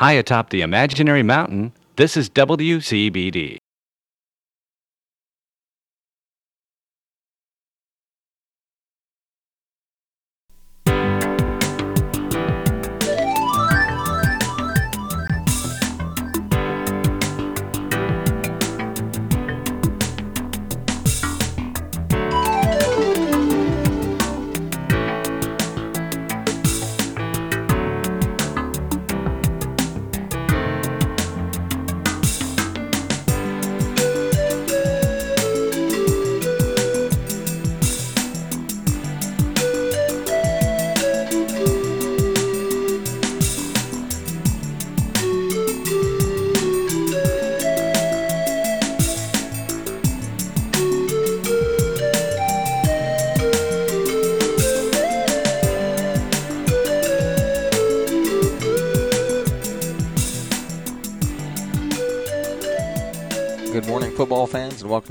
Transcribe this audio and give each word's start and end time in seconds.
High 0.00 0.12
atop 0.12 0.48
the 0.48 0.62
imaginary 0.62 1.22
mountain, 1.22 1.74
this 1.96 2.16
is 2.16 2.30
WCBD. 2.30 3.58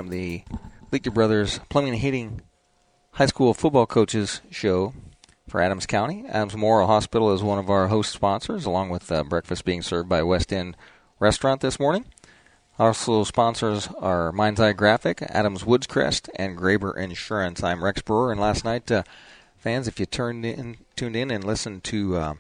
To 0.05 0.09
the 0.09 0.43
Leakey 0.91 1.13
Brothers 1.13 1.59
Plumbing 1.67 1.93
and 1.93 2.01
Heating 2.01 2.41
High 3.11 3.25
School 3.25 3.53
Football 3.53 3.85
Coaches 3.85 4.41
Show 4.49 4.93
for 5.47 5.61
Adams 5.61 5.85
County. 5.85 6.25
Adams 6.27 6.53
Memorial 6.53 6.87
Hospital 6.87 7.33
is 7.33 7.43
one 7.43 7.59
of 7.59 7.69
our 7.69 7.87
host 7.87 8.13
sponsors, 8.13 8.65
along 8.65 8.89
with 8.89 9.11
uh, 9.11 9.23
breakfast 9.23 9.65
being 9.65 9.81
served 9.81 10.07
by 10.07 10.23
West 10.23 10.53
End 10.53 10.77
Restaurant 11.19 11.59
this 11.59 11.79
morning. 11.79 12.05
Also, 12.77 13.25
sponsors 13.25 13.87
are 13.99 14.31
Mind's 14.31 14.61
Eye 14.61 14.71
Graphic, 14.71 15.21
Adams 15.23 15.65
Woods 15.65 15.85
Crest, 15.85 16.29
and 16.35 16.57
Graber 16.57 16.95
Insurance. 16.95 17.61
I'm 17.61 17.83
Rex 17.83 18.01
Brewer, 18.01 18.31
and 18.31 18.39
last 18.39 18.63
night, 18.63 18.89
uh, 18.89 19.03
fans, 19.57 19.87
if 19.87 19.99
you 19.99 20.05
turned 20.05 20.45
in, 20.45 20.77
tuned 20.95 21.17
in 21.17 21.29
and 21.29 21.43
listened 21.43 21.83
to 21.85 22.15
uh, 22.15 22.33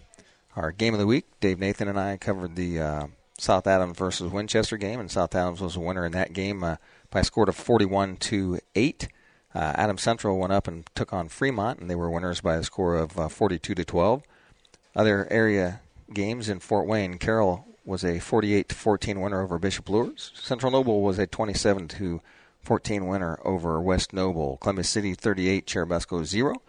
our 0.55 0.71
game 0.71 0.93
of 0.93 0.99
the 0.99 1.07
week, 1.07 1.25
Dave 1.41 1.59
Nathan 1.59 1.89
and 1.89 1.99
I 1.99 2.15
covered 2.15 2.55
the 2.55 2.79
uh, 2.79 3.07
South 3.39 3.67
Adams 3.67 3.97
versus 3.97 4.31
Winchester 4.31 4.77
game, 4.77 4.99
and 4.99 5.09
South 5.09 5.33
Adams 5.33 5.61
was 5.61 5.75
a 5.75 5.79
winner 5.79 6.05
in 6.05 6.11
that 6.11 6.33
game 6.33 6.63
uh, 6.63 6.75
by 7.09 7.21
a 7.21 7.23
score 7.23 7.47
of 7.47 7.55
41 7.55 8.17
to 8.17 8.59
8. 8.75 9.07
Uh, 9.55 9.57
Adams 9.75 10.01
Central 10.01 10.37
went 10.37 10.53
up 10.53 10.67
and 10.67 10.85
took 10.93 11.13
on 11.13 11.29
Fremont, 11.29 11.79
and 11.79 11.89
they 11.89 11.95
were 11.95 12.09
winners 12.09 12.41
by 12.41 12.55
a 12.55 12.63
score 12.63 12.95
of 12.95 13.17
uh, 13.17 13.27
42 13.27 13.73
to 13.75 13.85
12. 13.85 14.23
Other 14.95 15.27
area 15.31 15.81
games 16.13 16.49
in 16.49 16.59
Fort 16.59 16.87
Wayne, 16.87 17.17
Carroll 17.17 17.65
was 17.85 18.03
a 18.03 18.19
48 18.19 18.69
to 18.69 18.75
14 18.75 19.21
winner 19.21 19.41
over 19.41 19.57
Bishop 19.57 19.89
Luers. 19.89 20.31
Central 20.35 20.71
Noble 20.71 21.01
was 21.01 21.17
a 21.17 21.25
27 21.25 21.87
to 21.87 22.21
14 22.61 23.07
winner 23.07 23.39
over 23.43 23.81
West 23.81 24.13
Noble. 24.13 24.57
Columbia 24.57 24.83
City 24.83 25.13
38, 25.15 25.65
Churubusco 25.65 26.23
0. 26.23 26.61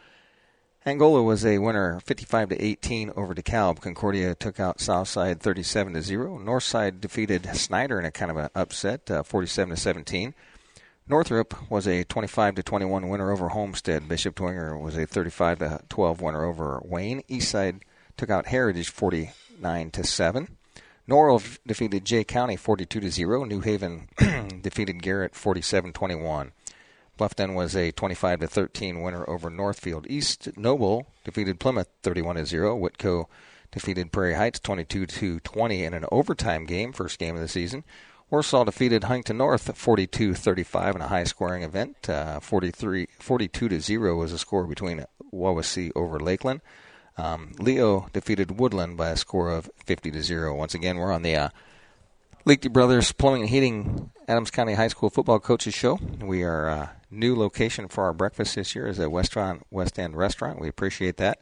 Angola 0.86 1.22
was 1.22 1.44
a 1.44 1.58
winner 1.58 2.00
55 2.00 2.48
to 2.48 2.64
18 2.64 3.10
over 3.14 3.34
DeKalb. 3.34 3.82
Concordia 3.82 4.34
took 4.34 4.58
out 4.58 4.80
Southside 4.80 5.38
37 5.38 5.92
to 5.92 6.00
0. 6.00 6.38
Northside 6.38 7.02
defeated 7.02 7.54
Snider 7.54 7.98
in 7.98 8.06
a 8.06 8.10
kind 8.10 8.30
of 8.30 8.38
an 8.38 8.48
upset 8.54 9.10
uh, 9.10 9.22
47 9.22 9.74
to 9.74 9.80
17. 9.80 10.34
Northrop 11.06 11.70
was 11.70 11.86
a 11.86 12.04
25 12.04 12.54
to 12.54 12.62
21 12.62 13.10
winner 13.10 13.30
over 13.30 13.50
Homestead. 13.50 14.08
Bishop 14.08 14.36
Dwenger 14.36 14.80
was 14.80 14.96
a 14.96 15.06
35 15.06 15.58
to 15.58 15.80
12 15.90 16.22
winner 16.22 16.44
over 16.46 16.80
Wayne. 16.82 17.22
Eastside 17.28 17.82
took 18.16 18.30
out 18.30 18.46
Heritage 18.46 18.88
49 18.88 19.90
to 19.90 20.02
7. 20.02 20.56
Norwell 21.06 21.58
defeated 21.66 22.06
Jay 22.06 22.24
County 22.24 22.56
42 22.56 23.00
to 23.00 23.10
0. 23.10 23.44
New 23.44 23.60
Haven 23.60 24.08
defeated 24.62 25.02
Garrett 25.02 25.34
47-21. 25.34 26.52
Bluffton 27.20 27.54
was 27.54 27.76
a 27.76 27.92
25 27.92 28.40
to 28.40 28.46
13 28.46 29.02
winner 29.02 29.28
over 29.28 29.50
Northfield. 29.50 30.06
East 30.08 30.56
Noble 30.56 31.06
defeated 31.22 31.60
Plymouth 31.60 31.88
31 32.02 32.36
to 32.36 32.46
0. 32.46 32.78
Whitko 32.78 33.26
defeated 33.70 34.10
Prairie 34.10 34.34
Heights 34.34 34.58
22 34.58 35.04
to 35.04 35.40
20 35.40 35.84
in 35.84 35.92
an 35.92 36.06
overtime 36.10 36.64
game, 36.64 36.94
first 36.94 37.18
game 37.18 37.36
of 37.36 37.42
the 37.42 37.48
season. 37.48 37.84
Warsaw 38.30 38.64
defeated 38.64 39.04
Huntington 39.04 39.36
North 39.36 39.66
42-35 39.66 40.94
in 40.94 41.02
a 41.02 41.08
high-scoring 41.08 41.62
event. 41.62 42.08
Uh, 42.08 42.40
43, 42.40 43.08
42 43.18 43.68
to 43.68 43.80
0 43.80 44.16
was 44.16 44.32
the 44.32 44.38
score 44.38 44.66
between 44.66 45.04
Wawasee 45.30 45.92
over 45.94 46.18
Lakeland. 46.18 46.62
Um, 47.18 47.52
Leo 47.58 48.08
defeated 48.14 48.58
Woodland 48.58 48.96
by 48.96 49.10
a 49.10 49.16
score 49.16 49.50
of 49.50 49.68
50 49.84 50.10
to 50.12 50.22
0. 50.22 50.54
Once 50.54 50.74
again, 50.74 50.96
we're 50.96 51.12
on 51.12 51.20
the 51.20 51.36
uh, 51.36 51.48
Leakey 52.46 52.72
Brothers 52.72 53.12
Plumbing 53.12 53.42
and 53.42 53.50
Heating 53.50 54.10
Adams 54.26 54.50
County 54.50 54.72
High 54.72 54.88
School 54.88 55.10
Football 55.10 55.40
Coaches 55.40 55.74
Show. 55.74 55.98
We 56.22 56.44
are 56.44 56.70
uh, 56.70 56.88
new 57.10 57.34
location 57.34 57.88
for 57.88 58.04
our 58.04 58.12
breakfast 58.12 58.54
this 58.54 58.74
year 58.74 58.86
is 58.86 58.98
a 58.98 59.06
Westron 59.06 59.62
West 59.70 59.98
End 59.98 60.16
restaurant. 60.16 60.60
We 60.60 60.68
appreciate 60.68 61.16
that. 61.18 61.40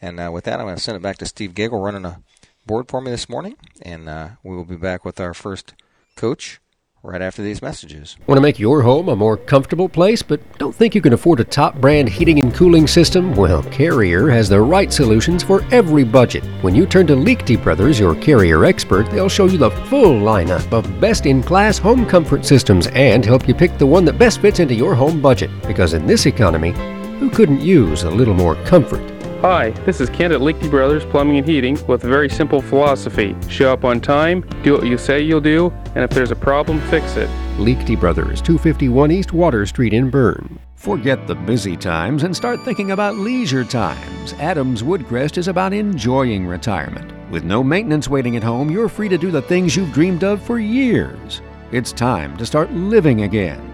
And 0.00 0.18
uh, 0.18 0.30
with 0.32 0.44
that, 0.44 0.60
I'm 0.60 0.66
going 0.66 0.76
to 0.76 0.82
send 0.82 0.96
it 0.96 1.02
back 1.02 1.18
to 1.18 1.26
Steve 1.26 1.52
Gagel 1.52 1.84
running 1.84 2.04
a 2.04 2.22
board 2.66 2.88
for 2.88 3.00
me 3.00 3.10
this 3.10 3.28
morning, 3.28 3.56
and 3.82 4.08
uh, 4.08 4.28
we 4.42 4.56
will 4.56 4.64
be 4.64 4.76
back 4.76 5.04
with 5.04 5.20
our 5.20 5.34
first 5.34 5.74
coach 6.16 6.60
right 7.02 7.22
after 7.22 7.42
these 7.42 7.62
messages. 7.62 8.16
Want 8.26 8.36
to 8.36 8.42
make 8.42 8.58
your 8.58 8.82
home 8.82 9.08
a 9.08 9.16
more 9.16 9.36
comfortable 9.36 9.88
place, 9.88 10.22
but 10.22 10.40
don't 10.58 10.74
think 10.74 10.94
you 10.94 11.00
can 11.00 11.14
afford 11.14 11.40
a 11.40 11.44
top 11.44 11.76
brand 11.76 12.08
heating 12.08 12.38
and 12.38 12.54
cooling 12.54 12.86
system? 12.86 13.34
Well, 13.34 13.62
Carrier 13.64 14.28
has 14.28 14.48
the 14.48 14.60
right 14.60 14.92
solutions 14.92 15.42
for 15.42 15.64
every 15.72 16.04
budget. 16.04 16.44
When 16.62 16.74
you 16.74 16.86
turn 16.86 17.06
to 17.06 17.14
Leakty 17.14 17.62
Brothers, 17.62 17.98
your 17.98 18.14
Carrier 18.16 18.64
expert, 18.64 19.10
they'll 19.10 19.28
show 19.28 19.46
you 19.46 19.58
the 19.58 19.70
full 19.70 20.20
lineup 20.20 20.70
of 20.72 21.00
best 21.00 21.26
in 21.26 21.42
class 21.42 21.78
home 21.78 22.04
comfort 22.04 22.44
systems 22.44 22.86
and 22.88 23.24
help 23.24 23.48
you 23.48 23.54
pick 23.54 23.78
the 23.78 23.86
one 23.86 24.04
that 24.04 24.18
best 24.18 24.40
fits 24.40 24.60
into 24.60 24.74
your 24.74 24.94
home 24.94 25.22
budget. 25.22 25.50
Because 25.66 25.94
in 25.94 26.06
this 26.06 26.26
economy, 26.26 26.72
who 27.18 27.30
couldn't 27.30 27.60
use 27.60 28.02
a 28.02 28.10
little 28.10 28.34
more 28.34 28.56
comfort? 28.64 29.19
Hi, 29.42 29.70
this 29.86 30.02
is 30.02 30.10
Kent 30.10 30.34
at 30.34 30.42
Leakey 30.42 30.68
Brothers 30.68 31.02
Plumbing 31.06 31.38
and 31.38 31.48
Heating 31.48 31.78
with 31.86 32.04
a 32.04 32.08
very 32.08 32.28
simple 32.28 32.60
philosophy. 32.60 33.34
Show 33.48 33.72
up 33.72 33.86
on 33.86 33.98
time, 33.98 34.42
do 34.62 34.74
what 34.74 34.84
you 34.84 34.98
say 34.98 35.22
you'll 35.22 35.40
do, 35.40 35.72
and 35.94 36.04
if 36.04 36.10
there's 36.10 36.30
a 36.30 36.36
problem, 36.36 36.78
fix 36.90 37.16
it. 37.16 37.26
Leakty 37.56 37.98
Brothers, 37.98 38.42
251 38.42 39.10
East 39.10 39.32
Water 39.32 39.64
Street 39.64 39.94
in 39.94 40.10
Berne. 40.10 40.58
Forget 40.74 41.26
the 41.26 41.34
busy 41.34 41.74
times 41.74 42.22
and 42.22 42.36
start 42.36 42.60
thinking 42.66 42.90
about 42.90 43.14
leisure 43.14 43.64
times. 43.64 44.34
Adams 44.34 44.82
Woodcrest 44.82 45.38
is 45.38 45.48
about 45.48 45.72
enjoying 45.72 46.46
retirement. 46.46 47.10
With 47.30 47.42
no 47.42 47.64
maintenance 47.64 48.08
waiting 48.08 48.36
at 48.36 48.42
home, 48.42 48.70
you're 48.70 48.90
free 48.90 49.08
to 49.08 49.16
do 49.16 49.30
the 49.30 49.40
things 49.40 49.74
you've 49.74 49.94
dreamed 49.94 50.22
of 50.22 50.42
for 50.42 50.58
years. 50.58 51.40
It's 51.72 51.92
time 51.92 52.36
to 52.36 52.44
start 52.44 52.70
living 52.74 53.22
again. 53.22 53.66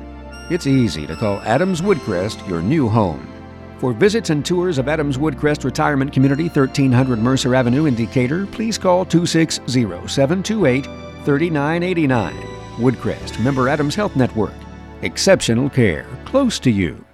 It's 0.49 0.69
easy 0.69 1.09
to 1.09 1.17
call 1.17 1.41
Adams 1.41 1.83
Woodcrest 1.83 2.49
your 2.49 2.63
new 2.63 2.89
home. 2.89 3.36
For 3.79 3.93
visits 3.93 4.31
and 4.31 4.45
tours 4.45 4.79
of 4.79 4.89
Adams 4.89 5.19
Woodcrest 5.19 5.63
Retirement 5.63 6.11
Community, 6.11 6.45
1300 6.45 7.19
Mercer 7.19 7.55
Avenue 7.55 7.85
in 7.85 7.95
Decatur, 7.95 8.47
please 8.47 8.79
call 8.79 9.05
260 9.05 9.69
728 10.09 10.85
3989. 11.25 12.35
Woodcrest, 12.77 13.39
member 13.45 13.69
Adams 13.69 13.95
Health 13.95 14.17
Network. 14.17 14.55
Exceptional 15.03 15.69
care, 15.69 16.07
close 16.25 16.59
to 16.61 16.71
you. 16.71 17.05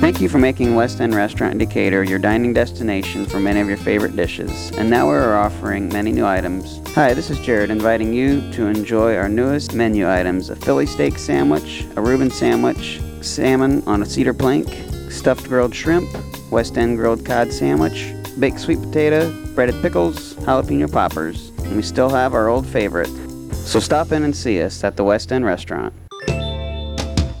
Thank 0.00 0.20
you 0.20 0.28
for 0.28 0.38
making 0.38 0.74
West 0.74 1.00
End 1.00 1.14
Restaurant 1.14 1.52
in 1.52 1.58
Decatur 1.58 2.02
your 2.02 2.18
dining 2.18 2.52
destination 2.52 3.24
for 3.24 3.38
many 3.38 3.60
of 3.60 3.68
your 3.68 3.76
favorite 3.76 4.16
dishes. 4.16 4.72
And 4.72 4.90
now 4.90 5.06
we're 5.06 5.36
offering 5.36 5.88
many 5.90 6.10
new 6.10 6.26
items. 6.26 6.80
Hi, 6.96 7.14
this 7.14 7.30
is 7.30 7.38
Jared 7.38 7.70
inviting 7.70 8.12
you 8.12 8.40
to 8.54 8.66
enjoy 8.66 9.14
our 9.14 9.28
newest 9.28 9.74
menu 9.74 10.10
items 10.10 10.50
a 10.50 10.56
Philly 10.56 10.86
steak 10.86 11.18
sandwich, 11.18 11.86
a 11.94 12.02
Reuben 12.02 12.32
sandwich, 12.32 13.00
salmon 13.22 13.82
on 13.86 14.02
a 14.02 14.06
cedar 14.06 14.34
plank, 14.34 14.68
stuffed 15.10 15.48
grilled 15.48 15.74
shrimp, 15.74 16.08
West 16.50 16.76
End 16.76 16.96
grilled 16.96 17.24
cod 17.24 17.52
sandwich, 17.52 18.12
baked 18.38 18.60
sweet 18.60 18.80
potato, 18.80 19.32
breaded 19.54 19.80
pickles, 19.82 20.34
jalapeno 20.36 20.90
poppers. 20.90 21.50
And 21.60 21.76
we 21.76 21.82
still 21.82 22.08
have 22.10 22.34
our 22.34 22.48
old 22.48 22.66
favorite. 22.66 23.08
So 23.52 23.80
stop 23.80 24.12
in 24.12 24.24
and 24.24 24.34
see 24.34 24.62
us 24.62 24.84
at 24.84 24.96
the 24.96 25.04
West 25.04 25.32
End 25.32 25.44
Restaurant. 25.44 25.94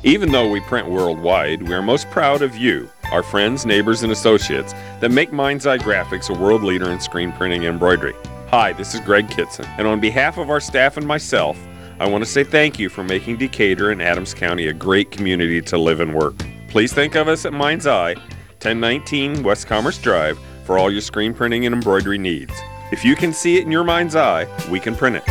Even 0.04 0.32
though 0.32 0.50
we 0.50 0.60
print 0.60 0.88
worldwide, 0.88 1.62
we 1.62 1.74
are 1.74 1.82
most 1.82 2.10
proud 2.10 2.42
of 2.42 2.56
you, 2.56 2.90
our 3.12 3.22
friends, 3.22 3.64
neighbors, 3.64 4.02
and 4.02 4.12
associates 4.12 4.72
that 5.00 5.10
make 5.10 5.32
Mind's 5.32 5.66
Eye 5.66 5.78
Graphics 5.78 6.28
a 6.28 6.38
world 6.38 6.64
leader 6.64 6.90
in 6.90 7.00
screen 7.00 7.30
printing 7.32 7.64
and 7.64 7.74
embroidery. 7.74 8.14
Hi, 8.48 8.72
this 8.72 8.94
is 8.94 9.00
Greg 9.00 9.30
Kitson, 9.30 9.64
and 9.78 9.86
on 9.86 10.00
behalf 10.00 10.38
of 10.38 10.50
our 10.50 10.60
staff 10.60 10.96
and 10.96 11.06
myself, 11.06 11.56
I 12.02 12.06
want 12.08 12.24
to 12.24 12.28
say 12.28 12.42
thank 12.42 12.80
you 12.80 12.88
for 12.88 13.04
making 13.04 13.36
Decatur 13.36 13.92
and 13.92 14.02
Adams 14.02 14.34
County 14.34 14.66
a 14.66 14.72
great 14.72 15.12
community 15.12 15.62
to 15.62 15.78
live 15.78 16.00
and 16.00 16.12
work. 16.12 16.34
Please 16.66 16.92
think 16.92 17.14
of 17.14 17.28
us 17.28 17.46
at 17.46 17.52
Mind's 17.52 17.86
Eye, 17.86 18.14
1019 18.14 19.44
West 19.44 19.68
Commerce 19.68 19.98
Drive, 19.98 20.36
for 20.64 20.78
all 20.78 20.90
your 20.90 21.00
screen 21.00 21.32
printing 21.32 21.64
and 21.64 21.72
embroidery 21.72 22.18
needs. 22.18 22.52
If 22.90 23.04
you 23.04 23.14
can 23.14 23.32
see 23.32 23.56
it 23.56 23.62
in 23.62 23.70
your 23.70 23.84
mind's 23.84 24.16
eye, 24.16 24.48
we 24.68 24.80
can 24.80 24.96
print 24.96 25.14
it. 25.14 25.22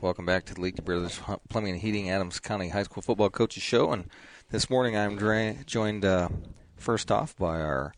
Welcome 0.00 0.24
back 0.24 0.46
to 0.46 0.54
the 0.54 0.62
Leaky 0.62 0.80
Brothers 0.80 1.20
Plumbing 1.50 1.72
and 1.72 1.82
Heating 1.82 2.08
Adams 2.08 2.40
County 2.40 2.70
High 2.70 2.84
School 2.84 3.02
Football 3.02 3.28
Coaches 3.28 3.62
Show. 3.62 3.92
And 3.92 4.06
this 4.50 4.70
morning 4.70 4.96
I'm 4.96 5.16
dra- 5.16 5.56
joined 5.66 6.06
uh, 6.06 6.30
first 6.78 7.12
off 7.12 7.36
by 7.36 7.60
our 7.60 7.92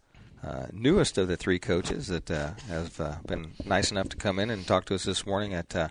uh, 0.47 0.67
newest 0.73 1.17
of 1.19 1.29
the 1.29 1.37
three 1.37 1.59
coaches 1.59 2.09
that 2.09 2.31
uh, 2.31 2.51
have 2.69 3.01
uh, 3.01 3.15
been 3.27 3.53
nice 3.65 3.91
enough 3.91 4.09
to 4.11 4.17
come 4.17 4.39
in 4.39 4.51
and 4.51 4.67
talk 4.67 4.85
to 4.87 4.95
us 4.95 5.05
this 5.05 5.25
morning 5.25 5.55
at 5.55 5.75
uh, 5.75 5.89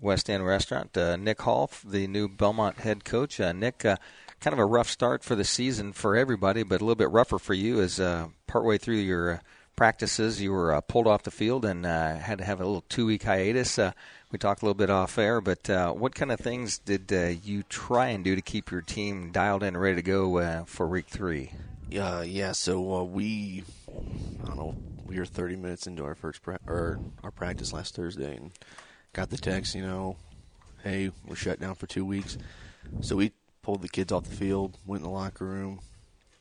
West 0.00 0.30
End 0.30 0.46
Restaurant. 0.46 0.96
Uh, 0.96 1.16
Nick 1.16 1.42
Hall, 1.42 1.70
the 1.84 2.06
new 2.06 2.28
Bellmont 2.28 2.76
head 2.76 3.04
coach. 3.04 3.38
Nick, 3.38 3.78
kind 3.78 3.98
of 4.44 4.58
a 4.58 4.64
rough 4.64 4.88
start 4.88 5.22
for 5.22 5.34
the 5.34 5.44
season 5.44 5.92
for 5.92 6.16
everybody, 6.16 6.62
but 6.62 6.80
a 6.80 6.84
little 6.84 6.94
bit 6.94 7.10
rougher 7.10 7.38
for 7.38 7.54
you 7.54 7.80
as 7.80 8.00
partway 8.46 8.78
through 8.78 8.96
your 8.96 9.40
practices 9.76 10.40
you 10.40 10.52
were 10.52 10.80
pulled 10.82 11.08
off 11.08 11.24
the 11.24 11.30
field 11.30 11.64
and 11.64 11.84
had 11.84 12.38
to 12.38 12.44
have 12.44 12.60
a 12.60 12.64
little 12.64 12.84
two 12.88 13.06
week 13.06 13.24
hiatus. 13.24 13.78
We 14.34 14.38
talked 14.38 14.62
a 14.62 14.64
little 14.64 14.74
bit 14.74 14.90
off 14.90 15.16
air, 15.16 15.40
but 15.40 15.70
uh, 15.70 15.92
what 15.92 16.16
kind 16.16 16.32
of 16.32 16.40
things 16.40 16.78
did 16.78 17.12
uh, 17.12 17.38
you 17.44 17.62
try 17.62 18.08
and 18.08 18.24
do 18.24 18.34
to 18.34 18.42
keep 18.42 18.70
your 18.70 18.80
team 18.80 19.30
dialed 19.30 19.62
in 19.62 19.68
and 19.68 19.80
ready 19.80 19.94
to 19.94 20.02
go 20.02 20.38
uh, 20.38 20.64
for 20.64 20.88
week 20.88 21.06
three? 21.06 21.52
Yeah, 21.90 22.22
yeah. 22.22 22.52
So 22.52 22.94
uh, 22.94 23.04
we, 23.04 23.64
I 24.42 24.46
don't 24.46 24.56
know, 24.56 24.76
we 25.06 25.18
were 25.18 25.26
30 25.26 25.56
minutes 25.56 25.86
into 25.86 26.04
our 26.04 26.14
first 26.14 26.42
pra- 26.42 26.58
or 26.66 26.98
our 27.22 27.30
practice 27.30 27.72
last 27.72 27.94
Thursday, 27.94 28.36
and 28.36 28.50
got 29.12 29.30
the 29.30 29.36
text, 29.36 29.74
you 29.74 29.82
know, 29.82 30.16
hey, 30.82 31.10
we're 31.26 31.36
shut 31.36 31.60
down 31.60 31.74
for 31.74 31.86
two 31.86 32.04
weeks. 32.04 32.36
So 33.00 33.16
we 33.16 33.32
pulled 33.62 33.82
the 33.82 33.88
kids 33.88 34.12
off 34.12 34.24
the 34.24 34.34
field, 34.34 34.76
went 34.86 35.00
in 35.00 35.08
the 35.08 35.14
locker 35.14 35.44
room, 35.44 35.80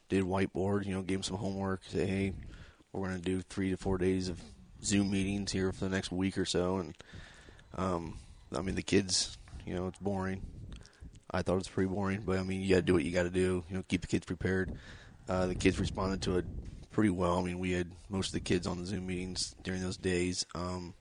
did 0.10 0.24
whiteboard, 0.24 0.86
you 0.86 0.94
know, 0.94 1.02
gave 1.02 1.18
them 1.18 1.24
some 1.24 1.38
homework, 1.38 1.82
say, 1.88 2.06
hey, 2.06 2.34
we're 2.92 3.08
going 3.08 3.22
to 3.22 3.26
do 3.26 3.42
three 3.42 3.70
to 3.72 3.78
four 3.78 3.98
days 3.98 4.30
of 4.30 4.40
Zoom 4.84 5.12
meetings 5.12 5.52
here 5.52 5.72
for 5.72 5.86
the 5.86 5.90
next 5.90 6.12
week 6.12 6.38
or 6.38 6.46
so, 6.46 6.78
and 6.78 6.96
um, 7.76 8.18
I 8.56 8.62
mean, 8.62 8.76
the 8.76 8.84
kids, 8.84 9.38
you 9.66 9.74
know, 9.74 9.88
it's 9.88 10.00
boring. 10.00 10.42
I 11.32 11.42
thought 11.42 11.54
it 11.54 11.58
was 11.58 11.68
pretty 11.68 11.90
boring, 11.90 12.22
but 12.26 12.38
I 12.38 12.44
mean, 12.44 12.62
you 12.62 12.70
got 12.70 12.76
to 12.76 12.82
do 12.84 12.94
what 12.94 13.04
you 13.04 13.12
got 13.12 13.24
to 13.24 13.32
do. 13.32 13.64
You 13.70 13.78
know, 13.78 13.84
keep 13.88 14.02
the 14.02 14.08
kids 14.08 14.26
prepared. 14.26 14.78
Uh, 15.28 15.48
the 15.48 15.56
kids 15.56 15.80
responded 15.80 16.22
to 16.24 16.38
it 16.38 16.46
pretty 16.92 17.10
well. 17.10 17.40
I 17.40 17.44
mean, 17.44 17.60
we 17.60 17.72
had 17.72 17.92
most 18.10 18.28
of 18.28 18.34
the 18.34 18.40
kids 18.40 18.68
on 18.68 18.78
the 18.78 18.86
Zoom 18.86 19.08
meetings 19.08 19.56
during 19.64 19.82
those 19.82 19.98
days. 19.98 20.46
Um, 20.56 20.94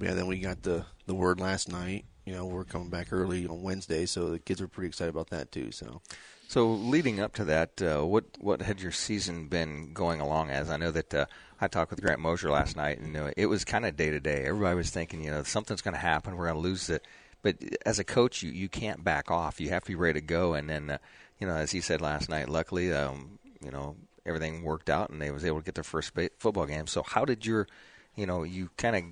yeah, 0.00 0.14
then 0.14 0.26
we 0.26 0.38
got 0.38 0.62
the 0.62 0.84
the 1.06 1.14
word 1.14 1.40
last 1.40 1.70
night. 1.70 2.04
You 2.24 2.32
know, 2.32 2.46
we're 2.46 2.64
coming 2.64 2.88
back 2.88 3.12
early 3.12 3.46
on 3.46 3.62
Wednesday, 3.62 4.06
so 4.06 4.30
the 4.30 4.38
kids 4.38 4.60
were 4.60 4.68
pretty 4.68 4.88
excited 4.88 5.10
about 5.10 5.30
that 5.30 5.50
too. 5.50 5.72
So, 5.72 6.00
so 6.48 6.70
leading 6.70 7.20
up 7.20 7.34
to 7.34 7.44
that, 7.46 7.82
uh, 7.82 8.02
what 8.02 8.24
what 8.40 8.62
had 8.62 8.80
your 8.80 8.92
season 8.92 9.48
been 9.48 9.92
going 9.92 10.20
along 10.20 10.50
as? 10.50 10.70
I 10.70 10.76
know 10.76 10.90
that 10.92 11.14
uh, 11.14 11.26
I 11.60 11.68
talked 11.68 11.90
with 11.90 12.00
Grant 12.00 12.20
Mosier 12.20 12.50
last 12.50 12.76
night, 12.76 12.98
and 12.98 13.12
know, 13.12 13.30
it 13.36 13.46
was 13.46 13.64
kind 13.64 13.84
of 13.84 13.96
day 13.96 14.10
to 14.10 14.20
day. 14.20 14.44
Everybody 14.44 14.76
was 14.76 14.90
thinking, 14.90 15.22
you 15.22 15.30
know, 15.30 15.42
something's 15.42 15.82
going 15.82 15.94
to 15.94 16.00
happen. 16.00 16.36
We're 16.36 16.46
going 16.46 16.62
to 16.62 16.68
lose 16.68 16.88
it. 16.90 17.04
But 17.42 17.56
as 17.84 17.98
a 17.98 18.04
coach, 18.04 18.42
you 18.42 18.50
you 18.52 18.68
can't 18.68 19.02
back 19.02 19.30
off. 19.30 19.60
You 19.60 19.70
have 19.70 19.82
to 19.84 19.88
be 19.88 19.96
ready 19.96 20.20
to 20.20 20.26
go. 20.26 20.54
And 20.54 20.70
then, 20.70 20.90
uh, 20.90 20.98
you 21.42 21.48
know, 21.48 21.56
as 21.56 21.72
he 21.72 21.80
said 21.80 22.00
last 22.00 22.28
night, 22.28 22.48
luckily, 22.48 22.92
um, 22.92 23.40
you 23.60 23.72
know, 23.72 23.96
everything 24.24 24.62
worked 24.62 24.88
out, 24.88 25.10
and 25.10 25.20
they 25.20 25.32
was 25.32 25.44
able 25.44 25.58
to 25.58 25.64
get 25.64 25.74
their 25.74 25.82
first 25.82 26.12
football 26.38 26.66
game. 26.66 26.86
So 26.86 27.02
how 27.02 27.24
did 27.24 27.44
your, 27.44 27.66
you 28.14 28.26
know, 28.26 28.44
you 28.44 28.70
kind 28.76 28.94
of 28.94 29.02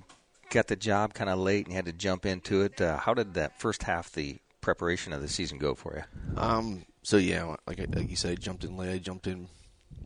got 0.49 0.67
the 0.67 0.77
job 0.77 1.13
kind 1.13 1.29
of 1.29 1.39
late 1.39 1.65
and 1.65 1.73
you 1.73 1.75
had 1.75 1.87
to 1.87 1.91
jump 1.91 2.25
into 2.25 2.61
it. 2.61 2.79
Uh, 2.79 2.95
how 2.95 3.13
did 3.13 3.33
that 3.33 3.59
first 3.59 3.83
half, 3.83 4.13
the 4.13 4.37
preparation 4.61 5.11
of 5.11 5.21
the 5.21 5.27
season, 5.27 5.57
go 5.57 5.75
for 5.75 5.93
you? 5.97 6.41
Um. 6.41 6.85
So 7.03 7.17
yeah, 7.17 7.53
like 7.67 7.79
like 7.93 8.09
you 8.09 8.15
said, 8.15 8.31
I 8.31 8.35
jumped 8.35 8.63
in 8.63 8.77
late. 8.77 8.93
I 8.93 8.97
jumped 8.97 9.27
in 9.27 9.49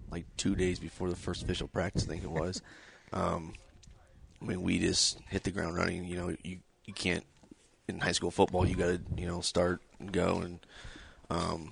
like 0.10 0.26
two 0.36 0.56
days 0.56 0.80
before 0.80 1.12
the 1.12 1.16
first 1.16 1.44
official 1.44 1.68
practice, 1.68 2.06
I 2.06 2.08
think 2.08 2.24
it 2.24 2.32
was. 2.32 2.62
Um, 3.14 3.54
I 4.42 4.46
mean, 4.46 4.62
we 4.62 4.78
just 4.80 5.20
hit 5.30 5.44
the 5.44 5.52
ground 5.52 5.78
running. 5.78 6.04
You 6.04 6.18
know, 6.18 6.36
you 6.44 6.58
you 6.86 6.94
can't 6.94 7.24
in 7.88 8.00
high 8.00 8.12
school 8.12 8.32
football. 8.32 8.68
You 8.68 8.76
got 8.76 8.88
to 8.88 9.02
you 9.16 9.28
know 9.28 9.40
start 9.40 9.80
and 10.00 10.12
go, 10.12 10.40
and 10.40 10.60
um, 11.30 11.72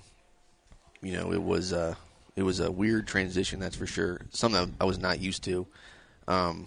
you 1.04 1.12
know 1.12 1.32
it 1.32 1.42
was 1.42 1.72
uh 1.72 1.94
it 2.36 2.42
was 2.42 2.60
a 2.60 2.70
weird 2.70 3.06
transition, 3.06 3.60
that's 3.60 3.76
for 3.76 3.86
sure. 3.86 4.20
Something 4.30 4.74
I 4.80 4.84
was 4.84 4.98
not 4.98 5.20
used 5.20 5.44
to. 5.44 5.66
Um, 6.26 6.66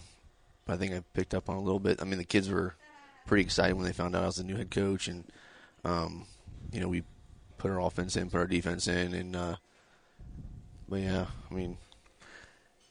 but 0.66 0.74
I 0.74 0.78
think 0.78 0.94
I 0.94 1.04
picked 1.14 1.34
up 1.34 1.50
on 1.50 1.58
a 1.58 1.62
little 1.62 1.80
bit. 1.80 2.02
I 2.02 2.06
mean, 2.06 2.20
the 2.20 2.24
kids 2.24 2.50
were 2.50 2.76
pretty 3.26 3.44
excited 3.44 3.76
when 3.76 3.86
they 3.86 3.92
found 3.92 4.16
out 4.16 4.24
I 4.24 4.28
was 4.28 4.38
the 4.38 4.44
new 4.44 4.56
head 4.56 4.72
coach, 4.72 5.08
and 5.08 5.26
um, 5.84 6.26
you 6.72 6.80
know 6.80 6.88
we 6.88 7.04
put 7.58 7.72
our 7.72 7.82
offense 7.82 8.16
in, 8.16 8.30
put 8.30 8.38
our 8.38 8.48
defense 8.48 8.88
in, 8.88 9.14
and 9.14 9.36
uh, 9.36 9.56
but 10.88 11.00
yeah, 11.02 11.26
I 11.50 11.54
mean, 11.54 11.78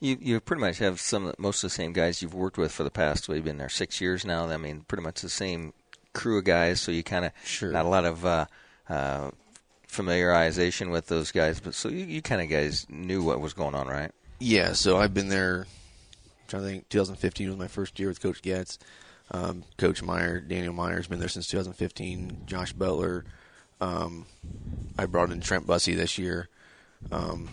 you 0.00 0.19
you 0.20 0.40
pretty 0.40 0.60
much 0.60 0.78
have 0.78 1.00
some 1.00 1.32
most 1.38 1.64
of 1.64 1.70
the 1.70 1.75
same 1.75 1.93
guys 1.93 2.20
you've 2.20 2.34
worked 2.34 2.58
with 2.58 2.72
for 2.72 2.82
the 2.82 2.90
past. 2.90 3.28
We've 3.28 3.44
been 3.44 3.58
there 3.58 3.69
six 3.69 4.00
years 4.00 4.25
now. 4.25 4.48
I 4.48 4.56
mean, 4.56 4.84
pretty 4.87 5.02
much 5.02 5.22
the 5.22 5.28
same 5.28 5.72
crew 6.12 6.38
of 6.38 6.44
guys. 6.44 6.81
So 6.81 6.93
you 6.93 7.02
kind 7.02 7.25
of 7.25 7.32
sure. 7.44 7.72
not 7.72 7.87
a 7.87 7.88
lot 7.88 8.04
of 8.04 8.25
uh, 8.25 8.46
uh, 8.88 9.31
familiarization 9.96 10.90
with 10.90 11.06
those 11.06 11.32
guys, 11.32 11.60
but 11.60 11.75
so 11.75 11.88
you, 11.88 12.04
you 12.04 12.22
kind 12.22 12.43
of 12.43 12.48
guys 12.48 12.87
knew 12.88 13.22
what 13.22 13.40
was 13.40 13.52
going 13.52 13.75
on, 13.75 13.87
right? 13.88 14.12
Yeah. 14.38 14.72
So 14.72 14.98
I've 14.98 15.14
been 15.14 15.28
there. 15.28 15.66
I'm 15.66 16.48
trying 16.48 16.62
to 16.62 16.69
think. 16.69 16.88
2015 16.88 17.48
was 17.48 17.58
my 17.58 17.69
first 17.69 17.98
year 17.98 18.08
with 18.08 18.20
Coach 18.20 18.43
Getz. 18.43 18.78
Um, 19.31 19.64
Coach 19.76 20.02
Meyer, 20.02 20.40
Daniel 20.40 20.72
Meyer's 20.72 21.08
been 21.08 21.19
there 21.19 21.28
since 21.28 21.48
2015. 21.48 22.43
Josh 22.46 22.72
Butler. 22.72 23.25
Um, 23.81 24.26
I 24.98 25.06
brought 25.06 25.31
in 25.31 25.40
Trent 25.40 25.66
Bussey 25.66 25.94
this 25.94 26.19
year. 26.19 26.48
Um, 27.10 27.48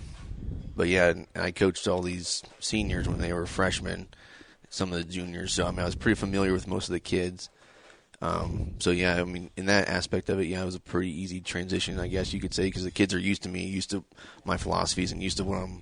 but 0.75 0.87
yeah, 0.87 1.13
I 1.35 1.51
coached 1.51 1.87
all 1.87 2.01
these 2.01 2.43
seniors 2.59 3.07
when 3.07 3.19
they 3.19 3.33
were 3.33 3.45
freshmen, 3.45 4.07
some 4.69 4.91
of 4.91 4.97
the 4.97 5.03
juniors. 5.03 5.53
So 5.53 5.65
I 5.65 5.71
mean, 5.71 5.79
I 5.79 5.85
was 5.85 5.95
pretty 5.95 6.19
familiar 6.19 6.53
with 6.53 6.67
most 6.67 6.89
of 6.89 6.93
the 6.93 6.99
kids. 6.99 7.49
Um, 8.23 8.75
so 8.79 8.91
yeah, 8.91 9.19
I 9.19 9.25
mean, 9.25 9.49
in 9.57 9.65
that 9.65 9.89
aspect 9.89 10.29
of 10.29 10.39
it, 10.39 10.45
yeah, 10.45 10.61
it 10.61 10.65
was 10.65 10.75
a 10.75 10.79
pretty 10.79 11.11
easy 11.11 11.41
transition, 11.41 11.99
I 11.99 12.07
guess 12.07 12.33
you 12.33 12.39
could 12.39 12.53
say, 12.53 12.63
because 12.63 12.85
the 12.85 12.91
kids 12.91 13.13
are 13.13 13.19
used 13.19 13.43
to 13.43 13.49
me, 13.49 13.65
used 13.65 13.89
to 13.89 14.05
my 14.45 14.55
philosophies, 14.55 15.11
and 15.11 15.21
used 15.21 15.37
to 15.37 15.43
what 15.43 15.57
I'm 15.57 15.81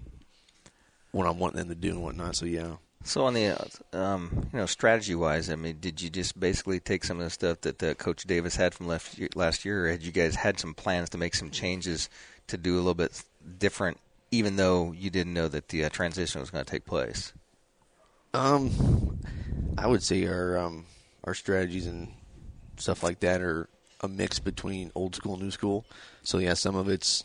what 1.12 1.28
I'm 1.28 1.38
wanting 1.38 1.60
them 1.60 1.70
to 1.70 1.76
do 1.76 1.92
and 1.92 2.02
whatnot. 2.02 2.36
So 2.36 2.48
yeah. 2.48 2.78
So 3.04 3.26
on 3.26 3.36
the 3.36 3.56
um, 3.94 4.50
you 4.52 4.58
know 4.58 4.66
strategy 4.66 5.14
wise, 5.14 5.52
I 5.52 5.56
mean, 5.56 5.78
did 5.80 6.02
you 6.02 6.10
just 6.10 6.40
basically 6.40 6.80
take 6.80 7.04
some 7.04 7.20
of 7.20 7.26
the 7.26 7.30
stuff 7.30 7.62
that 7.62 7.84
uh, 7.84 7.94
Coach 7.94 8.24
Davis 8.24 8.56
had 8.56 8.74
from 8.74 8.88
last 8.88 9.20
year, 9.20 9.30
last 9.36 9.64
year, 9.64 9.86
or 9.86 9.92
had 9.92 10.02
you 10.02 10.12
guys 10.12 10.34
had 10.34 10.60
some 10.60 10.74
plans 10.74 11.12
to 11.12 11.20
make 11.20 11.36
some 11.36 11.52
changes 11.52 12.10
to 12.48 12.58
do 12.58 12.74
a 12.74 12.78
little 12.78 12.96
bit 12.96 13.22
different, 13.60 14.00
even 14.32 14.56
though 14.56 14.94
you 14.94 15.12
didn't 15.12 15.36
know 15.36 15.48
that 15.48 15.68
the 15.68 15.86
uh, 15.86 15.90
transition 15.90 16.42
was 16.42 16.50
going 16.50 16.66
to 16.66 16.72
take 16.72 16.86
place? 16.86 17.34
Um, 18.34 19.20
I 19.78 19.86
would 19.86 20.02
say 20.02 20.26
our 20.26 20.58
um, 20.58 20.86
our 21.24 21.36
strategies 21.36 21.86
and 21.86 22.08
stuff 22.82 23.04
like 23.04 23.20
that 23.22 23.42
are 23.42 23.70
a 24.02 24.08
mix 24.08 24.40
between 24.40 24.92
old 24.96 25.16
school 25.16 25.34
and 25.34 25.44
new 25.44 25.52
school. 25.52 25.86
So 26.24 26.40
yeah, 26.40 26.56
some 26.56 26.76
of 26.76 26.90
it's 26.90 27.24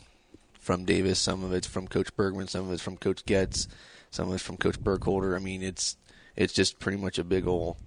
from 0.59 0.85
Davis, 0.85 1.19
some 1.19 1.43
of 1.43 1.53
it's 1.53 1.67
from 1.67 1.87
Coach 1.87 2.15
Bergman, 2.15 2.47
some 2.47 2.67
of 2.67 2.73
it's 2.73 2.83
from 2.83 2.97
Coach 2.97 3.25
Getz, 3.25 3.67
some 4.11 4.27
of 4.27 4.35
it's 4.35 4.43
from 4.43 4.57
Coach 4.57 4.79
Burkholder. 4.79 5.35
I 5.35 5.39
mean, 5.39 5.63
it's 5.63 5.97
it's 6.35 6.53
just 6.53 6.79
pretty 6.79 6.97
much 6.97 7.17
a 7.17 7.23
big 7.23 7.47
old 7.47 7.77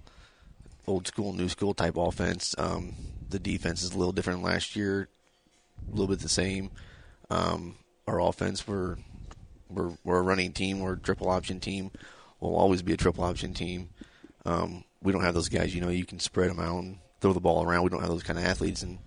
old 0.87 1.07
school, 1.07 1.33
new 1.33 1.49
school 1.49 1.73
type 1.73 1.95
offense. 1.97 2.55
Um, 2.57 2.95
the 3.29 3.39
defense 3.39 3.83
is 3.83 3.93
a 3.93 3.97
little 3.97 4.11
different 4.11 4.43
last 4.43 4.75
year, 4.75 5.07
a 5.87 5.91
little 5.91 6.07
bit 6.07 6.19
the 6.19 6.29
same. 6.29 6.71
Um, 7.29 7.75
our 8.07 8.19
offense, 8.19 8.67
we're, 8.67 8.97
we're 9.69 9.91
we're 10.03 10.19
a 10.19 10.23
running 10.23 10.51
team, 10.51 10.79
we're 10.79 10.93
a 10.93 10.99
triple 10.99 11.29
option 11.29 11.59
team. 11.59 11.91
We'll 12.39 12.55
always 12.55 12.81
be 12.81 12.93
a 12.93 12.97
triple 12.97 13.23
option 13.23 13.53
team. 13.53 13.89
Um, 14.45 14.83
we 15.01 15.11
don't 15.11 15.23
have 15.23 15.35
those 15.35 15.49
guys, 15.49 15.73
you 15.73 15.81
know, 15.81 15.89
you 15.89 16.05
can 16.05 16.19
spread 16.19 16.49
them 16.49 16.59
out 16.59 16.83
and 16.83 16.97
throw 17.21 17.33
the 17.33 17.39
ball 17.39 17.63
around. 17.63 17.83
We 17.83 17.89
don't 17.89 18.01
have 18.01 18.09
those 18.09 18.23
kind 18.23 18.37
of 18.37 18.45
athletes, 18.45 18.83
and 18.83 18.99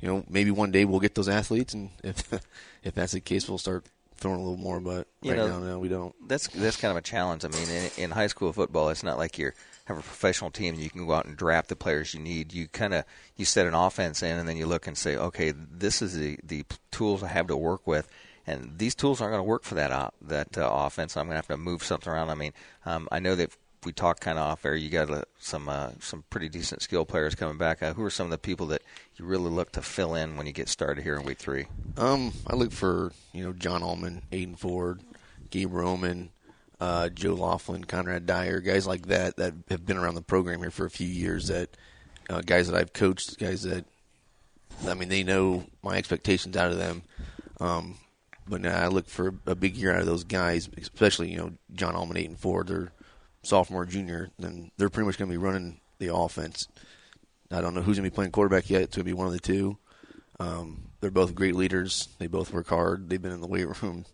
you 0.00 0.08
know, 0.08 0.24
maybe 0.28 0.50
one 0.50 0.70
day 0.70 0.84
we'll 0.84 1.00
get 1.00 1.14
those 1.14 1.28
athletes, 1.28 1.74
and 1.74 1.90
if 2.04 2.32
if 2.84 2.94
that's 2.94 3.12
the 3.12 3.20
case, 3.20 3.48
we'll 3.48 3.58
start 3.58 3.86
throwing 4.16 4.38
a 4.38 4.42
little 4.42 4.56
more. 4.56 4.80
But 4.80 5.08
You 5.20 5.32
right 5.32 5.38
know, 5.38 5.48
now, 5.48 5.58
no, 5.58 5.78
we 5.78 5.88
don't. 5.88 6.14
That's 6.28 6.48
that's 6.48 6.76
kind 6.76 6.90
of 6.90 6.96
a 6.96 7.02
challenge. 7.02 7.44
I 7.44 7.48
mean, 7.48 7.68
in, 7.68 8.04
in 8.04 8.10
high 8.10 8.28
school 8.28 8.52
football, 8.52 8.90
it's 8.90 9.02
not 9.02 9.18
like 9.18 9.38
you're 9.38 9.54
have 9.84 9.98
a 9.98 10.02
professional 10.02 10.50
team. 10.50 10.74
And 10.74 10.82
you 10.82 10.90
can 10.90 11.06
go 11.06 11.12
out 11.12 11.26
and 11.26 11.36
draft 11.36 11.68
the 11.68 11.76
players 11.76 12.14
you 12.14 12.20
need. 12.20 12.52
You 12.52 12.68
kind 12.68 12.94
of 12.94 13.04
you 13.36 13.44
set 13.44 13.66
an 13.66 13.74
offense 13.74 14.22
in, 14.22 14.38
and 14.38 14.48
then 14.48 14.56
you 14.56 14.66
look 14.66 14.86
and 14.86 14.96
say, 14.96 15.16
okay, 15.16 15.52
this 15.52 16.02
is 16.02 16.16
the 16.16 16.38
the 16.42 16.64
tools 16.90 17.22
I 17.22 17.28
have 17.28 17.48
to 17.48 17.56
work 17.56 17.86
with. 17.86 18.08
And 18.44 18.76
these 18.76 18.96
tools 18.96 19.20
aren't 19.20 19.32
going 19.32 19.44
to 19.44 19.48
work 19.48 19.62
for 19.62 19.76
that 19.76 19.92
op, 19.92 20.14
that 20.22 20.58
uh, 20.58 20.68
offense. 20.68 21.16
I'm 21.16 21.26
going 21.26 21.34
to 21.34 21.36
have 21.36 21.46
to 21.46 21.56
move 21.56 21.84
something 21.84 22.12
around. 22.12 22.28
I 22.28 22.34
mean, 22.34 22.52
um, 22.84 23.06
I 23.12 23.20
know 23.20 23.36
that 23.36 23.50
we 23.84 23.92
talked 23.92 24.20
kind 24.20 24.38
of 24.38 24.44
off 24.44 24.64
air. 24.64 24.74
You 24.74 24.88
got 24.90 25.10
uh, 25.10 25.22
some 25.38 25.68
uh, 25.68 25.90
some 26.00 26.24
pretty 26.30 26.48
decent 26.48 26.82
skill 26.82 27.04
players 27.04 27.34
coming 27.34 27.58
back. 27.58 27.82
Uh, 27.82 27.94
who 27.94 28.04
are 28.04 28.10
some 28.10 28.26
of 28.26 28.30
the 28.30 28.38
people 28.38 28.66
that 28.68 28.82
you 29.16 29.24
really 29.24 29.50
look 29.50 29.72
to 29.72 29.82
fill 29.82 30.14
in 30.14 30.36
when 30.36 30.46
you 30.46 30.52
get 30.52 30.68
started 30.68 31.02
here 31.02 31.16
in 31.16 31.24
week 31.24 31.38
three? 31.38 31.66
Um, 31.96 32.32
I 32.46 32.54
look 32.54 32.72
for 32.72 33.12
you 33.32 33.44
know 33.44 33.52
John 33.52 33.82
Allman, 33.82 34.22
Aiden 34.32 34.58
Ford, 34.58 35.00
Gabe 35.50 35.72
Roman, 35.72 36.30
uh, 36.80 37.08
Joe 37.08 37.34
Laughlin, 37.34 37.84
Conrad 37.84 38.26
Dyer, 38.26 38.60
guys 38.60 38.86
like 38.86 39.06
that 39.06 39.36
that 39.36 39.54
have 39.68 39.84
been 39.86 39.96
around 39.98 40.14
the 40.14 40.22
program 40.22 40.60
here 40.60 40.70
for 40.70 40.86
a 40.86 40.90
few 40.90 41.08
years. 41.08 41.48
That 41.48 41.70
uh, 42.30 42.40
guys 42.40 42.68
that 42.68 42.78
I've 42.78 42.92
coached, 42.92 43.38
guys 43.38 43.62
that 43.62 43.84
I 44.86 44.94
mean 44.94 45.08
they 45.08 45.24
know 45.24 45.64
my 45.82 45.96
expectations 45.96 46.56
out 46.56 46.70
of 46.70 46.78
them. 46.78 47.02
Um, 47.60 47.96
But 48.48 48.66
uh, 48.66 48.70
I 48.70 48.88
look 48.88 49.08
for 49.08 49.34
a 49.46 49.54
big 49.54 49.76
year 49.76 49.92
out 49.94 50.00
of 50.00 50.06
those 50.06 50.24
guys, 50.24 50.68
especially 50.76 51.30
you 51.30 51.38
know 51.38 51.52
John 51.74 51.94
Allman, 51.94 52.16
Aiden 52.16 52.38
Ford. 52.38 52.68
They're 52.68 52.92
sophomore, 53.42 53.86
junior. 53.86 54.30
Then 54.38 54.70
they're 54.76 54.90
pretty 54.90 55.06
much 55.06 55.18
going 55.18 55.30
to 55.30 55.38
be 55.38 55.44
running 55.44 55.80
the 55.98 56.14
offense. 56.14 56.68
I 57.50 57.60
don't 57.60 57.74
know 57.74 57.82
who's 57.82 57.98
going 57.98 58.08
to 58.08 58.10
be 58.10 58.14
playing 58.14 58.32
quarterback 58.32 58.70
yet. 58.70 58.82
It's 58.82 58.96
going 58.96 59.04
to 59.04 59.10
be 59.10 59.16
one 59.16 59.26
of 59.26 59.32
the 59.32 59.40
two. 59.40 59.76
Um, 60.40 60.88
they're 61.00 61.10
both 61.10 61.34
great 61.34 61.54
leaders. 61.54 62.08
They 62.18 62.26
both 62.26 62.52
work 62.52 62.68
hard. 62.68 63.08
They've 63.08 63.20
been 63.20 63.32
in 63.32 63.40
the 63.40 63.46
weight 63.46 63.82
room 63.82 64.06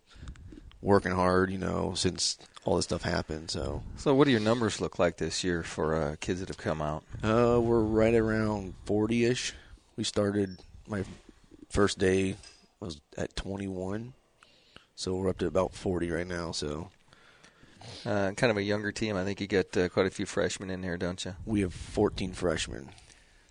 working 0.82 1.12
hard, 1.12 1.50
you 1.50 1.58
know, 1.58 1.92
since 1.94 2.38
all 2.64 2.76
this 2.76 2.84
stuff 2.84 3.02
happened. 3.02 3.50
So, 3.50 3.82
so 3.96 4.14
what 4.14 4.24
do 4.24 4.30
your 4.30 4.40
numbers 4.40 4.80
look 4.80 4.98
like 4.98 5.16
this 5.16 5.42
year 5.44 5.62
for 5.62 5.94
uh, 5.94 6.16
kids 6.20 6.40
that 6.40 6.48
have 6.48 6.58
come 6.58 6.82
out? 6.82 7.04
Uh, 7.22 7.60
we're 7.60 7.80
right 7.80 8.14
around 8.14 8.74
forty 8.84 9.24
ish. 9.24 9.54
We 9.96 10.04
started 10.04 10.58
my 10.86 11.04
first 11.70 11.98
day 11.98 12.36
was 12.80 13.00
at 13.16 13.34
twenty 13.36 13.68
one, 13.68 14.14
so 14.94 15.14
we're 15.14 15.28
up 15.28 15.38
to 15.38 15.46
about 15.46 15.74
forty 15.74 16.10
right 16.10 16.26
now. 16.26 16.52
So, 16.52 16.90
uh, 18.06 18.32
kind 18.32 18.50
of 18.50 18.56
a 18.56 18.62
younger 18.62 18.92
team. 18.92 19.16
I 19.16 19.24
think 19.24 19.40
you 19.40 19.46
got 19.46 19.76
uh, 19.76 19.88
quite 19.88 20.06
a 20.06 20.10
few 20.10 20.26
freshmen 20.26 20.70
in 20.70 20.82
here, 20.82 20.96
don't 20.96 21.24
you? 21.24 21.34
We 21.44 21.60
have 21.60 21.74
fourteen 21.74 22.32
freshmen. 22.32 22.90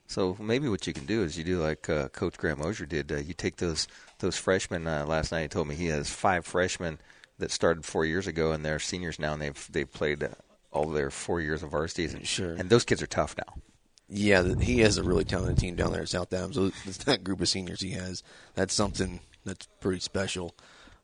So 0.08 0.38
maybe 0.40 0.70
what 0.70 0.88
you 0.88 0.94
can 0.94 1.06
do 1.06 1.24
is 1.24 1.38
you 1.38 1.44
do 1.44 1.62
like 1.62 1.90
uh, 1.90 2.08
Coach 2.10 2.38
Graham 2.38 2.60
Mosier 2.60 2.86
did. 2.86 3.12
Uh, 3.12 3.18
you 3.18 3.34
take 3.34 3.58
those 3.58 3.88
those 4.20 4.38
freshmen. 4.38 4.88
Uh, 4.88 5.06
last 5.06 5.32
night 5.32 5.42
he 5.44 5.48
told 5.48 5.68
me 5.68 5.76
he 5.76 5.88
has 5.88 6.10
five 6.10 6.46
freshmen 6.46 7.00
that 7.40 7.52
started 7.52 7.86
four 7.86 8.06
years 8.06 8.26
ago, 8.26 8.52
and 8.52 8.66
they're 8.66 8.80
seniors 8.80 9.20
now, 9.20 9.34
and 9.34 9.42
they've 9.42 9.68
they've 9.72 9.92
played 9.92 10.28
all 10.72 10.90
their 10.90 11.12
four 11.12 11.42
years 11.42 11.64
of 11.64 11.72
varsity. 11.72 12.06
And, 12.06 12.28
sure. 12.28 12.54
And 12.54 12.70
those 12.70 12.86
kids 12.86 13.02
are 13.02 13.08
tough 13.08 13.36
now. 13.38 13.62
Yeah, 14.10 14.56
he 14.56 14.80
has 14.80 14.98
a 14.98 15.04
really 15.04 15.26
talented 15.26 15.58
team 15.58 15.76
down 15.76 15.92
there 15.92 16.04
at 16.04 16.10
South 16.10 16.32
Adams. 16.32 16.56
So 16.56 16.70
that 17.06 17.24
group 17.24 17.42
of 17.42 17.50
seniors 17.50 17.82
he 17.82 17.92
has, 17.92 18.24
that's 18.56 18.74
something 18.74 19.20
that's 19.44 19.68
pretty 19.82 20.00
special. 20.00 20.56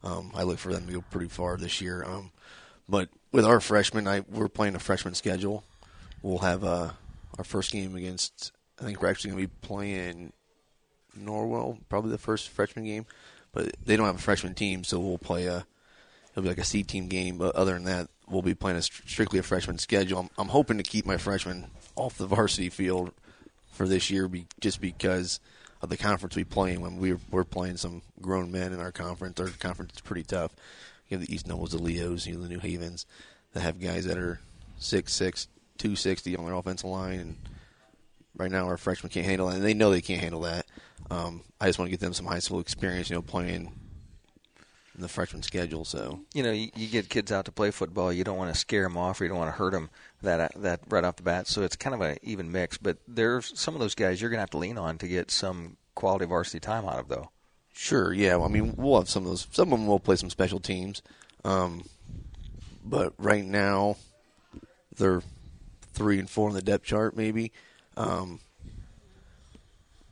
Um, 0.04 0.32
I 0.36 0.44
look 0.44 0.60
for 0.60 0.72
them 0.72 0.86
to 0.88 0.94
go 0.94 1.04
pretty 1.12 1.30
far 1.30 1.58
this 1.58 1.82
year. 1.82 2.04
Um, 2.04 2.32
but 2.88 3.10
with 3.32 3.46
our 3.46 3.60
freshmen, 3.60 4.08
I, 4.08 4.22
we're 4.30 4.50
playing 4.50 4.76
a 4.76 4.80
freshman 4.80 5.14
schedule. 5.14 5.64
We'll 6.22 6.40
have 6.40 6.64
uh, 6.64 6.92
our 7.38 7.44
first 7.44 7.72
game 7.72 7.96
against. 7.96 8.52
I 8.80 8.84
think 8.84 9.02
we're 9.02 9.10
actually 9.10 9.32
going 9.32 9.44
to 9.44 9.48
be 9.48 9.68
playing 9.68 10.34
Norwell, 11.18 11.80
probably 11.90 12.12
the 12.12 12.18
first 12.18 12.50
freshman 12.50 12.86
game. 12.86 13.06
But 13.52 13.76
they 13.86 13.96
don't 13.96 14.08
have 14.08 14.16
a 14.16 14.22
freshman 14.22 14.56
team, 14.56 14.84
so 14.84 15.00
we'll 15.00 15.20
play 15.20 15.46
a 15.46 15.66
it'll 16.32 16.44
be 16.44 16.50
like 16.50 16.58
a 16.58 16.64
C 16.64 16.84
team 16.84 17.08
game. 17.08 17.38
But 17.38 17.56
other 17.56 17.74
than 17.74 17.84
that, 17.86 18.10
we'll 18.28 18.42
be 18.42 18.56
playing 18.56 18.78
a 18.78 18.82
strictly 18.82 19.40
a 19.40 19.44
freshman 19.44 19.78
schedule. 19.78 20.20
I'm, 20.20 20.30
I'm 20.38 20.48
hoping 20.50 20.78
to 20.78 20.84
keep 20.84 21.06
my 21.06 21.18
freshmen 21.18 21.68
off 21.96 22.18
the 22.18 22.26
varsity 22.26 22.70
field 22.70 23.12
for 23.72 23.88
this 23.88 24.10
year, 24.10 24.28
be, 24.28 24.48
just 24.60 24.82
because 24.82 25.40
of 25.82 25.90
the 25.90 25.98
conference 25.98 26.36
we 26.36 26.44
play 26.44 26.74
in. 26.74 26.82
When 26.82 26.98
we're 26.98 27.20
we're 27.30 27.44
playing 27.44 27.78
some 27.78 28.02
grown 28.22 28.52
men 28.52 28.74
in 28.74 28.80
our 28.80 28.92
conference, 28.92 29.40
our 29.40 29.50
conference 29.50 29.94
is 29.94 30.02
pretty 30.02 30.24
tough. 30.24 30.52
You 31.14 31.20
have 31.20 31.28
the 31.28 31.34
East 31.36 31.48
Nobles, 31.48 31.74
the 31.74 31.78
Leos, 31.78 32.26
you 32.26 32.36
know, 32.36 32.42
the 32.42 32.50
New 32.50 32.58
Havens, 32.58 33.06
that 33.54 33.60
have 33.60 33.80
guys 33.80 34.06
that 34.06 34.18
are 34.18 34.40
six 34.80 35.14
six, 35.14 35.48
two 35.78 35.96
sixty 35.96 36.36
on 36.36 36.46
their 36.46 36.56
offensive 36.56 36.90
line, 36.90 37.20
and 37.20 37.38
right 38.36 38.50
now 38.50 38.66
our 38.66 38.78
freshmen 38.78 39.12
can't 39.12 39.28
handle 39.28 39.48
that, 39.48 39.58
and 39.58 39.64
they 39.64 39.76
know 39.76 39.92
they 39.92 40.02
can't 40.02 40.22
handle 40.22 40.42
that. 40.42 40.66
Um, 41.12 41.44
I 41.62 41.68
just 41.68 41.78
want 41.78 41.88
to 41.88 41.92
get 41.92 42.00
them 42.00 42.14
some 42.14 42.26
high 42.26 42.40
school 42.40 42.60
experience, 42.60 43.12
you 43.12 43.16
know, 43.16 43.22
playing 43.22 43.72
in 44.96 45.02
the 45.02 45.08
freshman 45.08 45.44
schedule. 45.44 45.86
So 45.86 46.22
you 46.34 46.42
know, 46.42 46.52
you, 46.52 46.72
you, 46.76 46.88
get 46.88 47.10
kids 47.10 47.32
out 47.32 47.46
to 47.46 47.52
play 47.52 47.70
football. 47.70 48.12
You 48.12 48.24
don't 48.24 48.38
want 48.38 48.52
to 48.52 48.60
scare 48.60 48.82
them 48.82 48.98
off, 48.98 49.22
or 49.22 49.26
you 49.26 49.30
don't 49.30 49.38
want 49.38 49.54
to 49.54 49.58
hurt 49.58 49.74
them 49.74 49.92
that 50.24 50.52
that 50.64 50.80
right 50.90 51.04
off 51.04 51.18
the 51.18 51.24
bat. 51.24 51.46
So 51.46 51.62
it's 51.62 51.76
kind 51.76 51.94
of 51.94 52.02
an 52.02 52.18
even 52.24 52.52
mix. 52.52 52.80
But 52.80 52.98
there's 53.08 53.58
some 53.60 53.76
of 53.76 53.82
those 53.82 53.94
guys 53.94 54.20
you're 54.20 54.32
going 54.32 54.38
to 54.38 54.42
have 54.42 54.50
to 54.50 54.58
lean 54.58 54.80
on 54.80 54.98
to 54.98 55.08
get 55.08 55.30
some 55.30 55.78
quality 55.94 56.26
varsity 56.26 56.60
time 56.60 56.86
out 56.86 56.98
of, 56.98 57.08
though. 57.08 57.30
Sure, 57.74 58.14
yeah. 58.14 58.38
I 58.40 58.48
mean, 58.48 58.76
we'll 58.78 59.00
have 59.00 59.10
some 59.10 59.24
of 59.24 59.30
those. 59.30 59.48
Some 59.52 59.74
of 59.74 59.80
them 59.80 59.88
will 59.88 60.00
play 60.00 60.16
some 60.16 60.30
special 60.30 60.60
teams, 60.60 61.02
um, 61.44 61.84
but 62.86 63.14
right 63.18 63.44
now 63.44 63.98
they're 64.96 65.24
three 65.94 66.20
and 66.20 66.30
four 66.30 66.50
on 66.50 66.56
the 66.56 66.62
depth 66.62 66.86
chart, 66.86 67.18
maybe. 67.18 67.52
Um, 67.98 68.40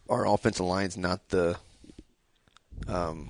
our 0.09 0.27
offensive 0.27 0.65
line's 0.65 0.97
not 0.97 1.29
the 1.29 1.57
um, 2.87 3.29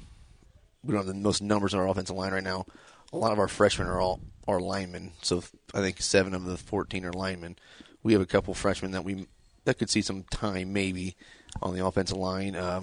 we 0.83 0.93
don't 0.93 1.05
have 1.05 1.07
the 1.07 1.13
most 1.13 1.41
numbers 1.41 1.73
on 1.73 1.79
our 1.79 1.87
offensive 1.87 2.15
line 2.15 2.33
right 2.33 2.43
now. 2.43 2.65
A 3.13 3.17
lot 3.17 3.31
of 3.31 3.39
our 3.39 3.47
freshmen 3.47 3.87
are 3.87 3.99
all 3.99 4.21
are 4.47 4.59
linemen, 4.59 5.11
so 5.21 5.43
I 5.73 5.81
think 5.81 6.01
seven 6.01 6.33
of 6.33 6.45
the 6.45 6.57
fourteen 6.57 7.05
are 7.05 7.13
linemen. 7.13 7.57
We 8.01 8.13
have 8.13 8.21
a 8.21 8.25
couple 8.25 8.53
freshmen 8.53 8.91
that 8.91 9.03
we 9.03 9.27
that 9.65 9.77
could 9.77 9.89
see 9.89 10.01
some 10.01 10.23
time 10.23 10.73
maybe 10.73 11.15
on 11.61 11.75
the 11.75 11.85
offensive 11.85 12.17
line. 12.17 12.55
Uh, 12.55 12.81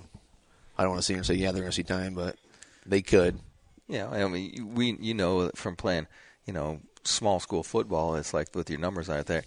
I 0.79 0.83
don't 0.83 0.93
want 0.93 1.01
to 1.01 1.07
sit 1.07 1.15
here 1.15 1.19
and 1.19 1.27
say 1.27 1.35
yeah 1.35 1.53
they're 1.53 1.63
going 1.63 1.73
to 1.73 1.77
see 1.77 1.83
time, 1.83 2.15
but 2.15 2.37
they 2.87 3.03
could. 3.03 3.39
Yeah, 3.89 4.09
I 4.09 4.27
mean 4.29 4.75
we 4.75 4.97
you 5.01 5.15
know 5.15 5.51
from 5.55 5.77
playing 5.77 6.07
you 6.47 6.53
know 6.53 6.81
small 7.05 7.41
school 7.41 7.63
football, 7.63 8.17
it's 8.17 8.35
like 8.35 8.55
with 8.55 8.71
your 8.71 8.79
numbers 8.79 9.11
out 9.11 9.27
there, 9.27 9.45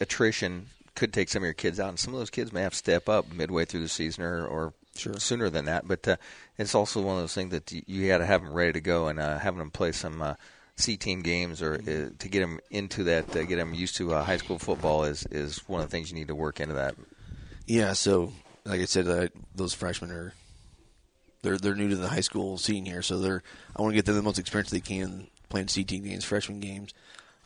attrition 0.00 0.66
could 0.94 1.12
take 1.12 1.28
some 1.28 1.42
of 1.42 1.44
your 1.44 1.54
kids 1.54 1.80
out, 1.80 1.88
and 1.88 1.98
some 1.98 2.14
of 2.14 2.20
those 2.20 2.30
kids 2.30 2.52
may 2.52 2.62
have 2.62 2.72
to 2.72 2.78
step 2.78 3.08
up 3.08 3.32
midway 3.32 3.64
through 3.64 3.80
the 3.80 3.88
season 3.88 4.22
or, 4.22 4.46
or 4.46 4.72
sure. 4.94 5.14
sooner 5.18 5.50
than 5.50 5.64
that. 5.64 5.88
But 5.88 6.06
uh, 6.06 6.16
it's 6.56 6.74
also 6.74 7.00
one 7.00 7.16
of 7.16 7.22
those 7.22 7.34
things 7.34 7.50
that 7.50 7.70
you, 7.72 7.82
you 7.86 8.08
got 8.08 8.18
to 8.18 8.26
have 8.26 8.42
them 8.42 8.52
ready 8.52 8.72
to 8.74 8.80
go 8.80 9.08
and 9.08 9.18
uh, 9.18 9.38
having 9.38 9.58
them 9.58 9.70
play 9.70 9.92
some 9.92 10.22
uh, 10.22 10.34
C 10.76 10.96
team 10.96 11.22
games 11.22 11.62
or 11.62 11.74
uh, 11.74 12.10
to 12.18 12.28
get 12.28 12.40
them 12.40 12.60
into 12.70 13.04
that, 13.04 13.34
uh, 13.34 13.42
get 13.44 13.56
them 13.56 13.74
used 13.74 13.96
to 13.96 14.14
uh, 14.14 14.22
high 14.22 14.36
school 14.36 14.58
football 14.58 15.04
is 15.04 15.26
is 15.30 15.58
one 15.68 15.80
of 15.80 15.88
the 15.88 15.90
things 15.90 16.10
you 16.10 16.16
need 16.16 16.28
to 16.28 16.34
work 16.34 16.60
into 16.60 16.74
that. 16.74 16.94
Yeah. 17.66 17.92
So, 17.94 18.32
like 18.64 18.80
I 18.80 18.84
said, 18.84 19.08
uh, 19.08 19.28
those 19.54 19.74
freshmen 19.74 20.10
are 20.10 20.32
they're 21.44 21.58
they're 21.58 21.76
new 21.76 21.90
to 21.90 21.96
the 21.96 22.08
high 22.08 22.20
school 22.20 22.58
scene 22.58 22.84
here, 22.84 23.02
so 23.02 23.18
they're 23.18 23.42
I 23.76 23.82
want 23.82 23.92
to 23.92 23.96
get 23.96 24.06
them 24.06 24.16
the 24.16 24.22
most 24.22 24.38
experience 24.38 24.70
they 24.70 24.80
can 24.80 25.28
playing 25.48 25.68
C 25.68 25.84
team 25.84 26.02
games, 26.02 26.24
freshman 26.24 26.58
games. 26.58 26.92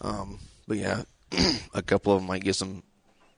Um, 0.01 0.39
but 0.67 0.79
yeah, 0.79 1.03
a 1.75 1.83
couple 1.83 2.15
of 2.15 2.21
them 2.21 2.29
might 2.29 2.45
get 2.45 2.55
some 2.55 2.83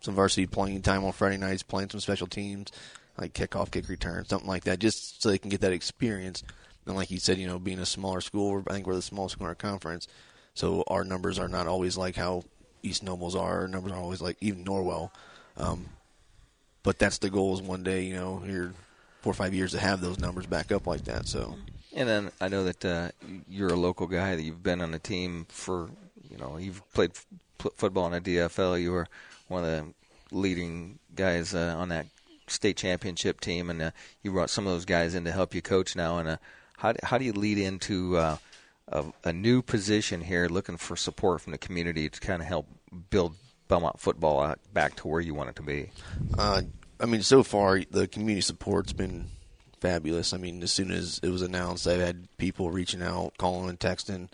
some 0.00 0.14
varsity 0.14 0.46
playing 0.46 0.82
time 0.82 1.04
on 1.04 1.12
Friday 1.12 1.38
nights, 1.38 1.62
playing 1.62 1.90
some 1.90 2.00
special 2.00 2.26
teams 2.26 2.70
like 3.18 3.34
kickoff, 3.34 3.70
kick 3.70 3.88
return, 3.88 4.24
something 4.24 4.48
like 4.48 4.64
that, 4.64 4.78
just 4.78 5.22
so 5.22 5.28
they 5.28 5.38
can 5.38 5.50
get 5.50 5.60
that 5.60 5.72
experience. 5.72 6.42
And 6.86 6.96
like 6.96 7.10
you 7.10 7.18
said, 7.18 7.38
you 7.38 7.46
know, 7.46 7.58
being 7.58 7.78
a 7.78 7.86
smaller 7.86 8.20
school, 8.20 8.62
I 8.68 8.72
think 8.72 8.86
we're 8.86 8.94
the 8.94 9.02
smallest 9.02 9.34
school 9.34 9.46
in 9.46 9.50
our 9.50 9.54
conference, 9.54 10.08
so 10.54 10.84
our 10.86 11.04
numbers 11.04 11.38
are 11.38 11.48
not 11.48 11.66
always 11.66 11.96
like 11.96 12.16
how 12.16 12.44
East 12.82 13.02
Nobles 13.02 13.36
are. 13.36 13.60
Our 13.60 13.68
numbers 13.68 13.92
are 13.92 13.98
always 13.98 14.22
like 14.22 14.36
even 14.40 14.64
Norwell. 14.64 15.10
Um, 15.56 15.86
but 16.82 16.98
that's 16.98 17.18
the 17.18 17.28
goal 17.28 17.54
is 17.54 17.62
one 17.62 17.82
day, 17.82 18.04
you 18.04 18.14
know, 18.14 18.38
here 18.38 18.72
four 19.20 19.30
or 19.30 19.34
five 19.34 19.54
years 19.54 19.72
to 19.72 19.78
have 19.78 20.00
those 20.00 20.18
numbers 20.18 20.46
back 20.46 20.72
up 20.72 20.86
like 20.86 21.04
that. 21.04 21.26
So. 21.28 21.54
And 21.94 22.08
then 22.08 22.30
I 22.40 22.48
know 22.48 22.64
that 22.64 22.84
uh, 22.84 23.08
you're 23.48 23.72
a 23.72 23.76
local 23.76 24.06
guy 24.06 24.36
that 24.36 24.42
you've 24.42 24.62
been 24.62 24.80
on 24.80 24.92
the 24.92 24.98
team 24.98 25.46
for, 25.48 25.90
you 26.30 26.38
know, 26.38 26.56
you've 26.56 26.82
played 26.92 27.12
f- 27.60 27.72
football 27.76 28.06
in 28.06 28.14
a 28.14 28.20
DFL. 28.20 28.80
You 28.80 28.92
were 28.92 29.08
one 29.48 29.64
of 29.64 29.70
the 29.70 29.94
leading 30.30 30.98
guys 31.14 31.54
uh, 31.54 31.74
on 31.76 31.88
that 31.88 32.06
state 32.46 32.76
championship 32.76 33.40
team, 33.40 33.70
and 33.70 33.82
uh, 33.82 33.90
you 34.22 34.30
brought 34.30 34.50
some 34.50 34.66
of 34.66 34.72
those 34.72 34.84
guys 34.84 35.14
in 35.14 35.24
to 35.24 35.32
help 35.32 35.54
you 35.54 35.62
coach 35.62 35.96
now. 35.96 36.18
And 36.18 36.28
uh, 36.28 36.36
how 36.76 36.94
how 37.02 37.18
do 37.18 37.24
you 37.24 37.32
lead 37.32 37.58
into 37.58 38.16
uh, 38.16 38.36
a, 38.88 39.04
a 39.24 39.32
new 39.32 39.60
position 39.62 40.20
here, 40.20 40.48
looking 40.48 40.76
for 40.76 40.96
support 40.96 41.40
from 41.40 41.52
the 41.52 41.58
community 41.58 42.08
to 42.08 42.20
kind 42.20 42.40
of 42.40 42.48
help 42.48 42.66
build 43.10 43.34
Bellmont 43.68 43.98
football 43.98 44.54
back 44.72 44.96
to 44.96 45.08
where 45.08 45.20
you 45.20 45.34
want 45.34 45.50
it 45.50 45.56
to 45.56 45.62
be? 45.62 45.90
I 47.00 47.06
mean, 47.06 47.22
so 47.22 47.42
far 47.42 47.80
the 47.90 48.06
community 48.06 48.42
support's 48.42 48.92
been 48.92 49.26
fabulous. 49.80 50.34
I 50.34 50.36
mean, 50.36 50.62
as 50.62 50.70
soon 50.70 50.90
as 50.90 51.18
it 51.22 51.30
was 51.30 51.42
announced, 51.42 51.86
I've 51.86 52.00
had 52.00 52.28
people 52.36 52.70
reaching 52.70 53.02
out, 53.02 53.32
calling, 53.38 53.70
and 53.70 53.80
texting, 53.80 54.28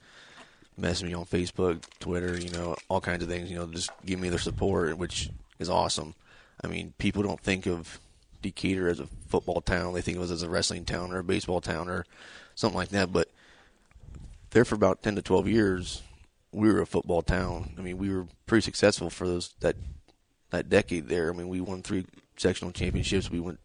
messaging 0.78 1.04
me 1.04 1.14
on 1.14 1.24
Facebook, 1.26 1.84
Twitter, 2.00 2.36
you 2.36 2.50
know, 2.50 2.76
all 2.88 3.00
kinds 3.00 3.22
of 3.22 3.28
things. 3.28 3.50
You 3.50 3.58
know, 3.58 3.66
just 3.66 3.90
give 4.04 4.18
me 4.18 4.28
their 4.28 4.40
support, 4.40 4.98
which 4.98 5.30
is 5.58 5.70
awesome. 5.70 6.14
I 6.62 6.66
mean, 6.66 6.92
people 6.98 7.22
don't 7.22 7.40
think 7.40 7.66
of 7.66 8.00
Decatur 8.42 8.88
as 8.88 8.98
a 8.98 9.06
football 9.28 9.60
town. 9.60 9.94
They 9.94 10.02
think 10.02 10.16
of 10.16 10.24
us 10.24 10.30
as 10.30 10.42
a 10.42 10.50
wrestling 10.50 10.84
town 10.84 11.12
or 11.12 11.18
a 11.18 11.24
baseball 11.24 11.60
town 11.60 11.88
or 11.88 12.04
something 12.56 12.76
like 12.76 12.88
that. 12.88 13.12
But 13.12 13.30
there 14.50 14.64
for 14.64 14.74
about 14.74 15.02
ten 15.02 15.14
to 15.14 15.22
twelve 15.22 15.46
years, 15.46 16.02
we 16.50 16.72
were 16.72 16.80
a 16.80 16.86
football 16.86 17.22
town. 17.22 17.74
I 17.78 17.82
mean, 17.82 17.98
we 17.98 18.12
were 18.12 18.26
pretty 18.46 18.62
successful 18.62 19.10
for 19.10 19.28
those 19.28 19.54
that 19.60 19.76
that 20.50 20.68
decade 20.68 21.08
there. 21.08 21.30
I 21.30 21.36
mean, 21.36 21.48
we 21.48 21.60
won 21.60 21.82
three 21.82 22.06
sectional 22.36 22.72
championships. 22.72 23.30
We 23.30 23.40
went 23.40 23.60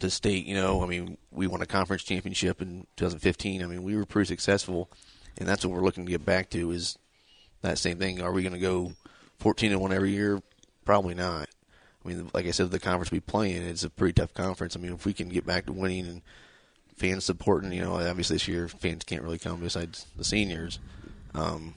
to 0.00 0.10
state. 0.10 0.46
You 0.46 0.54
know, 0.54 0.82
I 0.82 0.86
mean, 0.86 1.18
we 1.30 1.46
won 1.46 1.62
a 1.62 1.66
conference 1.66 2.02
championship 2.02 2.60
in 2.60 2.86
2015. 2.96 3.62
I 3.62 3.66
mean, 3.66 3.82
we 3.82 3.96
were 3.96 4.06
pretty 4.06 4.28
successful, 4.28 4.90
and 5.38 5.48
that's 5.48 5.64
what 5.64 5.74
we're 5.74 5.84
looking 5.84 6.06
to 6.06 6.10
get 6.10 6.24
back 6.24 6.50
to. 6.50 6.70
Is 6.70 6.98
that 7.62 7.78
same 7.78 7.98
thing? 7.98 8.20
Are 8.20 8.32
we 8.32 8.42
going 8.42 8.54
to 8.54 8.58
go 8.58 8.92
14 9.38 9.72
and 9.72 9.80
one 9.80 9.92
every 9.92 10.10
year? 10.10 10.40
Probably 10.84 11.14
not. 11.14 11.48
I 12.04 12.08
mean, 12.08 12.30
like 12.32 12.46
I 12.46 12.50
said, 12.50 12.70
the 12.70 12.80
conference 12.80 13.10
we 13.10 13.20
play 13.20 13.52
in, 13.54 13.62
it's 13.62 13.84
a 13.84 13.90
pretty 13.90 14.14
tough 14.14 14.32
conference. 14.32 14.74
I 14.74 14.80
mean, 14.80 14.94
if 14.94 15.04
we 15.04 15.12
can 15.12 15.28
get 15.28 15.46
back 15.46 15.66
to 15.66 15.72
winning 15.72 16.06
and 16.06 16.22
fans 16.96 17.24
supporting, 17.24 17.72
you 17.72 17.82
know, 17.82 17.96
obviously 17.96 18.36
this 18.36 18.48
year 18.48 18.68
fans 18.68 19.04
can't 19.04 19.22
really 19.22 19.38
come 19.38 19.60
besides 19.60 20.06
the 20.16 20.24
seniors. 20.24 20.78
Um, 21.34 21.74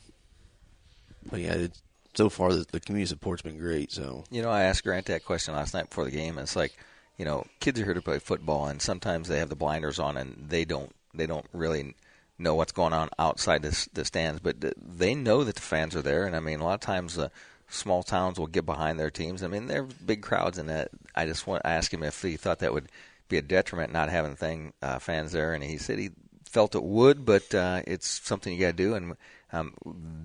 but 1.29 1.41
yeah, 1.41 1.53
it, 1.53 1.81
so 2.15 2.29
far 2.29 2.53
the, 2.53 2.65
the, 2.71 2.79
community 2.79 3.09
support's 3.09 3.41
been 3.41 3.57
great. 3.57 3.91
So 3.91 4.23
you 4.29 4.41
know, 4.41 4.49
I 4.49 4.63
asked 4.63 4.83
Grant 4.83 5.07
that 5.07 5.25
question 5.25 5.53
last 5.53 5.73
night 5.73 5.89
before 5.89 6.05
the 6.05 6.11
game. 6.11 6.37
It's 6.37 6.55
like, 6.55 6.75
you 7.17 7.25
know, 7.25 7.45
kids 7.59 7.79
are 7.79 7.85
here 7.85 7.93
to 7.93 8.01
play 8.01 8.19
football, 8.19 8.67
and 8.67 8.81
sometimes 8.81 9.27
they 9.27 9.39
have 9.39 9.49
the 9.49 9.55
blinders 9.55 9.99
on 9.99 10.17
and 10.17 10.45
they 10.49 10.65
don't 10.65 10.93
they 11.13 11.27
don't 11.27 11.45
really 11.53 11.95
know 12.39 12.55
what's 12.55 12.71
going 12.71 12.93
on 12.93 13.09
outside 13.19 13.61
the, 13.61 13.87
the 13.93 14.05
stands, 14.05 14.39
but 14.39 14.55
they 14.77 15.15
know 15.15 15.43
that 15.43 15.55
the 15.55 15.61
fans 15.61 15.95
are 15.95 16.01
there. 16.01 16.25
And 16.25 16.35
I 16.35 16.39
mean, 16.39 16.59
a 16.59 16.63
lot 16.63 16.73
of 16.73 16.79
times 16.79 17.17
uh, 17.17 17.29
small 17.69 18.03
towns 18.03 18.39
will 18.39 18.47
get 18.47 18.65
behind 18.65 18.99
their 18.99 19.11
teams. 19.11 19.43
I 19.43 19.47
mean, 19.47 19.67
they're 19.67 19.83
big 19.83 20.21
crowds, 20.21 20.57
and 20.57 20.69
that 20.69 20.89
I 21.15 21.25
just 21.25 21.47
want 21.47 21.63
to 21.63 21.69
ask 21.69 21.93
him 21.93 22.03
if 22.03 22.21
he 22.21 22.37
thought 22.37 22.59
that 22.59 22.73
would 22.73 22.89
be 23.29 23.37
a 23.37 23.41
detriment 23.41 23.93
not 23.93 24.09
having 24.09 24.35
thing 24.35 24.73
uh, 24.81 24.99
fans 24.99 25.31
there, 25.31 25.53
and 25.53 25.63
he 25.63 25.77
said 25.77 25.99
he 25.99 26.11
felt 26.45 26.75
it 26.75 26.83
would, 26.83 27.25
but 27.25 27.53
uh, 27.55 27.81
it's 27.87 28.07
something 28.07 28.53
you 28.53 28.59
got 28.59 28.67
to 28.67 28.73
do, 28.73 28.93
and 28.95 29.15
um, 29.53 29.73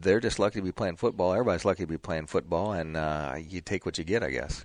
they're 0.00 0.20
just 0.20 0.38
lucky 0.38 0.58
to 0.58 0.64
be 0.64 0.72
playing 0.72 0.96
football. 0.96 1.32
Everybody's 1.32 1.64
lucky 1.64 1.84
to 1.84 1.86
be 1.86 1.98
playing 1.98 2.26
football, 2.26 2.72
and 2.72 2.96
uh, 2.96 3.36
you 3.38 3.60
take 3.60 3.86
what 3.86 3.98
you 3.98 4.04
get, 4.04 4.22
I 4.24 4.30
guess. 4.30 4.64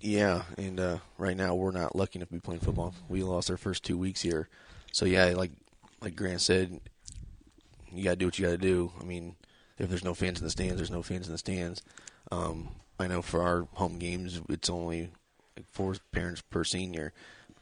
Yeah, 0.00 0.42
and 0.56 0.78
uh, 0.78 0.98
right 1.18 1.36
now 1.36 1.54
we're 1.54 1.70
not 1.72 1.96
lucky 1.96 2.18
enough 2.18 2.28
to 2.28 2.34
be 2.34 2.40
playing 2.40 2.60
football. 2.60 2.94
We 3.08 3.22
lost 3.22 3.50
our 3.50 3.56
first 3.56 3.84
two 3.84 3.96
weeks 3.98 4.20
here, 4.22 4.48
so 4.92 5.04
yeah, 5.06 5.26
like 5.36 5.50
like 6.00 6.14
Grant 6.14 6.40
said, 6.40 6.80
you 7.92 8.04
got 8.04 8.10
to 8.10 8.16
do 8.16 8.26
what 8.26 8.38
you 8.38 8.44
got 8.46 8.52
to 8.52 8.58
do. 8.58 8.92
I 9.00 9.04
mean, 9.04 9.36
if 9.78 9.88
there's 9.88 10.04
no 10.04 10.14
fans 10.14 10.38
in 10.38 10.44
the 10.44 10.50
stands, 10.50 10.76
there's 10.76 10.90
no 10.90 11.02
fans 11.02 11.26
in 11.26 11.32
the 11.32 11.38
stands. 11.38 11.82
Um, 12.30 12.70
I 12.98 13.06
know 13.06 13.22
for 13.22 13.42
our 13.42 13.66
home 13.74 13.98
games, 13.98 14.40
it's 14.48 14.68
only 14.70 15.10
like 15.56 15.66
four 15.70 15.94
parents 16.12 16.40
per 16.42 16.64
senior. 16.64 17.12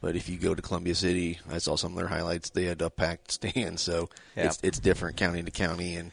But 0.01 0.15
if 0.15 0.27
you 0.27 0.37
go 0.39 0.55
to 0.55 0.61
Columbia 0.63 0.95
City, 0.95 1.39
I 1.51 1.59
saw 1.59 1.75
some 1.75 1.91
of 1.91 1.97
their 1.99 2.07
highlights. 2.07 2.49
They 2.49 2.63
had 2.65 2.81
a 2.81 2.89
packed 2.89 3.31
stand, 3.33 3.79
so 3.79 4.09
Yeah. 4.35 4.45
it's 4.47 4.59
it's 4.63 4.79
different 4.79 5.15
county 5.17 5.43
to 5.43 5.51
county, 5.51 5.95
and 5.95 6.11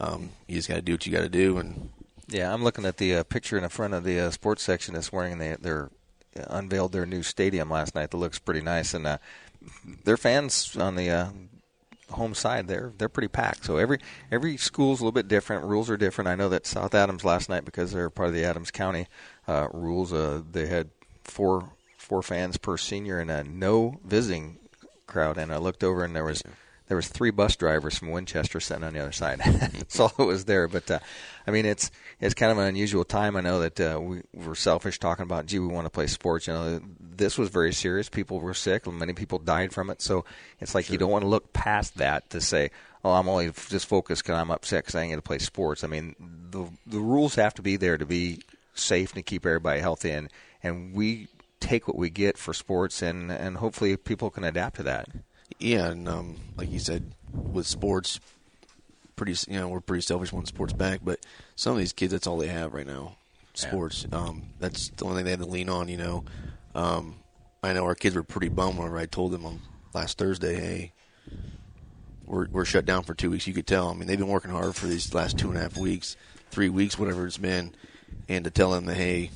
um, 0.00 0.30
you 0.46 0.56
just 0.56 0.68
got 0.68 0.76
to 0.76 0.82
do 0.82 0.92
what 0.92 1.06
you 1.06 1.12
got 1.12 1.22
to 1.22 1.28
do. 1.28 1.58
And 1.58 1.90
Yeah, 2.28 2.52
I'm 2.52 2.64
looking 2.64 2.84
at 2.84 2.96
the 2.96 3.16
uh, 3.16 3.24
picture 3.24 3.56
in 3.56 3.62
the 3.62 3.68
front 3.68 3.94
of 3.94 4.04
the 4.04 4.20
uh, 4.20 4.30
sports 4.30 4.62
section 4.62 4.94
this 4.94 5.12
morning. 5.12 5.38
They 5.38 5.56
they're 5.60 5.90
uh, 6.38 6.44
unveiled 6.48 6.92
their 6.92 7.06
new 7.06 7.22
stadium 7.22 7.70
last 7.70 7.94
night. 7.94 8.10
That 8.10 8.16
looks 8.16 8.38
pretty 8.38 8.62
nice, 8.62 8.94
and 8.94 9.06
uh, 9.06 9.18
their 10.04 10.16
fans 10.16 10.76
on 10.76 10.96
the 10.96 11.10
uh, 11.10 11.28
home 12.10 12.34
side 12.34 12.68
they're 12.68 12.92
they're 12.98 13.08
pretty 13.08 13.28
packed. 13.28 13.64
So 13.64 13.76
every 13.76 13.98
every 14.30 14.56
school's 14.56 15.00
a 15.00 15.04
little 15.04 15.12
bit 15.12 15.28
different. 15.28 15.64
Rules 15.64 15.90
are 15.90 15.96
different. 15.96 16.28
I 16.28 16.34
know 16.34 16.48
that 16.48 16.66
South 16.66 16.94
Adams 16.94 17.24
last 17.24 17.48
night 17.48 17.64
because 17.64 17.92
they're 17.92 18.10
part 18.10 18.28
of 18.28 18.34
the 18.34 18.44
Adams 18.44 18.70
County 18.70 19.06
uh, 19.48 19.68
rules. 19.72 20.12
Uh, 20.12 20.42
they 20.50 20.66
had 20.66 20.90
four 21.24 21.70
four 21.98 22.22
fans 22.22 22.56
per 22.56 22.76
senior 22.76 23.18
and 23.18 23.30
a 23.30 23.42
no 23.44 23.98
visiting 24.04 24.58
crowd. 25.06 25.38
And 25.38 25.52
I 25.52 25.58
looked 25.58 25.84
over 25.84 26.04
and 26.04 26.14
there 26.14 26.24
was 26.24 26.42
there 26.88 26.96
was 26.96 27.08
three 27.08 27.30
bus 27.30 27.56
drivers 27.56 27.98
from 27.98 28.10
Winchester 28.10 28.60
sitting 28.60 28.84
on 28.84 28.92
the 28.92 29.00
other 29.00 29.12
side. 29.12 29.38
That's 29.44 29.98
all 29.98 30.12
that 30.18 30.24
was 30.24 30.44
there. 30.44 30.68
But 30.68 30.90
uh, 30.90 30.98
I 31.46 31.50
mean, 31.50 31.64
it's 31.64 31.90
it's 32.20 32.34
kind 32.34 32.52
of 32.52 32.58
an 32.58 32.66
unusual 32.66 33.04
time. 33.04 33.36
I 33.36 33.40
know 33.40 33.60
that 33.60 33.80
uh, 33.80 34.00
we 34.00 34.22
were 34.34 34.54
selfish 34.54 34.98
talking 34.98 35.22
about, 35.22 35.46
gee, 35.46 35.58
we 35.58 35.66
want 35.66 35.86
to 35.86 35.90
play 35.90 36.06
sports. 36.06 36.46
You 36.46 36.52
know, 36.52 36.80
this 37.00 37.38
was 37.38 37.48
very 37.48 37.72
serious. 37.72 38.08
People 38.08 38.40
were 38.40 38.54
sick. 38.54 38.86
And 38.86 38.98
many 38.98 39.14
people 39.14 39.38
died 39.38 39.72
from 39.72 39.88
it. 39.88 40.02
So 40.02 40.24
it's 40.60 40.74
like 40.74 40.90
you 40.90 40.98
don't 40.98 41.10
want 41.10 41.22
to 41.22 41.28
look 41.28 41.52
past 41.52 41.96
that 41.96 42.28
to 42.30 42.40
say, 42.40 42.70
oh, 43.02 43.12
I'm 43.12 43.28
only 43.28 43.50
just 43.68 43.86
focused 43.86 44.22
because 44.22 44.38
I'm 44.38 44.50
upset 44.50 44.84
because 44.84 44.94
I 44.94 45.02
ain't 45.02 45.10
going 45.10 45.18
to 45.18 45.26
play 45.26 45.38
sports. 45.38 45.84
I 45.84 45.86
mean, 45.86 46.14
the 46.50 46.66
the 46.86 47.00
rules 47.00 47.34
have 47.36 47.54
to 47.54 47.62
be 47.62 47.76
there 47.76 47.96
to 47.96 48.06
be 48.06 48.40
safe 48.74 49.10
and 49.10 49.16
to 49.16 49.22
keep 49.22 49.46
everybody 49.46 49.80
healthy. 49.80 50.10
And 50.10 50.28
and 50.62 50.94
we 50.94 51.28
take 51.60 51.88
what 51.88 51.96
we 51.96 52.10
get 52.10 52.36
for 52.36 52.52
sports, 52.52 53.00
and 53.00 53.32
and 53.32 53.56
hopefully 53.56 53.96
people 53.96 54.28
can 54.30 54.44
adapt 54.44 54.76
to 54.76 54.82
that. 54.82 55.08
Yeah, 55.58 55.90
and 55.90 56.08
um, 56.08 56.36
like 56.56 56.70
you 56.70 56.78
said, 56.78 57.04
with 57.32 57.66
sports, 57.66 58.20
pretty 59.16 59.34
you 59.48 59.58
know 59.58 59.68
we're 59.68 59.80
pretty 59.80 60.02
selfish 60.02 60.32
when 60.32 60.46
sports 60.46 60.72
back, 60.72 61.00
but 61.02 61.20
some 61.56 61.72
of 61.72 61.78
these 61.78 61.92
kids 61.92 62.12
that's 62.12 62.26
all 62.26 62.38
they 62.38 62.48
have 62.48 62.74
right 62.74 62.86
now, 62.86 63.16
sports. 63.54 64.06
Um, 64.12 64.42
that's 64.58 64.88
the 64.90 65.04
only 65.04 65.18
thing 65.18 65.24
they 65.24 65.30
have 65.30 65.40
to 65.40 65.46
lean 65.46 65.68
on. 65.68 65.88
You 65.88 65.96
know, 65.96 66.24
um, 66.74 67.16
I 67.62 67.72
know 67.72 67.84
our 67.84 67.94
kids 67.94 68.14
were 68.14 68.22
pretty 68.22 68.48
bummed 68.48 68.78
whenever 68.78 68.98
I 68.98 69.06
told 69.06 69.32
them 69.32 69.46
on 69.46 69.60
last 69.92 70.18
Thursday, 70.18 70.54
hey, 70.56 70.92
we're 72.26 72.48
we're 72.48 72.64
shut 72.64 72.84
down 72.84 73.04
for 73.04 73.14
two 73.14 73.30
weeks. 73.30 73.46
You 73.46 73.54
could 73.54 73.66
tell. 73.66 73.88
I 73.88 73.94
mean, 73.94 74.06
they've 74.06 74.18
been 74.18 74.28
working 74.28 74.50
hard 74.50 74.74
for 74.74 74.86
these 74.86 75.14
last 75.14 75.38
two 75.38 75.48
and 75.48 75.56
a 75.56 75.60
half 75.60 75.76
weeks, 75.76 76.16
three 76.50 76.68
weeks, 76.68 76.98
whatever 76.98 77.26
it's 77.26 77.38
been, 77.38 77.74
and 78.28 78.44
to 78.44 78.50
tell 78.50 78.72
them 78.72 78.86
that 78.86 78.96
hey, 78.96 79.30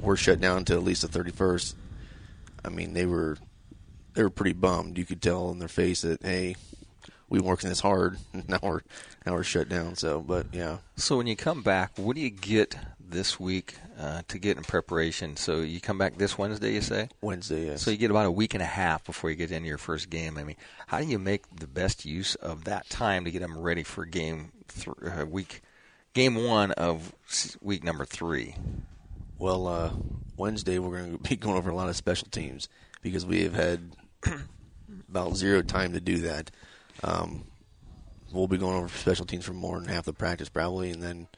we're 0.00 0.16
shut 0.16 0.40
down 0.40 0.58
until 0.58 0.78
at 0.78 0.84
least 0.84 1.02
the 1.02 1.08
thirty 1.08 1.30
first. 1.30 1.76
I 2.64 2.68
mean, 2.68 2.94
they 2.94 3.06
were 3.06 3.38
they 4.16 4.22
were 4.22 4.30
pretty 4.30 4.54
bummed. 4.54 4.98
You 4.98 5.04
could 5.04 5.22
tell 5.22 5.50
in 5.50 5.58
their 5.58 5.68
face 5.68 6.00
that 6.00 6.22
hey, 6.22 6.56
we've 7.28 7.42
been 7.42 7.48
working 7.48 7.68
this 7.68 7.80
hard. 7.80 8.18
Now 8.48 8.58
we're 8.62 8.80
now 9.24 9.34
we're 9.34 9.44
shut 9.44 9.68
down. 9.68 9.94
So, 9.96 10.20
but 10.20 10.46
yeah, 10.52 10.78
So 10.96 11.18
when 11.18 11.26
you 11.26 11.36
come 11.36 11.62
back, 11.62 11.92
what 11.96 12.16
do 12.16 12.22
you 12.22 12.30
get 12.30 12.76
this 12.98 13.38
week 13.38 13.74
uh, 13.98 14.22
to 14.28 14.38
get 14.38 14.56
in 14.56 14.62
preparation? 14.62 15.36
So 15.36 15.60
you 15.60 15.80
come 15.80 15.98
back 15.98 16.16
this 16.16 16.38
Wednesday, 16.38 16.72
you 16.74 16.80
say? 16.80 17.08
Wednesday. 17.20 17.66
Yes. 17.66 17.82
So 17.82 17.90
you 17.90 17.96
get 17.98 18.10
about 18.10 18.26
a 18.26 18.30
week 18.30 18.54
and 18.54 18.62
a 18.62 18.66
half 18.66 19.04
before 19.04 19.30
you 19.30 19.36
get 19.36 19.50
into 19.50 19.68
your 19.68 19.78
first 19.78 20.10
game. 20.10 20.38
I 20.38 20.44
mean, 20.44 20.56
how 20.86 21.00
do 21.00 21.06
you 21.06 21.18
make 21.18 21.44
the 21.54 21.66
best 21.66 22.04
use 22.04 22.36
of 22.36 22.64
that 22.64 22.88
time 22.88 23.24
to 23.24 23.30
get 23.30 23.40
them 23.40 23.58
ready 23.58 23.82
for 23.82 24.04
game 24.04 24.52
th- 24.68 24.96
uh, 25.04 25.26
week, 25.26 25.62
game 26.14 26.36
one 26.36 26.70
of 26.72 27.12
week 27.60 27.84
number 27.84 28.04
three? 28.04 28.54
Well, 29.38 29.66
uh, 29.66 29.90
Wednesday 30.36 30.78
we're 30.78 30.98
going 30.98 31.18
to 31.18 31.28
be 31.28 31.36
going 31.36 31.56
over 31.56 31.70
a 31.70 31.74
lot 31.74 31.88
of 31.88 31.96
special 31.96 32.28
teams 32.30 32.68
because 33.02 33.26
we 33.26 33.42
have 33.42 33.54
had 33.54 33.92
about 35.08 35.36
zero 35.36 35.62
time 35.62 35.92
to 35.92 36.00
do 36.00 36.18
that. 36.18 36.50
Um, 37.02 37.44
we'll 38.32 38.48
be 38.48 38.58
going 38.58 38.76
over 38.76 38.88
special 38.88 39.26
teams 39.26 39.44
for 39.44 39.52
more 39.52 39.78
than 39.78 39.88
half 39.88 40.04
the 40.04 40.12
practice 40.12 40.48
probably, 40.48 40.90
and 40.90 41.02
then 41.02 41.28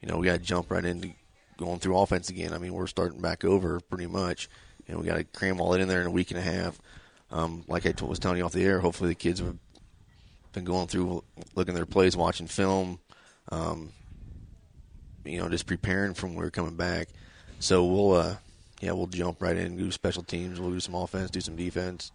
you 0.00 0.08
know 0.08 0.18
we 0.18 0.26
got 0.26 0.34
to 0.34 0.38
jump 0.38 0.70
right 0.70 0.84
into 0.84 1.10
going 1.56 1.78
through 1.78 1.98
offense 1.98 2.28
again. 2.30 2.52
I 2.52 2.58
mean 2.58 2.72
we're 2.72 2.86
starting 2.86 3.20
back 3.20 3.44
over 3.44 3.80
pretty 3.80 4.06
much, 4.06 4.48
and 4.88 4.98
we 4.98 5.06
got 5.06 5.16
to 5.16 5.24
cram 5.24 5.60
all 5.60 5.70
that 5.70 5.80
in 5.80 5.88
there 5.88 6.00
in 6.00 6.06
a 6.06 6.10
week 6.10 6.30
and 6.30 6.38
a 6.38 6.42
half. 6.42 6.78
Um, 7.30 7.64
like 7.66 7.86
I 7.86 7.94
was 8.04 8.18
telling 8.18 8.38
you 8.38 8.44
off 8.44 8.52
the 8.52 8.64
air, 8.64 8.80
hopefully 8.80 9.10
the 9.10 9.14
kids 9.14 9.40
have 9.40 9.56
been 10.52 10.64
going 10.64 10.86
through 10.86 11.24
looking 11.54 11.74
at 11.74 11.76
their 11.76 11.86
plays, 11.86 12.16
watching 12.16 12.46
film. 12.46 13.00
Um, 13.50 13.92
you 15.24 15.38
know, 15.38 15.48
just 15.48 15.66
preparing 15.66 16.14
from 16.14 16.34
where 16.34 16.46
we're 16.46 16.50
coming 16.50 16.76
back. 16.76 17.08
So 17.58 17.84
we'll, 17.84 18.12
uh, 18.12 18.36
yeah, 18.80 18.92
we'll 18.92 19.06
jump 19.06 19.42
right 19.42 19.56
in, 19.56 19.76
do 19.76 19.90
special 19.90 20.22
teams. 20.22 20.60
We'll 20.60 20.70
do 20.70 20.80
some 20.80 20.94
offense, 20.94 21.30
do 21.30 21.40
some 21.40 21.56
defense, 21.56 22.12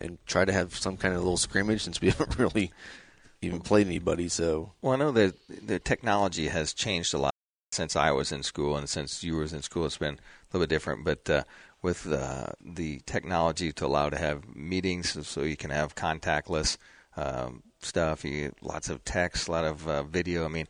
and 0.00 0.18
try 0.26 0.44
to 0.44 0.52
have 0.52 0.76
some 0.76 0.96
kind 0.96 1.14
of 1.14 1.20
little 1.20 1.36
scrimmage 1.36 1.82
since 1.82 2.00
we 2.00 2.10
haven't 2.10 2.38
really 2.38 2.72
even 3.40 3.60
played 3.60 3.86
anybody. 3.86 4.28
So 4.28 4.72
Well, 4.82 4.94
I 4.94 4.96
know 4.96 5.12
that 5.12 5.34
the 5.66 5.78
technology 5.78 6.48
has 6.48 6.72
changed 6.72 7.14
a 7.14 7.18
lot 7.18 7.32
since 7.72 7.96
I 7.96 8.10
was 8.10 8.32
in 8.32 8.42
school, 8.42 8.76
and 8.76 8.88
since 8.88 9.22
you 9.22 9.36
was 9.36 9.52
in 9.52 9.62
school, 9.62 9.86
it's 9.86 9.98
been 9.98 10.14
a 10.14 10.18
little 10.52 10.66
bit 10.66 10.70
different. 10.70 11.04
But 11.04 11.28
uh, 11.30 11.44
with 11.82 12.10
uh, 12.10 12.48
the 12.60 13.00
technology 13.06 13.72
to 13.72 13.86
allow 13.86 14.10
to 14.10 14.18
have 14.18 14.54
meetings, 14.54 15.26
so 15.26 15.42
you 15.42 15.56
can 15.56 15.70
have 15.70 15.94
contactless 15.94 16.76
um, 17.16 17.62
stuff, 17.80 18.24
you 18.24 18.52
lots 18.62 18.88
of 18.88 19.04
text, 19.04 19.48
a 19.48 19.52
lot 19.52 19.64
of 19.64 19.86
uh, 19.86 20.02
video. 20.02 20.44
I 20.44 20.48
mean, 20.48 20.66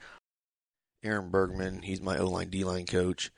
Aaron 1.03 1.31
Bergman, 1.31 1.83
he's 1.83 2.01
my 2.01 2.19
O 2.19 2.27
line 2.27 2.51
D 2.51 2.65
line 2.65 2.87
coach. 2.87 3.31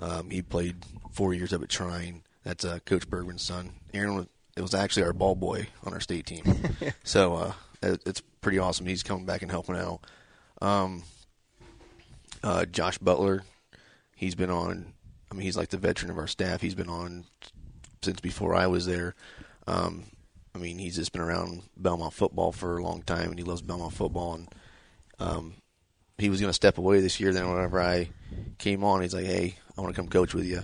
Um, 0.00 0.30
he 0.30 0.42
played 0.42 0.84
four 1.10 1.34
years 1.34 1.52
up 1.52 1.62
at 1.62 1.68
Trine. 1.68 2.22
That's 2.44 2.64
uh, 2.64 2.78
Coach 2.86 3.10
Bergman's 3.10 3.42
son. 3.42 3.72
Aaron 3.92 4.14
was 4.14 4.26
it 4.58 4.62
was 4.62 4.74
actually 4.74 5.04
our 5.04 5.12
ball 5.12 5.36
boy 5.36 5.68
on 5.84 5.94
our 5.94 6.00
state 6.00 6.26
team. 6.26 6.42
so 7.04 7.34
uh, 7.34 7.52
it, 7.80 8.02
it's 8.04 8.20
pretty 8.40 8.58
awesome. 8.58 8.86
He's 8.86 9.04
coming 9.04 9.24
back 9.24 9.42
and 9.42 9.50
helping 9.50 9.76
out. 9.76 10.00
Um, 10.60 11.04
uh, 12.42 12.64
Josh 12.64 12.98
Butler, 12.98 13.44
he's 14.16 14.34
been 14.34 14.50
on. 14.50 14.92
I 15.30 15.34
mean, 15.34 15.42
he's 15.42 15.56
like 15.56 15.68
the 15.68 15.78
veteran 15.78 16.10
of 16.10 16.18
our 16.18 16.26
staff. 16.26 16.60
He's 16.60 16.74
been 16.74 16.88
on 16.88 17.24
since 18.02 18.20
before 18.20 18.54
I 18.54 18.66
was 18.66 18.84
there. 18.86 19.14
Um, 19.68 20.04
I 20.54 20.58
mean, 20.58 20.78
he's 20.78 20.96
just 20.96 21.12
been 21.12 21.22
around 21.22 21.62
Bellmont 21.80 22.12
football 22.12 22.50
for 22.50 22.78
a 22.78 22.82
long 22.82 23.02
time, 23.02 23.30
and 23.30 23.38
he 23.38 23.44
loves 23.44 23.62
Bellmont 23.62 23.92
football. 23.92 24.34
And 24.34 24.48
um, 25.20 25.54
he 26.16 26.30
was 26.30 26.40
going 26.40 26.50
to 26.50 26.54
step 26.54 26.78
away 26.78 27.00
this 27.00 27.20
year. 27.20 27.32
Then 27.32 27.48
whenever 27.48 27.80
I 27.80 28.10
came 28.58 28.82
on, 28.82 29.02
he's 29.02 29.14
like, 29.14 29.26
"Hey, 29.26 29.54
I 29.76 29.80
want 29.80 29.94
to 29.94 30.00
come 30.00 30.08
coach 30.08 30.34
with 30.34 30.46
you." 30.46 30.62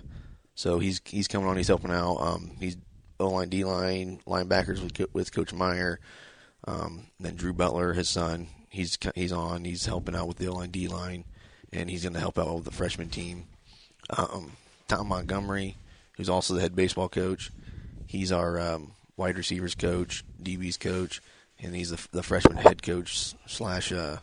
So 0.57 0.81
he's 0.81 1.01
he's 1.05 1.29
coming 1.29 1.49
on. 1.49 1.57
He's 1.57 1.69
helping 1.69 1.93
out. 1.93 2.17
Um, 2.17 2.57
he's 2.59 2.77
O 3.25 3.31
line, 3.31 3.49
D 3.49 3.65
line, 3.65 4.21
linebackers 4.27 4.83
with 4.83 5.13
with 5.13 5.33
Coach 5.33 5.53
Meyer. 5.53 6.01
Um, 6.67 7.07
then 7.21 7.37
Drew 7.37 7.53
Butler, 7.53 7.93
his 7.93 8.09
son, 8.09 8.49
he's 8.71 8.99
he's 9.15 9.33
on. 9.33 9.65
He's 9.65 9.87
helping 9.87 10.15
out 10.15 10.29
with 10.29 10.39
the 10.39 10.49
O 10.49 10.55
line, 10.55 10.71
D 10.71 10.89
line, 10.89 11.25
and 11.73 11.91
he's 11.91 12.03
going 12.03 12.15
to 12.15 12.21
help 12.21 12.39
out 12.39 12.55
with 12.55 12.65
the 12.65 12.71
freshman 12.71 13.09
team. 13.09 13.45
Um, 14.11 14.53
Tom 14.89 15.09
Montgomery, 15.09 15.77
who's 16.17 16.29
also 16.29 16.55
the 16.55 16.61
head 16.61 16.77
baseball 16.77 17.09
coach, 17.09 17.51
he's 18.07 18.33
our 18.33 18.61
um, 18.61 18.93
wide 19.17 19.37
receivers 19.37 19.75
coach, 19.75 20.25
DB's 20.43 20.77
coach, 20.77 21.21
and 21.61 21.75
he's 21.75 21.91
the, 21.91 22.09
the 22.13 22.23
freshman 22.23 22.57
head 22.57 22.83
coach 22.83 23.35
slash 23.47 23.93
uh, 23.93 24.19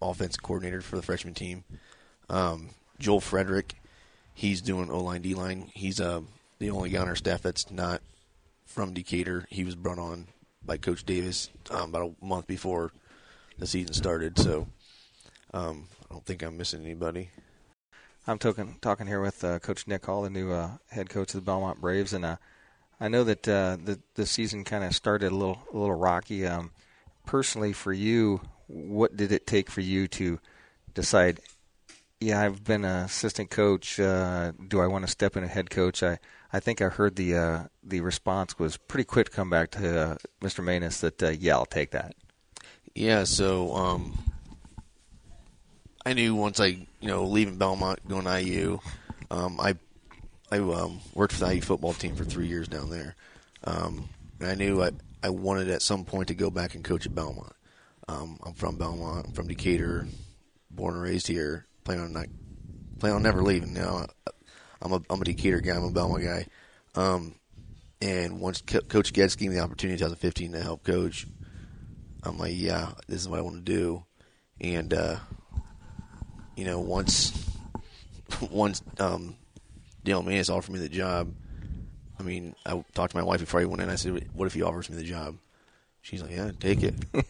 offensive 0.00 0.42
coordinator 0.42 0.80
for 0.80 0.96
the 0.96 1.02
freshman 1.02 1.34
team. 1.34 1.64
Um, 2.28 2.70
Joel 2.98 3.20
Frederick, 3.20 3.74
he's 4.34 4.62
doing 4.62 4.90
O 4.90 5.00
line, 5.00 5.22
D 5.22 5.34
line. 5.34 5.70
He's 5.74 6.00
uh, 6.00 6.22
the 6.62 6.70
only 6.70 6.90
guy 6.90 7.00
on 7.00 7.08
our 7.08 7.16
staff 7.16 7.42
that's 7.42 7.70
not 7.72 8.00
from 8.64 8.94
Decatur. 8.94 9.46
He 9.50 9.64
was 9.64 9.74
brought 9.74 9.98
on 9.98 10.28
by 10.64 10.76
Coach 10.76 11.04
Davis 11.04 11.50
um, 11.70 11.90
about 11.90 12.14
a 12.22 12.24
month 12.24 12.46
before 12.46 12.92
the 13.58 13.66
season 13.66 13.92
started. 13.92 14.38
So 14.38 14.68
um, 15.52 15.88
I 16.08 16.14
don't 16.14 16.24
think 16.24 16.42
I'm 16.42 16.56
missing 16.56 16.84
anybody. 16.84 17.30
I'm 18.28 18.38
talking 18.38 18.76
talking 18.80 19.08
here 19.08 19.20
with 19.20 19.42
uh, 19.42 19.58
Coach 19.58 19.88
Nick 19.88 20.06
Hall, 20.06 20.22
the 20.22 20.30
new 20.30 20.52
uh, 20.52 20.70
head 20.88 21.10
coach 21.10 21.34
of 21.34 21.44
the 21.44 21.50
Bellmont 21.50 21.80
Braves, 21.80 22.12
and 22.12 22.24
uh, 22.24 22.36
I 23.00 23.08
know 23.08 23.24
that 23.24 23.48
uh, 23.48 23.76
the 23.82 23.98
the 24.14 24.24
season 24.24 24.62
kind 24.62 24.84
of 24.84 24.94
started 24.94 25.32
a 25.32 25.34
little 25.34 25.58
a 25.74 25.76
little 25.76 25.96
rocky. 25.96 26.46
Um, 26.46 26.70
personally, 27.26 27.72
for 27.72 27.92
you, 27.92 28.40
what 28.68 29.16
did 29.16 29.32
it 29.32 29.48
take 29.48 29.68
for 29.68 29.80
you 29.80 30.06
to 30.06 30.38
decide? 30.94 31.40
Yeah, 32.20 32.40
I've 32.40 32.62
been 32.62 32.84
an 32.84 33.06
assistant 33.06 33.50
coach. 33.50 33.98
Uh, 33.98 34.52
do 34.68 34.80
I 34.80 34.86
want 34.86 35.04
to 35.04 35.10
step 35.10 35.36
in 35.36 35.42
a 35.42 35.48
head 35.48 35.70
coach? 35.70 36.04
I 36.04 36.20
I 36.52 36.60
think 36.60 36.82
I 36.82 36.88
heard 36.88 37.16
the 37.16 37.36
uh, 37.36 37.60
the 37.82 38.00
response 38.00 38.58
was 38.58 38.76
pretty 38.76 39.04
quick 39.04 39.26
to 39.26 39.32
come 39.32 39.48
back 39.48 39.70
to 39.72 40.00
uh, 40.00 40.16
Mr. 40.40 40.62
Manus 40.62 41.00
that 41.00 41.22
uh, 41.22 41.30
yeah, 41.30 41.54
I'll 41.54 41.64
take 41.64 41.92
that. 41.92 42.14
Yeah, 42.94 43.24
so 43.24 43.74
um, 43.74 44.18
I 46.04 46.12
knew 46.12 46.34
once 46.34 46.60
I, 46.60 46.66
you 46.66 47.08
know, 47.08 47.24
leaving 47.24 47.58
Bellmont, 47.58 48.06
going 48.06 48.24
to 48.24 48.42
IU, 48.42 48.80
um, 49.30 49.58
I 49.58 49.76
I 50.50 50.58
um, 50.58 51.00
worked 51.14 51.32
for 51.32 51.46
the 51.46 51.54
IU 51.54 51.62
football 51.62 51.94
team 51.94 52.16
for 52.16 52.24
three 52.24 52.48
years 52.48 52.68
down 52.68 52.90
there, 52.90 53.16
um, 53.64 54.08
and 54.40 54.50
I 54.50 54.54
knew 54.54 54.82
I 54.82 54.90
I 55.22 55.30
wanted 55.30 55.68
at 55.70 55.80
some 55.80 56.04
point 56.04 56.28
to 56.28 56.34
go 56.34 56.50
back 56.50 56.74
and 56.74 56.84
coach 56.84 57.06
at 57.06 57.12
Bellmont. 57.12 57.52
Um, 58.08 58.38
I'm 58.44 58.52
from 58.52 58.76
Bellmont. 58.76 59.26
I'm 59.26 59.32
from 59.32 59.48
Decatur, 59.48 60.06
born 60.70 60.94
and 60.94 61.02
raised 61.02 61.28
here. 61.28 61.66
Plan 61.84 62.00
on 62.00 62.12
not 62.12 62.26
plan 62.98 63.14
on 63.14 63.22
never 63.22 63.42
leaving. 63.42 63.74
You 63.74 63.82
know, 63.82 64.06
I'm 64.82 64.92
a 64.92 65.02
I'm 65.08 65.20
a 65.20 65.24
Decatur 65.24 65.60
guy. 65.60 65.76
I'm 65.76 65.84
a 65.84 65.90
Bellmont 65.90 66.24
guy. 66.24 66.46
Um, 67.00 67.34
and 68.00 68.40
once 68.40 68.60
Co- 68.62 68.80
Coach 68.80 69.12
Getz 69.12 69.36
gave 69.36 69.50
me 69.50 69.56
the 69.56 69.62
opportunity 69.62 69.94
in 69.94 70.10
2015 70.10 70.52
to 70.52 70.60
help 70.60 70.82
coach, 70.82 71.26
I'm 72.24 72.36
like, 72.36 72.52
yeah, 72.54 72.90
this 73.06 73.20
is 73.20 73.28
what 73.28 73.38
I 73.38 73.42
want 73.42 73.64
to 73.64 73.72
do. 73.72 74.04
And 74.60 74.92
uh, 74.92 75.16
you 76.56 76.64
know, 76.64 76.80
once 76.80 77.32
once 78.50 78.82
um, 78.98 79.36
Dale 80.04 80.22
Manus 80.22 80.50
offered 80.50 80.72
me 80.72 80.80
the 80.80 80.88
job, 80.88 81.32
I 82.18 82.22
mean, 82.22 82.54
I 82.66 82.84
talked 82.94 83.12
to 83.12 83.16
my 83.16 83.22
wife 83.22 83.40
before 83.40 83.60
I 83.60 83.64
went 83.64 83.82
in. 83.82 83.88
I 83.88 83.96
said, 83.96 84.28
"What 84.32 84.46
if 84.46 84.54
he 84.54 84.62
offers 84.62 84.90
me 84.90 84.96
the 84.96 85.04
job?" 85.04 85.36
She's 86.02 86.22
like, 86.22 86.32
"Yeah, 86.32 86.50
take 86.58 86.82
it." 86.82 86.94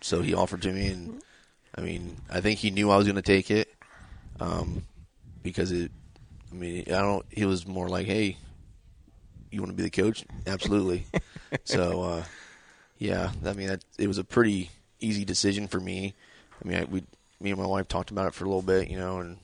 so 0.00 0.22
he 0.22 0.34
offered 0.34 0.62
to 0.62 0.72
me, 0.72 0.88
and 0.88 1.22
I 1.76 1.80
mean, 1.80 2.16
I 2.30 2.40
think 2.40 2.58
he 2.58 2.70
knew 2.70 2.90
I 2.90 2.96
was 2.96 3.06
going 3.06 3.16
to 3.16 3.22
take 3.22 3.50
it 3.50 3.72
um, 4.40 4.84
because 5.42 5.72
it. 5.72 5.90
I 6.54 6.56
mean, 6.56 6.84
I 6.86 7.00
don't. 7.00 7.26
He 7.30 7.44
was 7.44 7.66
more 7.66 7.88
like, 7.88 8.06
"Hey, 8.06 8.36
you 9.50 9.60
want 9.60 9.72
to 9.72 9.76
be 9.76 9.82
the 9.82 9.90
coach?" 9.90 10.24
Absolutely. 10.46 11.04
so, 11.64 12.02
uh, 12.02 12.24
yeah, 12.98 13.32
I 13.44 13.52
mean, 13.54 13.68
that, 13.68 13.84
it 13.98 14.06
was 14.06 14.18
a 14.18 14.24
pretty 14.24 14.70
easy 15.00 15.24
decision 15.24 15.66
for 15.66 15.80
me. 15.80 16.14
I 16.64 16.68
mean, 16.68 16.78
I, 16.78 16.84
we, 16.84 17.02
me 17.40 17.50
and 17.50 17.60
my 17.60 17.66
wife 17.66 17.88
talked 17.88 18.12
about 18.12 18.28
it 18.28 18.34
for 18.34 18.44
a 18.44 18.48
little 18.48 18.62
bit, 18.62 18.88
you 18.88 18.96
know, 18.96 19.18
and 19.18 19.38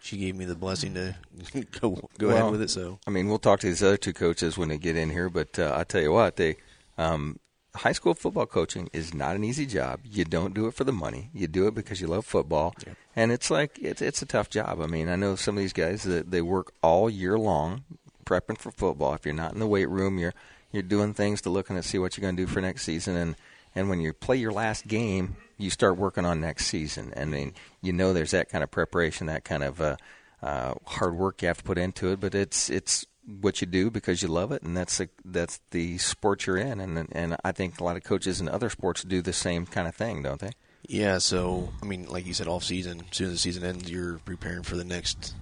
she 0.00 0.16
gave 0.16 0.34
me 0.36 0.46
the 0.46 0.54
blessing 0.54 0.94
to 0.94 1.16
go 1.80 2.08
go 2.18 2.28
Well, 2.28 2.36
ahead 2.36 2.50
with 2.50 2.62
it. 2.62 2.70
So 2.70 2.98
I 3.06 3.10
mean, 3.10 3.28
we'll 3.28 3.38
talk 3.38 3.60
to 3.60 3.66
these 3.66 3.82
other 3.82 3.98
two 3.98 4.14
coaches 4.14 4.56
when 4.56 4.70
they 4.70 4.78
get 4.78 4.96
in 4.96 5.10
here, 5.10 5.28
but 5.28 5.58
uh, 5.58 5.74
I 5.76 5.84
tell 5.84 6.00
you 6.00 6.12
what, 6.12 6.36
they 6.36 6.56
um, 6.96 7.38
high 7.76 7.92
school 7.92 8.14
football 8.14 8.46
coaching 8.46 8.88
is 8.92 9.14
not 9.14 9.36
an 9.36 9.44
easy 9.44 9.66
job. 9.66 10.00
You 10.04 10.24
don't 10.24 10.54
do 10.54 10.66
it 10.66 10.74
for 10.74 10.84
the 10.84 10.92
money. 10.92 11.30
You 11.32 11.46
do 11.46 11.66
it 11.66 11.74
because 11.74 12.00
you 12.00 12.06
love 12.06 12.26
football, 12.26 12.74
and 13.14 13.30
it's 13.30 13.50
like 13.50 13.78
it's 13.80 14.02
it's 14.02 14.22
a 14.22 14.26
tough 14.26 14.50
job. 14.50 14.80
I 14.80 14.86
mean, 14.86 15.08
I 15.08 15.16
know 15.16 15.36
some 15.36 15.56
of 15.56 15.62
these 15.62 15.72
guys 15.72 16.02
that 16.04 16.30
they 16.30 16.42
work 16.42 16.72
all 16.82 17.08
year 17.08 17.38
long 17.38 17.84
prepping 18.24 18.58
for 18.58 18.70
football. 18.72 19.14
If 19.14 19.24
you're 19.24 19.34
not 19.34 19.52
in 19.52 19.60
the 19.60 19.66
weight 19.66 19.88
room, 19.88 20.18
you're 20.18 20.34
you're 20.72 20.82
doing 20.82 21.14
things 21.14 21.42
to 21.42 21.50
looking 21.50 21.76
to 21.76 21.82
see 21.82 21.98
what 21.98 22.16
you're 22.16 22.22
going 22.22 22.36
to 22.36 22.42
do 22.42 22.46
for 22.46 22.60
next 22.60 22.82
season, 22.82 23.16
and 23.16 23.36
and 23.74 23.88
when 23.88 24.00
you 24.00 24.12
play 24.12 24.36
your 24.36 24.52
last 24.52 24.86
game, 24.86 25.36
you 25.58 25.70
start 25.70 25.96
working 25.96 26.24
on 26.24 26.40
next 26.40 26.66
season. 26.66 27.12
I 27.16 27.24
mean, 27.26 27.52
you 27.82 27.92
know 27.92 28.12
there's 28.12 28.30
that 28.32 28.48
kind 28.48 28.64
of 28.64 28.70
preparation, 28.70 29.26
that 29.26 29.44
kind 29.44 29.62
of 29.62 29.80
uh, 29.80 29.96
uh, 30.42 30.74
hard 30.86 31.16
work 31.16 31.42
you 31.42 31.48
have 31.48 31.58
to 31.58 31.64
put 31.64 31.78
into 31.78 32.10
it. 32.12 32.20
But 32.20 32.34
it's 32.34 32.70
it's 32.70 33.06
what 33.26 33.60
you 33.60 33.66
do 33.66 33.90
because 33.90 34.22
you 34.22 34.28
love 34.28 34.52
it, 34.52 34.62
and 34.62 34.76
that's 34.76 34.98
the, 34.98 35.08
that's 35.24 35.60
the 35.70 35.98
sport 35.98 36.46
you're 36.46 36.56
in. 36.56 36.80
And 36.80 37.08
and 37.12 37.36
I 37.44 37.52
think 37.52 37.80
a 37.80 37.84
lot 37.84 37.96
of 37.96 38.04
coaches 38.04 38.40
in 38.40 38.48
other 38.48 38.70
sports 38.70 39.02
do 39.02 39.20
the 39.20 39.32
same 39.32 39.66
kind 39.66 39.88
of 39.88 39.94
thing, 39.94 40.22
don't 40.22 40.40
they? 40.40 40.52
yeah, 40.88 41.18
so 41.18 41.72
I 41.82 41.86
mean, 41.86 42.06
like 42.08 42.26
you 42.26 42.34
said, 42.34 42.48
off 42.48 42.64
season. 42.64 43.02
As 43.10 43.16
soon 43.16 43.26
as 43.28 43.32
the 43.32 43.38
season 43.38 43.64
ends, 43.64 43.90
you're 43.90 44.18
preparing 44.18 44.62
for 44.62 44.76
the 44.76 44.84
next 44.84 45.34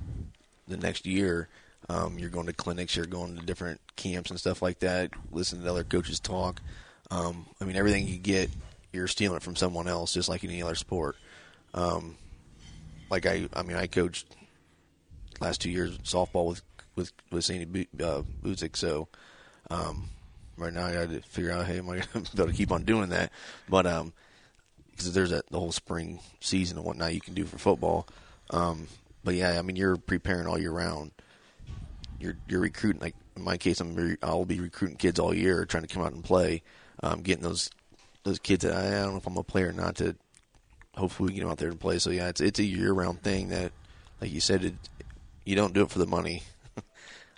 the 0.66 0.77
next 0.77 1.07
year. 1.07 1.49
Um, 1.88 2.18
you're 2.18 2.31
going 2.31 2.47
to 2.47 2.55
clinics, 2.55 2.97
you're 2.97 3.05
going 3.05 3.37
to 3.37 3.44
different 3.44 3.79
camps 3.94 4.31
and 4.31 4.40
stuff 4.40 4.62
like 4.62 4.79
that. 4.79 5.11
Listen 5.31 5.62
to 5.62 5.70
other 5.70 5.85
coaches 5.85 6.18
talk. 6.18 6.62
Um, 7.11 7.47
I 7.61 7.66
mean, 7.66 7.77
everything 7.77 8.09
you 8.09 8.16
get, 8.16 8.49
you're 8.90 9.07
stealing 9.07 9.37
it 9.37 9.42
from 9.42 9.55
someone 9.55 9.87
else, 9.87 10.14
just 10.14 10.31
like 10.31 10.44
any 10.44 10.62
other 10.62 10.77
sport. 10.77 11.16
Um, 11.75 12.16
like 13.11 13.27
I, 13.27 13.51
I 13.53 13.62
mean, 13.62 13.77
I 13.77 13.87
coached 13.87 14.35
last 15.40 15.61
two 15.61 15.70
years 15.70 15.99
softball 15.99 16.47
with 16.49 16.62
with 16.96 17.12
with 17.30 17.44
Sandy 17.44 17.64
Bu- 17.64 18.04
uh, 18.04 18.22
so 18.74 19.09
um, 19.70 20.09
right 20.57 20.72
now 20.72 20.87
I 20.87 20.92
got 20.92 21.11
to 21.11 21.20
figure 21.22 21.52
out, 21.52 21.66
hey, 21.66 21.78
am 21.78 21.90
I 21.90 22.02
going 22.12 22.24
to 22.24 22.37
be 22.37 22.42
able 22.42 22.52
to 22.52 22.57
keep 22.57 22.72
on 22.72 22.85
doing 22.85 23.11
that? 23.11 23.33
But 23.68 23.87
um, 23.87 24.12
because 24.90 25.12
there's 25.12 25.30
that 25.30 25.48
the 25.50 25.59
whole 25.59 25.72
spring 25.72 26.20
season 26.40 26.76
and 26.76 26.87
whatnot 26.87 27.14
you 27.14 27.20
can 27.20 27.35
do 27.35 27.44
for 27.44 27.59
football. 27.59 28.07
Um, 28.50 28.87
but 29.24 29.35
yeah, 29.35 29.59
I 29.59 29.62
mean, 29.62 29.76
you're 29.76 29.96
preparing 29.96 30.46
all 30.46 30.59
year 30.59 30.70
round. 30.70 31.11
You're 32.20 32.37
you're 32.48 32.61
recruiting. 32.61 33.00
Like 33.00 33.16
in 33.37 33.42
my 33.42 33.57
case, 33.57 33.80
I'm 33.80 33.94
re- 33.94 34.16
I'll 34.22 34.44
be 34.44 34.61
recruiting 34.61 34.96
kids 34.96 35.18
all 35.18 35.35
year, 35.35 35.64
trying 35.64 35.85
to 35.85 35.92
come 35.92 36.02
out 36.02 36.12
and 36.12 36.22
play, 36.22 36.62
um, 37.02 37.22
getting 37.22 37.42
those 37.42 37.70
those 38.22 38.38
kids 38.38 38.64
that 38.64 38.74
I, 38.74 38.90
don't 39.02 39.12
know 39.12 39.16
if 39.16 39.26
I'm 39.26 39.37
a 39.37 39.42
player 39.42 39.68
or 39.68 39.72
not 39.72 39.96
to. 39.96 40.16
Hopefully, 40.96 41.35
get 41.35 41.40
them 41.40 41.50
out 41.50 41.59
there 41.59 41.70
and 41.70 41.80
play. 41.80 41.98
So 41.98 42.11
yeah, 42.11 42.28
it's 42.28 42.40
it's 42.40 42.61
a 42.61 42.64
year 42.64 42.92
round 42.92 43.20
thing 43.20 43.48
that, 43.48 43.72
like 44.20 44.30
you 44.30 44.40
said, 44.40 44.64
it, 44.64 44.74
you 45.44 45.57
don't 45.57 45.74
do 45.74 45.83
it 45.83 45.90
for 45.90 45.98
the 45.98 46.07
money. 46.07 46.44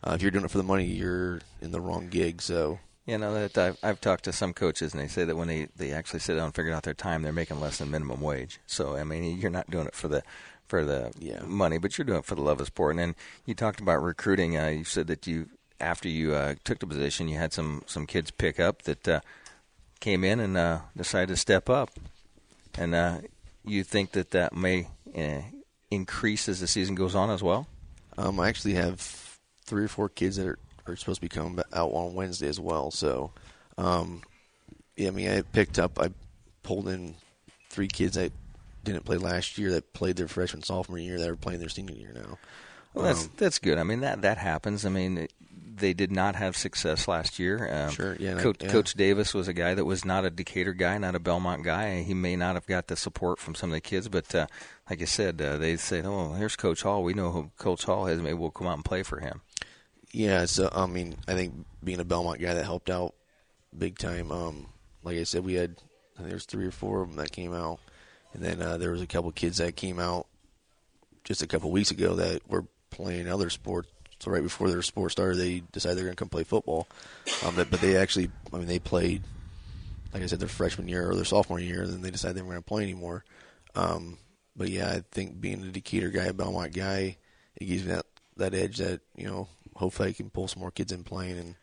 Uh, 0.04 0.12
if 0.14 0.22
you're 0.22 0.30
doing 0.30 0.44
it 0.44 0.50
for 0.50 0.58
the 0.58 0.64
money, 0.64 0.84
you're 0.84 1.40
in 1.60 1.72
the 1.72 1.80
wrong 1.80 2.08
gig. 2.08 2.42
So 2.42 2.78
You 3.06 3.18
know 3.18 3.32
that 3.34 3.56
I've, 3.58 3.78
I've 3.82 4.00
talked 4.00 4.24
to 4.24 4.32
some 4.32 4.52
coaches, 4.52 4.92
and 4.92 5.02
they 5.02 5.08
say 5.08 5.24
that 5.24 5.36
when 5.36 5.48
they, 5.48 5.68
they 5.76 5.92
actually 5.92 6.20
sit 6.20 6.34
down 6.34 6.46
and 6.46 6.54
figure 6.54 6.72
out 6.72 6.82
their 6.82 6.94
time, 6.94 7.22
they're 7.22 7.32
making 7.32 7.60
less 7.60 7.78
than 7.78 7.90
minimum 7.90 8.20
wage. 8.20 8.60
So 8.66 8.96
I 8.96 9.04
mean, 9.04 9.38
you're 9.38 9.50
not 9.50 9.70
doing 9.70 9.86
it 9.86 9.94
for 9.94 10.08
the 10.08 10.22
for 10.66 10.84
the 10.84 11.12
Yeah. 11.18 11.42
money, 11.44 11.78
but 11.78 11.96
you're 11.96 12.04
doing 12.04 12.18
it 12.18 12.24
for 12.24 12.34
the 12.34 12.42
love 12.42 12.60
of 12.60 12.66
sport. 12.66 12.92
And 12.92 12.98
then 12.98 13.14
you 13.44 13.54
talked 13.54 13.80
about 13.80 14.02
recruiting. 14.02 14.56
Uh, 14.56 14.68
you 14.68 14.84
said 14.84 15.06
that 15.06 15.26
you 15.26 15.48
after 15.80 16.08
you 16.08 16.34
uh, 16.34 16.54
took 16.64 16.78
the 16.80 16.86
position, 16.86 17.28
you 17.28 17.38
had 17.38 17.52
some 17.52 17.82
some 17.86 18.06
kids 18.06 18.30
pick 18.30 18.58
up 18.58 18.82
that 18.82 19.06
uh, 19.06 19.20
came 20.00 20.24
in 20.24 20.40
and 20.40 20.56
uh, 20.56 20.80
decided 20.96 21.28
to 21.28 21.36
step 21.36 21.70
up. 21.70 21.90
And 22.74 22.94
uh, 22.94 23.18
you 23.64 23.84
think 23.84 24.12
that 24.12 24.30
that 24.32 24.52
may 24.54 24.88
uh, 25.16 25.42
increase 25.90 26.48
as 26.48 26.60
the 26.60 26.66
season 26.66 26.94
goes 26.94 27.14
on 27.14 27.30
as 27.30 27.42
well? 27.42 27.68
Um, 28.18 28.40
I 28.40 28.48
actually 28.48 28.74
have 28.74 29.00
three 29.66 29.84
or 29.84 29.88
four 29.88 30.08
kids 30.08 30.36
that 30.36 30.46
are, 30.46 30.58
are 30.86 30.96
supposed 30.96 31.16
to 31.16 31.20
be 31.22 31.28
coming 31.28 31.58
out 31.72 31.90
on 31.90 32.14
Wednesday 32.14 32.48
as 32.48 32.60
well. 32.60 32.90
So, 32.90 33.32
um, 33.78 34.22
yeah, 34.96 35.08
I 35.08 35.10
mean, 35.10 35.28
I 35.28 35.42
picked 35.42 35.78
up, 35.78 35.98
I 36.00 36.10
pulled 36.62 36.88
in 36.88 37.14
three 37.70 37.88
kids 37.88 38.14
that 38.16 38.32
didn't 38.84 39.04
play 39.04 39.16
last 39.16 39.58
year 39.58 39.70
that 39.72 39.92
played 39.92 40.16
their 40.16 40.28
freshman 40.28 40.62
sophomore 40.62 40.98
year 40.98 41.18
that 41.18 41.28
are 41.28 41.36
playing 41.36 41.60
their 41.60 41.68
senior 41.68 41.94
year 41.96 42.12
now. 42.14 42.38
Well, 42.94 43.04
that's 43.04 43.24
Um, 43.24 43.30
that's 43.36 43.58
good. 43.58 43.78
I 43.78 43.82
mean 43.82 44.00
that 44.00 44.22
that 44.22 44.38
happens. 44.38 44.86
I 44.86 44.88
mean 44.88 45.18
it- 45.18 45.32
they 45.78 45.92
did 45.92 46.10
not 46.10 46.36
have 46.36 46.56
success 46.56 47.06
last 47.06 47.38
year. 47.38 47.68
Um, 47.70 47.90
Sure, 47.90 48.16
yeah, 48.18 48.38
Coach, 48.40 48.62
yeah. 48.62 48.70
Coach 48.70 48.94
Davis 48.94 49.34
was 49.34 49.46
a 49.46 49.52
guy 49.52 49.74
that 49.74 49.84
was 49.84 50.06
not 50.06 50.24
a 50.24 50.30
Decatur 50.30 50.72
guy, 50.72 50.96
not 50.96 51.14
a 51.14 51.20
Bellmont 51.20 51.64
guy. 51.64 52.00
He 52.02 52.14
may 52.14 52.34
not 52.34 52.54
have 52.54 52.66
got 52.66 52.86
the 52.86 52.96
support 52.96 53.38
from 53.38 53.54
some 53.54 53.68
of 53.68 53.74
the 53.74 53.82
kids, 53.82 54.08
but 54.08 54.34
uh, 54.34 54.46
like 54.88 55.02
I 55.02 55.04
said, 55.04 55.38
uh, 55.42 55.58
they 55.58 55.76
said, 55.76 56.06
"Oh, 56.06 56.32
here's 56.32 56.56
Coach 56.56 56.80
Hall. 56.80 57.02
We 57.04 57.12
know 57.12 57.30
who 57.30 57.50
Coach 57.58 57.84
Hall 57.84 58.06
is. 58.06 58.22
Maybe 58.22 58.32
we'll 58.32 58.50
come 58.50 58.66
out 58.66 58.76
and 58.76 58.86
play 58.86 59.02
for 59.02 59.20
him." 59.20 59.42
Yeah, 60.16 60.46
so 60.46 60.70
I 60.72 60.86
mean, 60.86 61.14
I 61.28 61.34
think 61.34 61.52
being 61.84 62.00
a 62.00 62.04
Bellmont 62.04 62.40
guy 62.40 62.54
that 62.54 62.64
helped 62.64 62.88
out 62.88 63.14
big 63.76 63.98
time. 63.98 64.32
Um, 64.32 64.66
like 65.04 65.18
I 65.18 65.24
said, 65.24 65.44
we 65.44 65.52
had 65.52 65.76
I 66.14 66.20
think 66.20 66.30
there's 66.30 66.46
three 66.46 66.64
or 66.64 66.70
four 66.70 67.02
of 67.02 67.08
them 67.08 67.18
that 67.18 67.32
came 67.32 67.52
out, 67.52 67.80
and 68.32 68.42
then 68.42 68.62
uh, 68.62 68.78
there 68.78 68.92
was 68.92 69.02
a 69.02 69.06
couple 69.06 69.30
kids 69.32 69.58
that 69.58 69.76
came 69.76 69.98
out 69.98 70.26
just 71.24 71.42
a 71.42 71.46
couple 71.46 71.70
weeks 71.70 71.90
ago 71.90 72.14
that 72.14 72.40
were 72.48 72.64
playing 72.88 73.28
other 73.28 73.50
sports. 73.50 73.90
So 74.18 74.30
right 74.30 74.42
before 74.42 74.70
their 74.70 74.80
sport 74.80 75.12
started, 75.12 75.36
they 75.36 75.62
decided 75.70 75.98
they're 75.98 76.06
going 76.06 76.16
to 76.16 76.18
come 76.18 76.30
play 76.30 76.44
football. 76.44 76.88
Um, 77.44 77.54
but, 77.54 77.70
but 77.70 77.82
they 77.82 77.98
actually, 77.98 78.30
I 78.54 78.56
mean, 78.56 78.68
they 78.68 78.78
played, 78.78 79.22
like 80.14 80.22
I 80.22 80.26
said, 80.26 80.40
their 80.40 80.48
freshman 80.48 80.88
year 80.88 81.10
or 81.10 81.14
their 81.14 81.26
sophomore 81.26 81.60
year, 81.60 81.82
and 81.82 81.92
then 81.92 82.00
they 82.00 82.10
decided 82.10 82.38
they 82.38 82.40
weren't 82.40 82.52
going 82.52 82.62
to 82.62 82.68
play 82.68 82.82
anymore. 82.84 83.22
Um, 83.74 84.16
but 84.56 84.70
yeah, 84.70 84.92
I 84.92 85.02
think 85.10 85.42
being 85.42 85.62
a 85.62 85.68
Decatur 85.68 86.08
guy, 86.08 86.24
a 86.24 86.32
Bellmont 86.32 86.74
guy, 86.74 87.18
it 87.56 87.66
gives 87.66 87.84
me 87.84 87.92
that 87.92 88.06
that 88.38 88.54
edge 88.54 88.78
that 88.78 89.00
you 89.14 89.26
know 89.26 89.48
hopefully 89.76 90.10
I 90.10 90.12
can 90.12 90.30
pull 90.30 90.48
some 90.48 90.60
more 90.60 90.70
kids 90.70 90.92
in 90.92 91.04
playing 91.04 91.38
and 91.38 91.54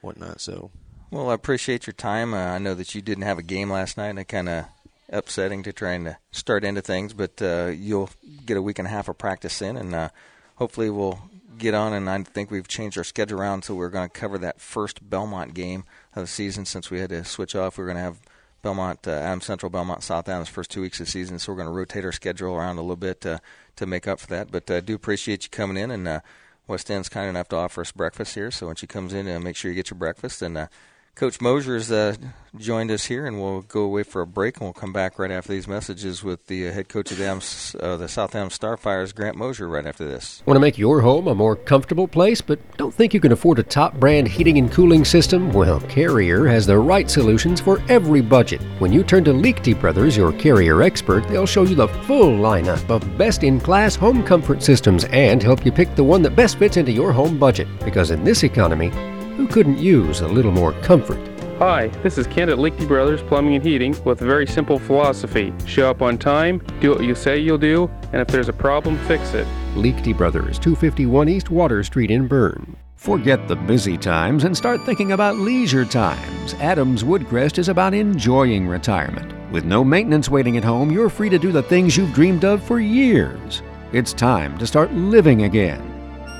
whatnot. 0.00 0.40
So 0.40 0.70
Well, 1.10 1.30
I 1.30 1.34
appreciate 1.34 1.86
your 1.86 1.94
time. 1.94 2.34
Uh, 2.34 2.38
I 2.38 2.58
know 2.58 2.74
that 2.74 2.94
you 2.94 3.02
didn't 3.02 3.24
have 3.24 3.38
a 3.38 3.42
game 3.42 3.70
last 3.70 3.96
night, 3.96 4.08
and 4.08 4.18
it 4.18 4.28
kind 4.28 4.48
of 4.48 4.66
upsetting 5.10 5.62
to 5.62 5.72
trying 5.72 6.04
to 6.04 6.18
start 6.32 6.64
into 6.64 6.82
things, 6.82 7.12
but 7.12 7.40
uh, 7.40 7.70
you'll 7.74 8.10
get 8.46 8.56
a 8.56 8.62
week 8.62 8.78
and 8.78 8.88
a 8.88 8.90
half 8.90 9.08
of 9.08 9.18
practice 9.18 9.62
in, 9.62 9.76
and 9.76 9.94
uh, 9.94 10.08
hopefully 10.56 10.90
we'll 10.90 11.20
get 11.58 11.74
on. 11.74 11.92
And 11.92 12.08
I 12.08 12.22
think 12.22 12.50
we've 12.50 12.68
changed 12.68 12.98
our 12.98 13.04
schedule 13.04 13.40
around, 13.40 13.64
so 13.64 13.74
we're 13.74 13.90
going 13.90 14.08
to 14.08 14.20
cover 14.20 14.38
that 14.38 14.60
first 14.60 15.08
Bellmont 15.08 15.54
game 15.54 15.84
of 16.14 16.22
the 16.22 16.26
season 16.26 16.64
since 16.64 16.90
we 16.90 17.00
had 17.00 17.10
to 17.10 17.24
switch 17.24 17.54
off. 17.54 17.78
We're 17.78 17.86
going 17.86 17.96
to 17.96 18.02
have 18.02 18.20
Bellmont, 18.62 19.06
uh, 19.06 19.12
Adams 19.12 19.44
Central, 19.44 19.70
Bellmont, 19.70 20.02
South 20.02 20.28
Adams 20.28 20.48
first 20.48 20.70
two 20.70 20.80
weeks 20.80 21.00
of 21.00 21.06
the 21.06 21.12
season, 21.12 21.38
so 21.38 21.52
we're 21.52 21.58
going 21.58 21.68
to 21.68 21.74
rotate 21.74 22.04
our 22.04 22.12
schedule 22.12 22.54
around 22.54 22.78
a 22.78 22.82
little 22.82 22.96
bit 22.96 23.24
uh, 23.26 23.38
to 23.76 23.86
make 23.86 24.08
up 24.08 24.20
for 24.20 24.26
that. 24.28 24.50
But 24.50 24.70
I 24.70 24.80
do 24.80 24.94
appreciate 24.94 25.44
you 25.44 25.50
coming 25.50 25.76
in 25.76 25.90
and. 25.90 26.22
West 26.66 26.90
End's 26.90 27.08
kind 27.08 27.28
enough 27.28 27.48
to 27.48 27.56
offer 27.56 27.82
us 27.82 27.92
breakfast 27.92 28.34
here. 28.34 28.50
So 28.50 28.66
when 28.66 28.76
she 28.76 28.86
comes 28.86 29.12
in, 29.12 29.28
uh, 29.28 29.40
make 29.40 29.56
sure 29.56 29.70
you 29.70 29.74
get 29.74 29.90
your 29.90 29.98
breakfast. 29.98 30.42
And 30.42 30.56
uh, 30.56 30.66
Coach 31.14 31.40
Mosier's 31.40 31.92
uh, 31.92 32.16
joined 32.56 32.90
us 32.90 33.04
here, 33.04 33.24
and 33.24 33.40
we'll 33.40 33.62
go 33.62 33.82
away 33.82 34.02
for 34.02 34.20
a 34.20 34.26
break, 34.26 34.56
and 34.56 34.66
we'll 34.66 34.72
come 34.72 34.92
back 34.92 35.16
right 35.16 35.30
after 35.30 35.52
these 35.52 35.68
messages 35.68 36.24
with 36.24 36.48
the 36.48 36.66
uh, 36.66 36.72
head 36.72 36.88
coach 36.88 37.12
of 37.12 37.18
the, 37.18 37.78
uh, 37.80 37.96
the 37.96 38.08
South 38.08 38.34
Adams 38.34 38.58
Starfires, 38.58 39.14
Grant 39.14 39.36
Mosier, 39.36 39.68
right 39.68 39.86
after 39.86 40.04
this. 40.04 40.42
Want 40.44 40.56
to 40.56 40.60
make 40.60 40.76
your 40.76 41.00
home 41.00 41.28
a 41.28 41.34
more 41.34 41.54
comfortable 41.54 42.08
place, 42.08 42.40
but 42.40 42.58
don't 42.78 42.92
think 42.92 43.14
you 43.14 43.20
can 43.20 43.30
afford 43.30 43.60
a 43.60 43.62
top 43.62 43.94
brand 43.94 44.26
heating 44.26 44.58
and 44.58 44.72
cooling 44.72 45.04
system? 45.04 45.52
Well, 45.52 45.78
Carrier 45.82 46.48
has 46.48 46.66
the 46.66 46.78
right 46.78 47.08
solutions 47.08 47.60
for 47.60 47.80
every 47.88 48.20
budget. 48.20 48.60
When 48.80 48.92
you 48.92 49.04
turn 49.04 49.22
to 49.24 49.32
Leakty 49.32 49.80
Brothers, 49.80 50.16
your 50.16 50.32
Carrier 50.32 50.82
expert, 50.82 51.28
they'll 51.28 51.46
show 51.46 51.62
you 51.62 51.76
the 51.76 51.88
full 51.88 52.36
lineup 52.36 52.90
of 52.90 53.16
best 53.16 53.44
in 53.44 53.60
class 53.60 53.94
home 53.94 54.24
comfort 54.24 54.64
systems 54.64 55.04
and 55.04 55.40
help 55.40 55.64
you 55.64 55.70
pick 55.70 55.94
the 55.94 56.02
one 56.02 56.22
that 56.22 56.34
best 56.34 56.58
fits 56.58 56.76
into 56.76 56.90
your 56.90 57.12
home 57.12 57.38
budget. 57.38 57.68
Because 57.84 58.10
in 58.10 58.24
this 58.24 58.42
economy, 58.42 58.90
who 59.36 59.46
couldn't 59.46 59.78
use 59.78 60.20
a 60.20 60.28
little 60.28 60.52
more 60.52 60.72
comfort? 60.82 61.18
Hi, 61.58 61.86
this 62.02 62.18
is 62.18 62.26
Kent 62.26 62.50
at 62.50 62.58
Lichty 62.58 62.86
Brothers 62.86 63.22
Plumbing 63.22 63.54
and 63.54 63.64
Heating 63.64 63.96
with 64.04 64.22
a 64.22 64.24
very 64.24 64.46
simple 64.46 64.78
philosophy. 64.78 65.52
Show 65.66 65.88
up 65.88 66.02
on 66.02 66.18
time, 66.18 66.58
do 66.80 66.90
what 66.90 67.04
you 67.04 67.14
say 67.14 67.38
you'll 67.38 67.58
do, 67.58 67.88
and 68.12 68.20
if 68.20 68.26
there's 68.28 68.48
a 68.48 68.52
problem, 68.52 68.98
fix 69.06 69.34
it. 69.34 69.46
Leakty 69.74 70.16
Brothers, 70.16 70.58
251 70.58 71.28
East 71.28 71.50
Water 71.50 71.84
Street 71.84 72.10
in 72.10 72.26
Berne. 72.26 72.76
Forget 72.96 73.46
the 73.46 73.56
busy 73.56 73.96
times 73.96 74.44
and 74.44 74.56
start 74.56 74.80
thinking 74.82 75.12
about 75.12 75.36
leisure 75.36 75.84
times. 75.84 76.54
Adams 76.54 77.04
Woodcrest 77.04 77.58
is 77.58 77.68
about 77.68 77.94
enjoying 77.94 78.66
retirement. 78.66 79.32
With 79.52 79.64
no 79.64 79.84
maintenance 79.84 80.28
waiting 80.28 80.56
at 80.56 80.64
home, 80.64 80.90
you're 80.90 81.10
free 81.10 81.28
to 81.28 81.38
do 81.38 81.52
the 81.52 81.62
things 81.62 81.96
you've 81.96 82.14
dreamed 82.14 82.44
of 82.44 82.62
for 82.62 82.80
years. 82.80 83.62
It's 83.92 84.12
time 84.12 84.58
to 84.58 84.66
start 84.66 84.92
living 84.92 85.42
again. 85.42 85.93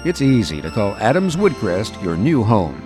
It's 0.05 0.21
easy 0.21 0.61
to 0.61 0.71
call 0.71 0.95
Adams 0.97 1.35
Woodcrest 1.35 2.03
your 2.03 2.15
new 2.15 2.45
home. 2.45 2.83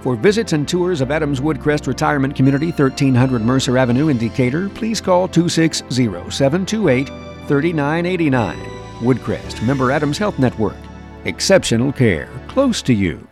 For 0.00 0.16
visits 0.16 0.54
and 0.54 0.66
tours 0.66 1.02
of 1.02 1.10
Adams 1.10 1.38
Woodcrest 1.38 1.86
Retirement 1.86 2.34
Community, 2.34 2.68
1300 2.68 3.42
Mercer 3.42 3.76
Avenue 3.76 4.08
in 4.08 4.16
Decatur, 4.16 4.70
please 4.70 4.98
call 4.98 5.28
260 5.28 6.30
728 6.30 7.08
3989. 7.46 8.58
Woodcrest, 9.00 9.66
member 9.66 9.92
Adams 9.92 10.16
Health 10.16 10.38
Network. 10.38 10.76
Exceptional 11.26 11.92
care, 11.92 12.30
close 12.48 12.80
to 12.80 12.94
you. 12.94 13.28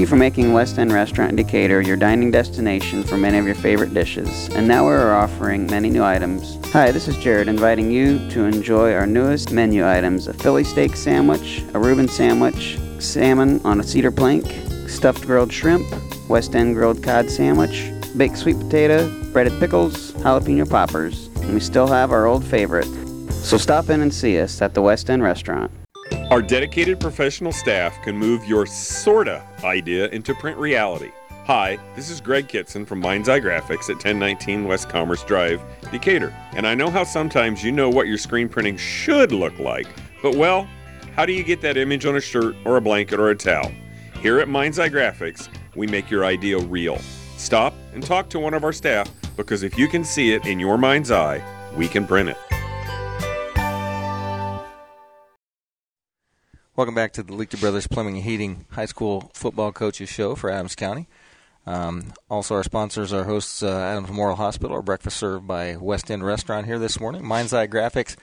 You 0.00 0.06
for 0.06 0.16
making 0.16 0.54
West 0.54 0.78
End 0.78 0.92
Restaurant 0.92 1.36
Decatur 1.36 1.82
your 1.82 1.96
dining 1.96 2.30
destination 2.30 3.04
for 3.04 3.18
many 3.18 3.36
of 3.36 3.44
your 3.44 3.54
favorite 3.54 3.92
dishes. 3.92 4.48
And 4.54 4.66
now 4.66 4.86
we're 4.86 5.12
offering 5.12 5.66
many 5.66 5.90
new 5.90 6.02
items. 6.02 6.58
Hi, 6.72 6.90
this 6.90 7.06
is 7.06 7.18
Jared 7.18 7.48
inviting 7.48 7.90
you 7.90 8.18
to 8.30 8.44
enjoy 8.44 8.94
our 8.94 9.06
newest 9.06 9.52
menu 9.52 9.86
items 9.86 10.26
a 10.26 10.32
Philly 10.32 10.64
steak 10.64 10.96
sandwich, 10.96 11.62
a 11.74 11.78
Reuben 11.78 12.08
sandwich, 12.08 12.78
salmon 12.98 13.60
on 13.62 13.80
a 13.80 13.82
cedar 13.82 14.10
plank, 14.10 14.46
stuffed 14.88 15.26
grilled 15.26 15.52
shrimp, 15.52 15.86
West 16.30 16.54
End 16.54 16.74
grilled 16.74 17.02
cod 17.02 17.30
sandwich, 17.30 17.90
baked 18.16 18.38
sweet 18.38 18.58
potato, 18.58 19.10
breaded 19.32 19.58
pickles, 19.60 20.12
jalapeno 20.12 20.68
poppers. 20.68 21.26
And 21.36 21.52
we 21.52 21.60
still 21.60 21.86
have 21.86 22.10
our 22.10 22.26
old 22.26 22.42
favorite. 22.42 22.88
So 23.30 23.58
stop 23.58 23.90
in 23.90 24.00
and 24.00 24.14
see 24.14 24.40
us 24.40 24.62
at 24.62 24.72
the 24.72 24.80
West 24.80 25.10
End 25.10 25.22
Restaurant. 25.22 25.70
Our 26.30 26.40
dedicated 26.40 27.00
professional 27.00 27.50
staff 27.50 28.00
can 28.02 28.16
move 28.16 28.44
your 28.44 28.64
sorta 28.64 29.44
idea 29.64 30.06
into 30.10 30.32
print 30.32 30.56
reality. 30.58 31.10
Hi, 31.46 31.76
this 31.96 32.08
is 32.08 32.20
Greg 32.20 32.46
Kitson 32.46 32.86
from 32.86 33.00
Mind's 33.00 33.28
Eye 33.28 33.40
Graphics 33.40 33.90
at 33.90 33.96
1019 33.96 34.64
West 34.64 34.88
Commerce 34.88 35.24
Drive, 35.24 35.60
Decatur. 35.90 36.32
And 36.52 36.68
I 36.68 36.76
know 36.76 36.88
how 36.88 37.02
sometimes 37.02 37.64
you 37.64 37.72
know 37.72 37.90
what 37.90 38.06
your 38.06 38.16
screen 38.16 38.48
printing 38.48 38.76
should 38.76 39.32
look 39.32 39.58
like, 39.58 39.88
but 40.22 40.36
well, 40.36 40.68
how 41.16 41.26
do 41.26 41.32
you 41.32 41.42
get 41.42 41.60
that 41.62 41.76
image 41.76 42.06
on 42.06 42.14
a 42.14 42.20
shirt 42.20 42.54
or 42.64 42.76
a 42.76 42.80
blanket 42.80 43.18
or 43.18 43.30
a 43.30 43.34
towel? 43.34 43.72
Here 44.20 44.38
at 44.38 44.48
Mind's 44.48 44.78
Eye 44.78 44.88
Graphics, 44.88 45.48
we 45.74 45.88
make 45.88 46.12
your 46.12 46.24
idea 46.24 46.60
real. 46.60 46.98
Stop 47.38 47.74
and 47.92 48.04
talk 48.04 48.30
to 48.30 48.38
one 48.38 48.54
of 48.54 48.62
our 48.62 48.72
staff 48.72 49.10
because 49.36 49.64
if 49.64 49.76
you 49.76 49.88
can 49.88 50.04
see 50.04 50.32
it 50.32 50.46
in 50.46 50.60
your 50.60 50.78
mind's 50.78 51.10
eye, 51.10 51.42
we 51.76 51.88
can 51.88 52.06
print 52.06 52.28
it. 52.28 52.36
Welcome 56.80 56.94
back 56.94 57.12
to 57.12 57.22
the 57.22 57.34
Leakey 57.34 57.60
Brothers 57.60 57.86
Plumbing 57.86 58.14
and 58.14 58.24
Heating 58.24 58.64
High 58.70 58.86
School 58.86 59.30
Football 59.34 59.70
Coaches 59.70 60.08
Show 60.08 60.34
for 60.34 60.48
Adams 60.48 60.74
County. 60.74 61.08
Um, 61.66 62.14
also, 62.30 62.54
our 62.54 62.62
sponsors, 62.62 63.12
our 63.12 63.24
hosts, 63.24 63.62
uh, 63.62 63.68
Adams 63.68 64.08
Memorial 64.08 64.36
Hospital, 64.36 64.74
our 64.76 64.80
breakfast 64.80 65.18
served 65.18 65.46
by 65.46 65.76
West 65.76 66.10
End 66.10 66.24
Restaurant 66.24 66.64
here 66.64 66.78
this 66.78 66.98
morning, 66.98 67.22
Mind's 67.22 67.52
Eye 67.52 67.66
Graphics, 67.66 68.16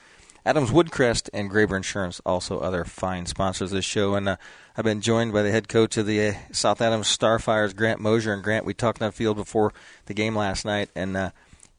Adams 0.44 0.72
Woodcrest, 0.72 1.30
and 1.32 1.48
Graber 1.48 1.76
Insurance, 1.76 2.20
also 2.26 2.58
other 2.58 2.84
fine 2.84 3.26
sponsors 3.26 3.70
of 3.70 3.76
this 3.76 3.84
show. 3.84 4.16
And 4.16 4.28
uh, 4.28 4.36
I've 4.76 4.84
been 4.84 5.02
joined 5.02 5.32
by 5.32 5.42
the 5.42 5.52
head 5.52 5.68
coach 5.68 5.96
of 5.96 6.06
the 6.06 6.30
uh, 6.30 6.32
South 6.50 6.80
Adams 6.80 7.06
Starfires, 7.06 7.76
Grant 7.76 8.00
Mosier. 8.00 8.32
And 8.32 8.42
Grant, 8.42 8.64
we 8.66 8.74
talked 8.74 9.00
on 9.00 9.10
the 9.10 9.12
field 9.12 9.36
before 9.36 9.72
the 10.06 10.14
game 10.14 10.34
last 10.34 10.64
night, 10.64 10.90
and 10.96 11.16
uh, 11.16 11.30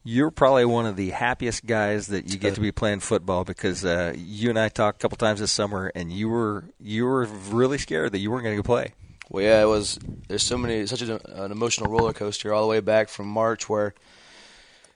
you're 0.02 0.30
probably 0.30 0.64
one 0.64 0.86
of 0.86 0.96
the 0.96 1.10
happiest 1.10 1.66
guys 1.66 2.06
that 2.08 2.30
you 2.30 2.38
get 2.38 2.54
to 2.54 2.60
be 2.60 2.72
playing 2.72 3.00
football 3.00 3.44
because 3.44 3.84
uh, 3.84 4.14
you 4.16 4.48
and 4.48 4.58
I 4.58 4.68
talked 4.68 5.00
a 5.00 5.02
couple 5.02 5.16
times 5.16 5.40
this 5.40 5.52
summer, 5.52 5.92
and 5.94 6.10
you 6.12 6.28
were 6.28 6.64
you 6.80 7.04
were 7.04 7.26
really 7.50 7.78
scared 7.78 8.12
that 8.12 8.18
you 8.18 8.30
weren't 8.30 8.44
going 8.44 8.56
to 8.56 8.62
play. 8.62 8.94
Well, 9.28 9.44
yeah, 9.44 9.62
it 9.62 9.66
was. 9.66 9.98
There's 10.26 10.42
so 10.42 10.58
many, 10.58 10.86
such 10.86 11.02
an, 11.02 11.20
an 11.24 11.52
emotional 11.52 11.90
roller 11.90 12.12
coaster 12.12 12.52
all 12.52 12.62
the 12.62 12.68
way 12.68 12.80
back 12.80 13.08
from 13.08 13.28
March, 13.28 13.68
where 13.68 13.94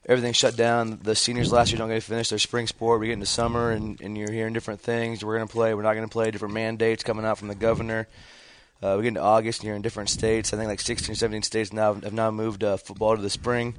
everything 0.07 0.33
shut 0.33 0.57
down. 0.57 0.99
The 1.03 1.15
seniors 1.15 1.53
last 1.53 1.71
year 1.71 1.79
don't 1.79 1.89
get 1.89 1.95
to 1.95 2.01
finish 2.01 2.31
their 2.31 2.39
spring 2.39 2.67
sport. 2.67 2.99
We 2.99 3.07
get 3.07 3.13
into 3.13 3.27
summer, 3.27 3.71
and, 3.71 4.01
and 4.01 4.19
you're 4.19 4.33
hearing 4.33 4.53
different 4.53 4.81
things. 4.81 5.25
We're 5.25 5.37
going 5.37 5.47
to 5.47 5.53
play. 5.53 5.75
We're 5.75 5.83
not 5.83 5.95
going 5.95 6.09
to 6.09 6.13
play. 6.13 6.31
Different 6.31 6.55
mandates 6.55 7.05
coming 7.05 7.25
out 7.25 7.39
from 7.39 7.49
the 7.49 7.55
governor. 7.55 8.09
Uh, 8.83 8.95
we 8.97 9.03
get 9.05 9.09
into 9.09 9.23
August, 9.23 9.61
and 9.61 9.69
you're 9.69 9.77
in 9.77 9.83
different 9.83 10.09
states. 10.09 10.53
I 10.53 10.57
think 10.57 10.69
like 10.69 10.81
16, 10.81 11.15
17 11.15 11.43
states 11.43 11.73
now 11.73 11.95
have 11.95 12.13
now 12.13 12.31
moved 12.31 12.65
uh, 12.65 12.77
football 12.77 13.15
to 13.15 13.23
the 13.23 13.31
spring. 13.31 13.77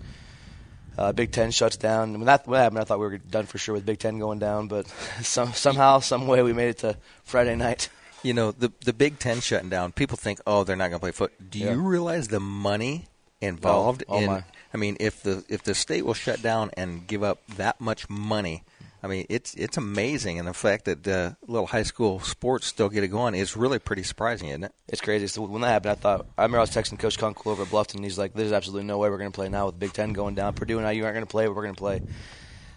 Uh, 0.98 1.12
Big 1.12 1.32
Ten 1.32 1.52
shuts 1.52 1.78
down. 1.78 2.14
When 2.14 2.26
that 2.26 2.48
when 2.48 2.58
that 2.58 2.64
happened, 2.64 2.80
I 2.80 2.84
thought 2.86 3.00
we 3.00 3.06
were 3.08 3.18
done 3.18 3.46
for 3.46 3.58
sure 3.58 3.74
with 3.76 3.86
Big 3.86 4.00
Ten 4.00 4.18
going 4.20 4.40
down, 4.40 4.68
but 4.68 4.88
some, 5.22 5.54
somehow, 5.54 6.00
some 6.00 6.28
way, 6.28 6.42
we 6.42 6.54
made 6.54 6.70
it 6.70 6.78
to 6.80 6.98
Friday 7.24 7.56
night. 7.56 7.90
You 8.24 8.34
know, 8.34 8.52
the 8.52 8.72
the 8.84 8.92
Big 8.94 9.20
Ten 9.20 9.40
shutting 9.40 9.70
down. 9.70 9.92
People 9.92 10.18
think, 10.18 10.40
oh, 10.48 10.64
they're 10.64 10.76
not 10.76 10.88
going 10.90 10.98
to 10.98 11.04
play 11.04 11.12
foot. 11.12 11.32
Do 11.52 11.60
Yeah. 11.60 11.74
you 11.74 11.80
realize 11.80 12.30
the 12.30 12.40
money 12.40 13.06
involved 13.40 14.04
Oh, 14.10 14.16
oh 14.16 14.20
in? 14.20 14.26
my. 14.26 14.44
I 14.74 14.78
mean, 14.78 14.98
if 15.00 15.22
the 15.22 15.44
if 15.48 15.62
the 15.62 15.76
state 15.76 16.04
will 16.08 16.16
shut 16.16 16.42
down 16.42 16.72
and 16.76 17.06
give 17.06 17.22
up 17.22 17.46
that 17.58 17.80
much 17.80 18.10
money, 18.10 18.64
I 19.06 19.08
mean, 19.08 19.28
it's 19.30 19.54
it's 19.54 19.78
amazing, 19.78 20.40
and 20.40 20.48
the 20.48 20.54
fact 20.54 20.86
that 20.86 21.08
uh, 21.08 21.34
little 21.46 21.68
high 21.68 21.84
school 21.84 22.20
sports 22.22 22.66
still 22.66 22.90
get 22.90 23.04
it 23.04 23.10
going 23.10 23.36
is 23.36 23.56
really 23.56 23.78
pretty 23.78 24.02
surprising, 24.02 24.48
isn't 24.48 24.64
it? 24.64 24.74
It's 24.88 25.00
crazy. 25.00 25.28
So 25.28 25.44
when 25.44 25.62
that 25.62 25.68
happened, 25.68 25.92
I 25.92 25.96
thought 25.96 26.26
I 26.36 26.42
remember 26.42 26.58
I 26.58 26.62
was 26.62 26.72
texting 26.72 26.98
Coach 26.98 27.20
Kunkel 27.20 27.52
over 27.52 27.62
at 27.62 27.70
Bluffton. 27.70 27.98
And 27.98 28.04
he's 28.04 28.18
like, 28.18 28.34
"There's 28.34 28.52
absolutely 28.52 28.88
no 28.88 28.98
way 28.98 29.12
we're 29.12 29.20
going 29.20 29.32
to 29.32 29.36
play 29.36 29.48
now 29.48 29.68
with 29.68 29.78
Big 29.78 29.94
Ten 29.94 30.12
going 30.14 30.34
down. 30.34 30.56
Purdue 30.56 30.80
and 30.80 30.92
IU 30.92 31.04
aren't 31.04 31.14
going 31.14 31.26
to 31.26 31.30
play. 31.30 31.48
We're 31.48 31.62
going 31.62 31.76
to 31.76 31.80
play 31.80 32.02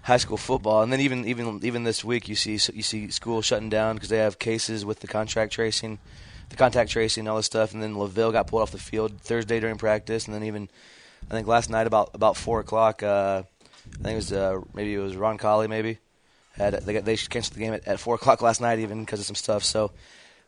high 0.02 0.18
school 0.18 0.36
football." 0.36 0.82
And 0.82 0.92
then 0.92 1.00
even 1.00 1.24
even 1.24 1.60
even 1.62 1.84
this 1.84 2.04
week, 2.04 2.28
you 2.28 2.34
see 2.34 2.52
you 2.74 2.82
see 2.82 3.08
schools 3.08 3.46
shutting 3.46 3.70
down 3.70 3.94
because 3.94 4.10
they 4.10 4.18
have 4.18 4.38
cases 4.38 4.84
with 4.84 5.00
the 5.00 5.06
contract 5.06 5.54
tracing, 5.54 5.98
the 6.50 6.56
contact 6.56 6.90
tracing, 6.90 7.22
and 7.22 7.30
all 7.30 7.36
this 7.36 7.46
stuff. 7.46 7.72
And 7.72 7.82
then 7.82 7.96
LaVille 7.96 8.32
got 8.32 8.48
pulled 8.48 8.60
off 8.60 8.70
the 8.70 8.76
field 8.76 9.18
Thursday 9.22 9.60
during 9.60 9.78
practice, 9.78 10.26
and 10.26 10.34
then 10.34 10.44
even 10.44 10.68
I 11.30 11.32
think 11.32 11.46
last 11.46 11.70
night 11.70 11.86
about 11.86 12.10
about 12.12 12.36
four 12.36 12.60
o'clock, 12.60 13.02
uh, 13.02 13.44
I 13.98 14.02
think 14.02 14.12
it 14.12 14.16
was 14.16 14.30
uh, 14.30 14.60
maybe 14.74 14.92
it 14.92 14.98
was 14.98 15.16
Ron 15.16 15.38
Colley 15.38 15.68
maybe 15.68 16.00
had 16.58 16.74
they 16.84 16.92
got, 16.92 17.04
they 17.04 17.16
canceled 17.16 17.56
the 17.56 17.60
game 17.60 17.74
at, 17.74 17.86
at 17.86 18.00
four 18.00 18.14
o'clock 18.14 18.42
last 18.42 18.60
night 18.60 18.78
even 18.78 19.04
because 19.04 19.20
of 19.20 19.26
some 19.26 19.36
stuff. 19.36 19.64
So 19.64 19.92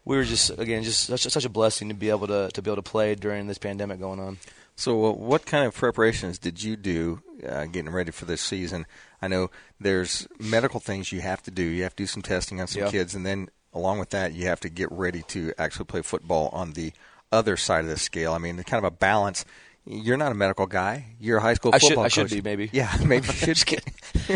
we 0.05 0.16
were 0.16 0.25
just 0.25 0.51
again 0.59 0.83
just 0.83 1.05
such, 1.05 1.23
such 1.23 1.44
a 1.44 1.49
blessing 1.49 1.88
to 1.88 1.94
be 1.94 2.11
able 2.11 2.27
to 2.27 2.51
to 2.53 2.62
be 2.62 2.70
able 2.70 2.83
to 2.83 2.90
play 2.90 3.14
during 3.14 3.46
this 3.46 3.59
pandemic 3.59 4.01
going 4.01 4.20
on. 4.20 4.38
So, 4.77 5.05
uh, 5.05 5.12
what 5.12 5.44
kind 5.44 5.66
of 5.66 5.75
preparations 5.75 6.38
did 6.38 6.62
you 6.62 6.75
do 6.75 7.20
uh, 7.46 7.66
getting 7.66 7.90
ready 7.90 8.12
for 8.12 8.25
this 8.25 8.40
season? 8.40 8.87
I 9.20 9.29
know 9.29 9.51
there's 9.79 10.27
medical 10.38 10.81
things 10.81 11.12
you 11.12 11.20
have 11.20 11.42
to 11.42 11.51
do. 11.51 11.62
You 11.62 11.83
have 11.83 11.94
to 11.96 12.03
do 12.03 12.07
some 12.07 12.23
testing 12.23 12.62
on 12.62 12.66
some 12.66 12.85
Yeah. 12.85 12.90
kids, 12.90 13.14
and 13.14 13.27
then 13.27 13.51
along 13.75 13.99
with 13.99 14.09
that, 14.11 14.33
you 14.33 14.46
have 14.46 14.61
to 14.61 14.70
get 14.70 14.90
ready 14.90 15.23
to 15.29 15.53
actually 15.59 15.85
play 15.85 16.01
football 16.01 16.49
on 16.55 16.73
the 16.73 16.94
other 17.31 17.59
side 17.59 17.85
of 17.85 17.90
the 17.90 17.99
scale. 17.99 18.33
I 18.33 18.38
mean, 18.38 18.57
kind 18.62 18.83
of 18.83 18.90
a 18.90 18.96
balance. 18.96 19.44
You're 19.92 20.16
not 20.16 20.31
a 20.31 20.35
medical 20.37 20.66
guy. 20.66 21.07
You're 21.18 21.38
a 21.38 21.40
high 21.40 21.55
school 21.55 21.72
I 21.74 21.79
should- 21.79 21.88
football 21.88 22.05
I 22.05 22.09
should 22.09 22.29
coach. 22.29 22.31
be, 22.31 22.42
maybe. 22.42 22.70
Yeah, 22.72 22.94
maybe 23.05 23.26
you 23.26 23.33
should. 23.33 23.46
Just 23.57 23.66
kidding. 23.66 23.92
I 24.29 24.35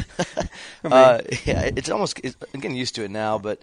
mean- 0.82 0.92
uh, 0.92 1.20
yeah, 1.44 1.62
it's 1.76 1.88
almost 1.90 2.18
it's, 2.24 2.36
I'm 2.52 2.60
getting 2.60 2.76
used 2.76 2.96
to 2.96 3.04
it 3.04 3.10
now, 3.10 3.38
but 3.38 3.62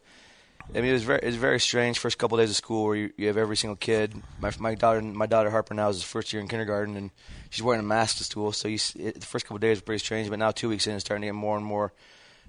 I 0.74 0.80
mean 0.80 0.86
it 0.92 0.94
was 0.94 1.04
very 1.04 1.20
it's 1.22 1.36
very 1.36 1.60
strange 1.60 2.00
first 2.00 2.18
couple 2.18 2.40
of 2.40 2.44
days 2.44 2.50
of 2.52 2.56
school 2.56 2.86
where 2.86 2.96
you, 2.96 3.12
you 3.18 3.28
have 3.28 3.36
every 3.38 3.58
single 3.58 3.76
kid. 3.76 4.14
My 4.40 4.52
my 4.60 4.76
daughter 4.76 5.02
my 5.02 5.26
daughter 5.26 5.50
Harper 5.50 5.74
now 5.74 5.90
is 5.90 5.98
his 5.98 6.04
first 6.06 6.32
year 6.32 6.42
in 6.42 6.48
kindergarten 6.48 6.96
and 6.96 7.12
she's 7.50 7.62
wearing 7.64 7.82
a 7.82 7.84
mask 7.84 8.18
to 8.20 8.24
school, 8.24 8.52
so 8.54 8.68
you 8.70 8.78
it, 8.98 9.20
the 9.20 9.26
first 9.26 9.46
couple 9.46 9.58
of 9.58 9.62
days 9.62 9.80
were 9.80 9.84
pretty 9.86 10.00
strange, 10.00 10.30
but 10.30 10.40
now 10.40 10.52
two 10.52 10.70
weeks 10.70 10.88
in 10.88 10.96
it's 10.96 11.04
starting 11.04 11.24
to 11.24 11.28
get 11.28 11.36
more 11.36 11.58
and 11.58 11.66
more 11.66 11.92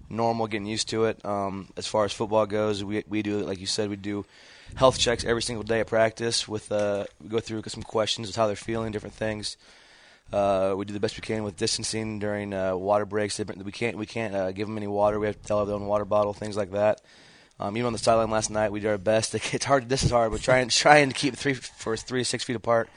normal, 0.09 0.47
getting 0.47 0.67
used 0.67 0.89
to 0.91 1.07
it. 1.07 1.25
Um, 1.25 1.69
as 1.77 1.87
far 1.87 2.05
as 2.05 2.13
football 2.13 2.47
goes, 2.47 2.85
we 2.85 3.03
we 3.09 3.23
do 3.23 3.39
like 3.41 3.59
you 3.61 3.67
said 3.67 3.91
we 3.91 3.97
do 3.97 4.25
health 4.77 4.99
checks 4.99 5.25
every 5.25 5.43
single 5.43 5.63
day 5.63 5.81
at 5.81 5.87
practice 5.87 6.49
with 6.49 6.71
uh, 6.73 7.05
we 7.23 7.29
go 7.29 7.41
through 7.41 7.63
some 7.67 7.83
questions 7.83 8.29
of 8.29 8.37
how 8.37 8.47
they're 8.47 8.57
feeling, 8.57 8.93
different 8.93 9.15
things. 9.15 9.57
Uh, 10.33 10.75
we 10.77 10.85
do 10.87 10.95
the 10.95 11.01
best 11.01 11.17
we 11.17 11.21
can 11.21 11.45
with 11.45 11.57
distancing 11.57 12.19
during 12.19 12.55
uh, 12.55 12.75
water 12.75 13.05
breaks. 13.05 13.39
We 13.39 13.73
can't 13.73 13.97
we 13.97 14.07
can't 14.07 14.35
uh, 14.35 14.53
give 14.53 14.67
them 14.67 14.77
any 14.77 14.87
water. 14.87 15.21
We 15.21 15.27
have 15.27 15.41
to 15.41 15.47
tell 15.47 15.59
them 15.59 15.69
their 15.69 15.77
own 15.77 15.87
water 15.87 16.05
bottle, 16.05 16.33
things 16.33 16.57
like 16.57 16.73
that. 16.73 17.03
Um, 17.61 17.77
even 17.77 17.87
on 17.87 17.93
the 17.93 17.99
sideline 17.99 18.31
last 18.31 18.51
night, 18.51 18.73
we 18.73 18.81
did 18.81 18.89
our 18.89 18.99
best. 18.99 19.35
It's 19.55 19.65
hard. 19.65 19.89
This 19.89 20.03
is 20.03 20.11
hard. 20.11 20.33
We're 20.33 20.39
trying 20.39 20.69
trying 20.69 21.09
to 21.09 21.15
keep 21.15 21.37
three 21.37 21.55
for 21.55 21.97
three 21.97 22.23
to 22.23 22.25
six 22.25 22.45
feet 22.45 22.57
apart 22.57 22.89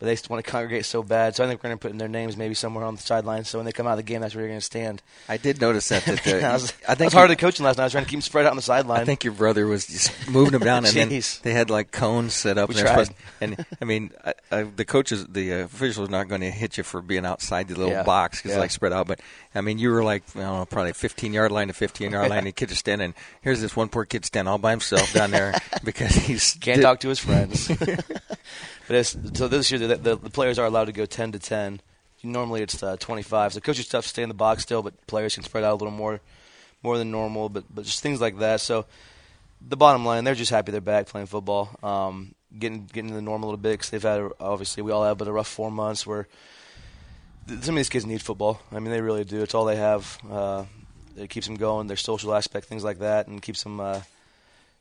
but 0.00 0.06
they 0.06 0.16
want 0.30 0.42
to 0.44 0.50
congregate 0.50 0.86
so 0.86 1.02
bad. 1.02 1.36
So 1.36 1.44
I 1.44 1.46
think 1.46 1.62
we're 1.62 1.68
going 1.68 1.78
to 1.78 1.82
put 1.82 1.90
in 1.92 1.98
their 1.98 2.08
names 2.08 2.36
maybe 2.36 2.54
somewhere 2.54 2.84
on 2.86 2.96
the 2.96 3.02
sideline. 3.02 3.44
So 3.44 3.58
when 3.58 3.66
they 3.66 3.72
come 3.72 3.86
out 3.86 3.92
of 3.92 3.96
the 3.98 4.02
game, 4.02 4.22
that's 4.22 4.34
where 4.34 4.40
you're 4.42 4.48
going 4.50 4.58
to 4.58 4.64
stand. 4.64 5.02
I 5.28 5.36
did 5.36 5.60
notice 5.60 5.90
that. 5.90 6.04
that 6.06 6.26
I, 6.44 6.52
was, 6.54 6.72
I 6.88 6.94
think 6.94 7.02
I 7.02 7.04
was 7.04 7.12
hard 7.12 7.38
coaching 7.38 7.64
last 7.66 7.76
night. 7.76 7.82
I 7.82 7.86
was 7.86 7.92
trying 7.92 8.04
to 8.04 8.10
keep 8.10 8.16
them 8.16 8.22
spread 8.22 8.46
out 8.46 8.50
on 8.50 8.56
the 8.56 8.62
sideline. 8.62 9.00
I 9.00 9.04
think 9.04 9.22
your 9.24 9.34
brother 9.34 9.66
was 9.66 9.86
just 9.86 10.28
moving 10.28 10.52
them 10.52 10.62
down, 10.62 10.84
and 10.86 10.94
then 10.96 11.22
they 11.42 11.52
had 11.52 11.68
like 11.68 11.90
cones 11.92 12.32
set 12.34 12.56
up. 12.56 12.70
We 12.70 12.76
and, 12.76 12.84
tried. 12.86 13.08
and 13.42 13.66
I 13.80 13.84
mean, 13.84 14.10
I, 14.24 14.34
I, 14.50 14.62
the 14.62 14.86
coaches, 14.86 15.26
the 15.26 15.52
uh, 15.52 15.56
officials, 15.64 16.08
are 16.08 16.10
not 16.10 16.28
going 16.28 16.40
to 16.40 16.50
hit 16.50 16.78
you 16.78 16.82
for 16.82 17.02
being 17.02 17.26
outside 17.26 17.68
the 17.68 17.74
little 17.74 17.92
Yeah. 17.92 18.02
box 18.02 18.38
because 18.38 18.52
Yeah. 18.52 18.60
like 18.60 18.70
spread 18.70 18.94
out. 18.94 19.06
But 19.06 19.20
I 19.54 19.60
mean, 19.60 19.78
you 19.78 19.90
were 19.90 20.02
like, 20.02 20.22
I 20.34 20.40
don't 20.40 20.58
know, 20.60 20.64
probably 20.64 20.94
15 20.94 21.34
yard 21.34 21.52
line 21.52 21.68
to 21.68 21.74
15 21.74 22.10
yard 22.12 22.30
line. 22.30 22.38
And 22.38 22.46
the 22.46 22.52
kid 22.52 22.70
just 22.70 22.80
standing. 22.80 23.14
Here's 23.42 23.60
this 23.60 23.76
one 23.76 23.90
poor 23.90 24.06
kid 24.06 24.24
standing 24.24 24.50
all 24.50 24.56
by 24.58 24.70
himself 24.70 25.12
down 25.12 25.30
there 25.30 25.54
because 25.84 26.14
he's 26.14 26.54
Can't 26.54 26.76
did- 26.76 26.82
talk 26.82 27.00
to 27.00 27.08
his 27.10 27.18
friends. 27.18 27.70
But 28.90 28.96
it's, 28.96 29.16
so 29.34 29.46
this 29.46 29.70
year, 29.70 29.78
the, 29.78 29.94
the, 29.94 30.16
the 30.16 30.30
players 30.30 30.58
are 30.58 30.66
allowed 30.66 30.86
to 30.86 30.92
go 30.92 31.06
10 31.06 31.30
to 31.30 31.38
10. 31.38 31.80
Normally 32.24 32.62
it's 32.62 32.82
uh, 32.82 32.96
25. 32.98 33.52
So 33.52 33.60
coaches 33.60 33.86
tough 33.86 34.02
to 34.02 34.08
stay 34.08 34.24
in 34.24 34.28
the 34.28 34.34
box 34.34 34.64
still, 34.64 34.82
but 34.82 35.06
players 35.06 35.36
can 35.36 35.44
spread 35.44 35.62
out 35.62 35.74
a 35.74 35.76
little 35.76 35.92
more, 35.92 36.20
more 36.82 36.98
than 36.98 37.12
normal. 37.12 37.48
But 37.48 37.72
but 37.72 37.84
just 37.84 38.02
things 38.02 38.20
like 38.20 38.40
that. 38.40 38.60
So 38.60 38.86
the 39.64 39.76
bottom 39.76 40.04
line, 40.04 40.24
they're 40.24 40.34
just 40.34 40.50
happy 40.50 40.72
they're 40.72 40.80
back 40.80 41.06
playing 41.06 41.28
football, 41.28 41.70
um, 41.84 42.34
getting 42.58 42.86
getting 42.86 43.10
to 43.10 43.14
the 43.14 43.22
norm 43.22 43.44
a 43.44 43.46
little 43.46 43.60
bit 43.60 43.74
because 43.74 43.90
they've 43.90 44.02
had 44.02 44.28
obviously 44.40 44.82
we 44.82 44.90
all 44.90 45.04
have 45.04 45.18
but 45.18 45.28
a 45.28 45.32
rough 45.32 45.46
four 45.46 45.70
months 45.70 46.04
where 46.04 46.26
some 47.46 47.74
of 47.74 47.76
these 47.76 47.88
kids 47.88 48.04
need 48.04 48.20
football. 48.20 48.60
I 48.72 48.80
mean, 48.80 48.90
they 48.90 49.00
really 49.00 49.22
do. 49.22 49.40
It's 49.42 49.54
all 49.54 49.66
they 49.66 49.76
have. 49.76 50.18
Uh, 50.28 50.64
it 51.16 51.30
keeps 51.30 51.46
them 51.46 51.54
going. 51.54 51.86
Their 51.86 51.96
social 51.96 52.34
aspect, 52.34 52.66
things 52.66 52.82
like 52.82 52.98
that, 52.98 53.28
and 53.28 53.40
keeps 53.40 53.62
them 53.62 53.78
uh, 53.78 54.00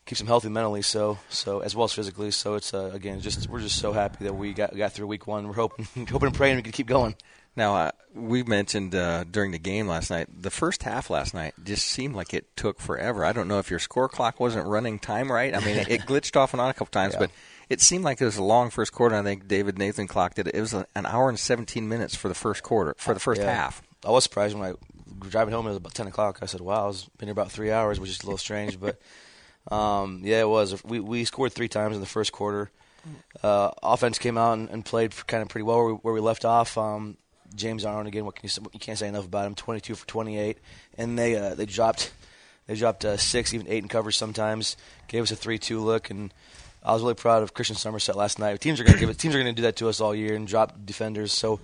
keeps 0.10 0.20
them 0.20 0.28
healthy 0.28 0.50
mentally. 0.50 0.82
So 0.82 1.18
so 1.30 1.60
as 1.60 1.76
well 1.76 1.86
as 1.86 1.94
physically. 1.94 2.32
So 2.32 2.56
it's 2.56 2.74
uh, 2.74 2.90
again 2.94 3.22
just 3.22 3.48
we're 3.50 3.62
just 3.62 3.78
so 3.80 3.94
happy 3.94 4.26
that 4.26 4.34
we 4.36 4.54
got 4.54 4.76
got 4.76 4.92
through 4.94 5.08
week 5.08 5.28
one. 5.28 5.48
We're 5.48 5.54
hoping 5.54 5.86
hoping 6.12 6.28
and 6.28 6.36
praying 6.36 6.58
we 6.58 6.64
can 6.64 6.72
keep 6.74 6.88
going. 6.88 7.16
Now, 7.56 7.76
uh, 7.76 7.92
we 8.14 8.44
mentioned 8.44 8.94
uh, 8.96 9.24
during 9.26 9.52
the 9.52 9.60
game 9.60 9.88
last 9.88 10.10
night, 10.12 10.28
the 10.42 10.52
first 10.52 10.84
half 10.84 11.10
last 11.10 11.34
night 11.34 11.54
just 11.64 11.86
seemed 11.88 12.16
like 12.16 12.34
it 12.34 12.56
took 12.56 12.80
forever. 12.80 13.26
I 13.26 13.34
don't 13.34 13.48
know 13.48 13.60
if 13.60 13.70
your 13.70 13.80
score 13.80 14.08
clock 14.08 14.40
wasn't 14.40 14.66
running 14.68 14.98
time 15.00 15.32
right. 15.32 15.54
I 15.54 15.60
mean, 15.60 15.76
it, 15.78 15.90
it 15.90 16.02
glitched 16.08 16.38
off 16.38 16.54
and 16.54 16.62
on 16.62 16.70
a 16.70 16.74
couple 16.74 16.92
times, 16.92 17.16
Yeah. 17.16 17.20
but 17.22 17.32
it 17.68 17.82
seemed 17.82 18.04
like 18.06 18.22
it 18.22 18.26
was 18.26 18.38
a 18.38 18.44
long 18.44 18.70
first 18.70 18.94
quarter. 18.94 19.16
I 19.16 19.24
think 19.24 19.48
David 19.48 19.78
Nathan 19.78 20.08
clocked 20.08 20.40
it. 20.40 20.48
It 20.48 20.62
was 20.62 20.74
an 20.74 20.86
hour 20.96 21.28
and 21.28 21.40
17 21.40 21.90
minutes 21.90 22.16
for 22.16 22.30
the 22.30 22.36
first 22.36 22.64
quarter, 22.64 22.96
for 22.98 23.14
the 23.14 23.20
first 23.20 23.42
Yeah. 23.42 23.52
half. 23.54 23.82
I 24.06 24.12
was 24.12 24.24
surprised 24.24 24.56
when 24.58 24.72
I 24.72 24.76
driving 25.28 25.54
home. 25.54 25.66
It 25.66 25.70
was 25.72 25.78
about 25.78 25.96
ten 25.96 26.08
o'clock. 26.08 26.40
I 26.42 26.46
said, 26.46 26.62
"Wow, 26.62 26.84
I 26.86 26.88
was 26.88 27.10
been 27.18 27.28
here 27.28 27.34
about 27.34 27.52
three 27.52 27.72
hours," 27.72 28.00
which 28.00 28.10
is 28.12 28.22
a 28.22 28.26
little 28.26 28.38
strange, 28.38 28.80
but 28.80 29.02
um, 29.70 30.22
yeah, 30.24 30.42
it 30.42 30.50
was. 30.50 30.84
We 30.84 31.00
we 31.00 31.26
scored 31.26 31.54
three 31.54 31.68
times 31.68 31.96
in 31.96 32.02
the 32.02 32.08
first 32.08 32.32
quarter. 32.32 32.72
Uh, 33.42 33.72
offense 33.82 34.20
came 34.20 34.38
out 34.38 34.58
and, 34.58 34.70
and 34.70 34.84
played 34.86 35.16
kind 35.28 35.42
of 35.42 35.50
pretty 35.50 35.64
well 35.64 35.78
where 35.78 35.86
we, 35.86 35.94
where 35.94 36.14
we 36.14 36.20
left 36.20 36.44
off. 36.46 36.78
Um, 36.78 37.18
James 37.56 37.86
Arnold 37.86 38.08
again. 38.08 38.26
What 38.26 38.36
can 38.36 38.50
you 38.50 38.70
you 38.74 38.80
can't 38.80 38.98
say 38.98 39.08
enough 39.08 39.26
about 39.26 39.46
him? 39.46 39.56
Twenty 39.56 39.80
two 39.80 39.96
for 39.96 40.08
twenty 40.08 40.38
eight, 40.38 40.58
and 40.98 41.18
they 41.18 41.36
uh, 41.36 41.56
they 41.56 41.66
dropped 41.66 42.12
they 42.68 42.76
dropped 42.76 43.06
uh, 43.06 43.18
six, 43.18 43.54
even 43.54 43.68
eight 43.68 43.84
in 43.84 43.90
coverage 43.90 44.18
sometimes. 44.18 44.76
Gave 45.08 45.24
us 45.24 45.32
a 45.32 45.36
three 45.36 45.58
two 45.58 45.80
look 45.80 46.10
and. 46.10 46.34
I 46.82 46.94
was 46.94 47.02
really 47.02 47.16
proud 47.16 47.44
of 47.44 47.54
Christian 47.54 47.76
Somerset 47.76 48.16
last 48.16 48.40
night. 48.40 48.62
Teams 48.62 48.80
are 48.80 48.86
going 48.86 48.94
to 48.94 49.00
give 49.02 49.10
it. 49.10 49.18
Teams 49.20 49.36
are 49.36 49.38
going 49.38 49.54
to 49.54 49.62
do 49.62 49.64
that 49.64 49.76
to 49.76 49.90
us 49.90 50.00
all 50.00 50.16
year 50.16 50.34
and 50.34 50.48
drop 50.48 50.86
defenders. 50.86 51.34
So 51.34 51.60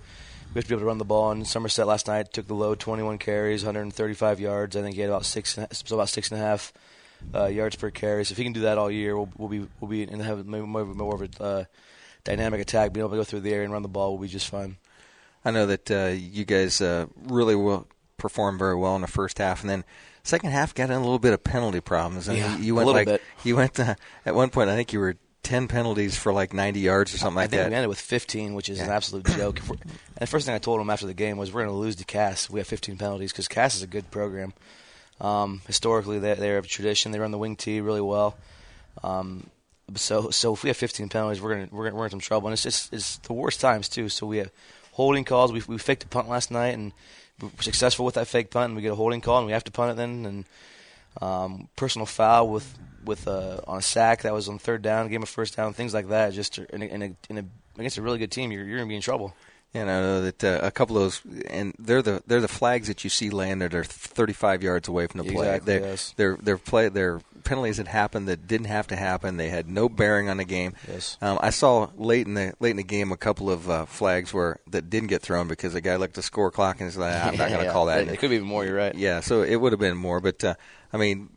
we 0.52 0.58
have 0.58 0.64
to 0.64 0.68
be 0.68 0.74
able 0.74 0.80
to 0.80 0.86
run 0.86 0.98
the 0.98 1.06
ball. 1.06 1.30
And 1.30 1.46
Somerset 1.46 1.86
last 1.86 2.06
night 2.06 2.34
took 2.34 2.46
the 2.46 2.54
load, 2.54 2.80
21 2.80 3.16
carries, 3.16 3.64
135 3.64 4.40
yards. 4.40 4.76
I 4.76 4.82
think 4.82 4.94
he 4.94 5.00
had 5.00 5.08
about 5.08 5.24
six, 5.24 5.58
so 5.72 5.96
about 5.96 6.10
six 6.10 6.30
and 6.30 6.38
a 6.38 6.44
half 6.44 6.70
uh, 7.34 7.46
yards 7.46 7.76
per 7.76 7.90
carry. 7.90 8.24
So 8.24 8.32
if 8.32 8.38
he 8.38 8.44
can 8.44 8.52
do 8.52 8.60
that 8.60 8.78
all 8.78 8.90
year, 8.90 9.16
we'll, 9.16 9.28
we'll 9.36 9.48
be 9.48 9.66
we'll 9.80 9.90
be 9.90 10.02
and 10.04 10.22
have 10.22 10.44
more, 10.46 10.66
more 10.86 11.14
of 11.14 11.22
a 11.40 11.42
uh, 11.42 11.64
dynamic 12.24 12.60
attack. 12.60 12.92
Being 12.92 13.02
able 13.04 13.10
to 13.10 13.16
go 13.16 13.24
through 13.24 13.40
the 13.40 13.52
air 13.52 13.62
and 13.62 13.72
run 13.72 13.82
the 13.82 13.88
ball 13.88 14.12
will 14.12 14.22
be 14.22 14.28
just 14.28 14.48
fine. 14.48 14.76
I 15.44 15.50
know 15.50 15.66
that 15.66 15.90
uh, 15.90 16.06
you 16.16 16.44
guys 16.44 16.80
uh, 16.80 17.06
really 17.24 17.54
will 17.54 17.86
perform 18.16 18.58
very 18.58 18.74
well 18.76 18.96
in 18.96 19.02
the 19.02 19.06
first 19.08 19.38
half, 19.38 19.60
and 19.60 19.70
then 19.70 19.84
second 20.24 20.50
half 20.50 20.74
got 20.74 20.84
in 20.90 20.96
a 20.96 21.00
little 21.00 21.18
bit 21.20 21.32
of 21.32 21.44
penalty 21.44 21.80
problems. 21.80 22.28
I 22.28 22.32
mean, 22.32 22.42
Yeah, 22.42 22.58
you 22.58 22.72
a 22.72 22.76
went 22.76 22.86
little 22.86 23.00
like 23.00 23.06
bit. 23.06 23.22
you 23.44 23.56
went 23.56 23.78
uh, 23.78 23.94
at 24.24 24.34
one 24.34 24.50
point. 24.50 24.70
I 24.70 24.74
think 24.76 24.92
you 24.92 24.98
were 24.98 25.16
ten 25.44 25.68
penalties 25.68 26.16
for 26.16 26.32
like 26.32 26.52
90 26.52 26.80
yards 26.80 27.14
or 27.14 27.18
something 27.18 27.38
I 27.38 27.42
like 27.42 27.50
think 27.50 27.62
that. 27.62 27.68
we 27.68 27.74
ended 27.76 27.88
with 27.88 28.00
15, 28.00 28.54
which 28.54 28.68
is 28.68 28.80
an 28.80 28.90
absolute 28.90 29.24
joke. 29.36 29.60
And 29.60 29.78
the 30.18 30.26
first 30.26 30.44
thing 30.46 30.54
I 30.56 30.58
told 30.58 30.80
him 30.80 30.90
after 30.90 31.06
the 31.06 31.14
game 31.14 31.36
was, 31.36 31.52
"We're 31.52 31.62
going 31.62 31.72
to 31.72 31.78
lose 31.78 31.94
to 31.96 32.04
Cass. 32.04 32.50
We 32.50 32.58
have 32.58 32.66
15 32.66 32.96
penalties 32.96 33.30
because 33.30 33.46
Cass 33.46 33.76
is 33.76 33.82
a 33.82 33.86
good 33.86 34.10
program. 34.10 34.52
Um, 35.20 35.62
historically, 35.66 36.18
they 36.18 36.34
they 36.34 36.48
have 36.48 36.64
a 36.64 36.68
tradition. 36.68 37.12
They 37.12 37.18
run 37.18 37.30
the 37.30 37.38
wing 37.38 37.56
tee 37.56 37.80
really 37.80 38.00
well. 38.00 38.36
Um, 39.02 39.50
so 39.94 40.30
so 40.30 40.54
if 40.54 40.62
we 40.62 40.68
have 40.68 40.76
15 40.76 41.08
penalties, 41.08 41.40
we're 41.40 41.54
gonna 41.54 41.68
we're 41.70 41.84
gonna, 41.84 41.96
we're 41.96 42.04
in 42.04 42.10
some 42.10 42.20
trouble. 42.20 42.48
And 42.48 42.52
it's 42.52 42.62
just 42.62 42.92
it's 42.92 43.18
the 43.18 43.32
worst 43.32 43.60
times 43.60 43.88
too. 43.88 44.08
So 44.08 44.26
we 44.26 44.38
have 44.38 44.50
holding 44.92 45.24
calls. 45.24 45.52
We 45.52 45.62
we 45.66 45.78
faked 45.78 46.04
a 46.04 46.08
punt 46.08 46.28
last 46.28 46.50
night 46.50 46.74
and 46.74 46.92
we 47.40 47.48
were 47.48 47.62
successful 47.62 48.04
with 48.04 48.14
that 48.16 48.26
fake 48.26 48.50
punt. 48.50 48.70
And 48.70 48.76
we 48.76 48.82
get 48.82 48.92
a 48.92 48.96
holding 48.96 49.20
call 49.20 49.38
and 49.38 49.46
we 49.46 49.52
have 49.52 49.64
to 49.64 49.72
punt 49.72 49.92
it 49.92 49.96
then. 49.96 50.26
And 50.26 50.44
um, 51.22 51.68
personal 51.76 52.06
foul 52.06 52.48
with 52.48 52.78
with 53.04 53.28
uh, 53.28 53.60
on 53.66 53.78
a 53.78 53.82
sack 53.82 54.22
that 54.22 54.32
was 54.32 54.48
on 54.48 54.58
third 54.58 54.82
down, 54.82 55.08
game 55.08 55.22
of 55.22 55.28
first 55.28 55.56
down, 55.56 55.72
things 55.72 55.94
like 55.94 56.08
that. 56.08 56.32
Just 56.32 56.58
in 56.58 56.82
a, 56.82 56.86
in 56.86 57.02
a, 57.02 57.16
in 57.30 57.38
a 57.38 57.44
against 57.78 57.98
a 57.98 58.02
really 58.02 58.18
good 58.18 58.32
team, 58.32 58.52
you're 58.52 58.64
you're 58.64 58.78
gonna 58.78 58.88
be 58.88 58.96
in 58.96 59.02
trouble. 59.02 59.34
And 59.82 59.90
I 59.90 60.00
know 60.00 60.20
that 60.22 60.44
uh, 60.44 60.60
a 60.62 60.70
couple 60.70 60.96
of 60.96 61.02
those, 61.24 61.44
and 61.48 61.74
they're 61.78 62.02
the 62.02 62.22
they're 62.26 62.40
the 62.40 62.48
flags 62.48 62.88
that 62.88 63.04
you 63.04 63.10
see 63.10 63.30
landed 63.30 63.74
are 63.74 63.84
35 63.84 64.62
yards 64.62 64.88
away 64.88 65.06
from 65.06 65.18
the 65.18 65.32
play. 65.32 65.46
Exactly, 65.48 65.78
they're, 65.78 65.88
yes. 65.90 66.14
they're 66.16 66.36
they're 66.40 66.58
play 66.58 66.88
they're 66.88 67.20
penalties 67.44 67.76
that 67.76 67.86
happened 67.86 68.26
that 68.28 68.46
didn't 68.48 68.66
have 68.66 68.86
to 68.88 68.96
happen. 68.96 69.36
They 69.36 69.48
had 69.50 69.68
no 69.68 69.88
bearing 69.88 70.28
on 70.28 70.36
the 70.38 70.44
game. 70.44 70.74
Yes. 70.88 71.16
Um, 71.22 71.38
I 71.40 71.50
saw 71.50 71.88
late 71.96 72.26
in 72.26 72.34
the 72.34 72.54
late 72.60 72.70
in 72.70 72.76
the 72.76 72.82
game 72.82 73.12
a 73.12 73.16
couple 73.16 73.50
of 73.50 73.70
uh, 73.70 73.84
flags 73.86 74.34
where 74.34 74.58
that 74.68 74.90
didn't 74.90 75.08
get 75.08 75.22
thrown 75.22 75.46
because 75.48 75.72
the 75.72 75.80
guy 75.80 75.96
looked 75.96 76.12
at 76.12 76.16
the 76.16 76.22
score 76.22 76.50
clock 76.50 76.80
and 76.80 76.92
said, 76.92 77.02
"Ah, 77.02 77.28
"I'm 77.28 77.36
not 77.36 77.48
going 77.50 77.60
to 77.60 77.66
Yeah, 77.66 77.72
call 77.72 77.86
that." 77.86 78.00
It, 78.02 78.08
it 78.08 78.16
could 78.18 78.30
be 78.30 78.40
more. 78.40 78.64
You're 78.64 78.74
right. 78.76 78.94
Yeah, 78.94 79.20
so 79.20 79.42
it 79.42 79.56
would 79.56 79.72
have 79.72 79.80
been 79.80 79.96
more, 79.96 80.20
but 80.20 80.42
uh, 80.42 80.54
I 80.92 80.96
mean, 80.96 81.28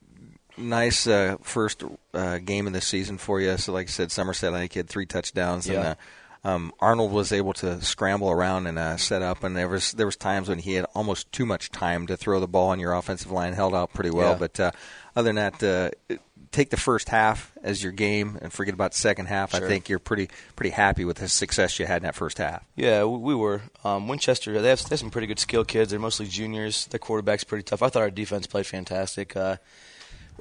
nice 0.57 1.07
uh, 1.07 1.37
first 1.41 1.83
uh, 2.13 2.37
game 2.39 2.67
of 2.67 2.73
the 2.73 2.81
season 2.81 3.17
for 3.17 3.39
you. 3.39 3.57
So, 3.57 3.73
like 3.73 3.87
I 3.87 3.91
said, 3.91 4.11
Somerset, 4.11 4.53
I 4.53 4.59
think 4.59 4.73
he 4.73 4.79
had 4.79 4.89
three 4.89 5.05
touchdowns, 5.05 5.67
and 5.67 5.75
Yeah. 5.75 5.89
uh, 5.91 5.95
um, 6.43 6.71
Arnold 6.79 7.11
was 7.11 7.31
able 7.31 7.53
to 7.53 7.81
scramble 7.81 8.29
around 8.29 8.67
and 8.67 8.79
uh, 8.79 8.97
set 8.97 9.21
up. 9.21 9.43
And 9.43 9.55
there 9.55 9.67
was 9.67 9.91
there 9.93 10.05
was 10.05 10.15
times 10.15 10.49
when 10.49 10.59
he 10.59 10.73
had 10.73 10.85
almost 10.95 11.31
too 11.31 11.45
much 11.45 11.69
time 11.71 12.07
to 12.07 12.17
throw 12.17 12.39
the 12.39 12.47
ball, 12.47 12.71
and 12.71 12.81
your 12.81 12.93
offensive 12.93 13.31
line 13.31 13.53
held 13.53 13.75
out 13.75 13.93
pretty 13.93 14.11
well. 14.11 14.31
Yeah. 14.31 14.37
But 14.37 14.59
uh, 14.59 14.71
other 15.15 15.31
than 15.31 15.35
that. 15.35 15.63
Uh, 15.63 16.15
Take 16.51 16.71
the 16.71 16.77
first 16.77 17.09
half 17.09 17.51
as 17.61 17.83
your 17.83 17.91
game 17.91 18.39
and 18.41 18.51
forget 18.51 18.73
about 18.73 18.93
the 18.93 18.97
second 18.97 19.27
half. 19.27 19.53
I 19.53 19.59
think 19.59 19.87
you're 19.87 19.99
pretty 19.99 20.29
pretty 20.55 20.71
happy 20.71 21.05
with 21.05 21.17
the 21.17 21.29
success 21.29 21.77
you 21.77 21.85
had 21.85 21.97
in 21.97 22.03
that 22.05 22.15
first 22.15 22.39
half. 22.39 22.65
Yeah, 22.75 23.03
we, 23.03 23.19
we 23.19 23.35
were. 23.35 23.61
Um, 23.83 24.07
Winchester, 24.07 24.59
they 24.59 24.69
have, 24.69 24.79
they 24.81 24.89
have 24.89 24.99
some 24.99 25.11
pretty 25.11 25.27
good 25.27 25.37
skill 25.37 25.63
kids. 25.63 25.91
They're 25.91 25.99
mostly 25.99 26.25
juniors. 26.25 26.87
Their 26.87 26.97
quarterback's 26.97 27.43
pretty 27.43 27.61
tough. 27.65 27.83
I 27.83 27.89
thought 27.89 28.01
our 28.01 28.09
defense 28.09 28.47
played 28.47 28.65
fantastic. 28.65 29.37
Uh, 29.37 29.57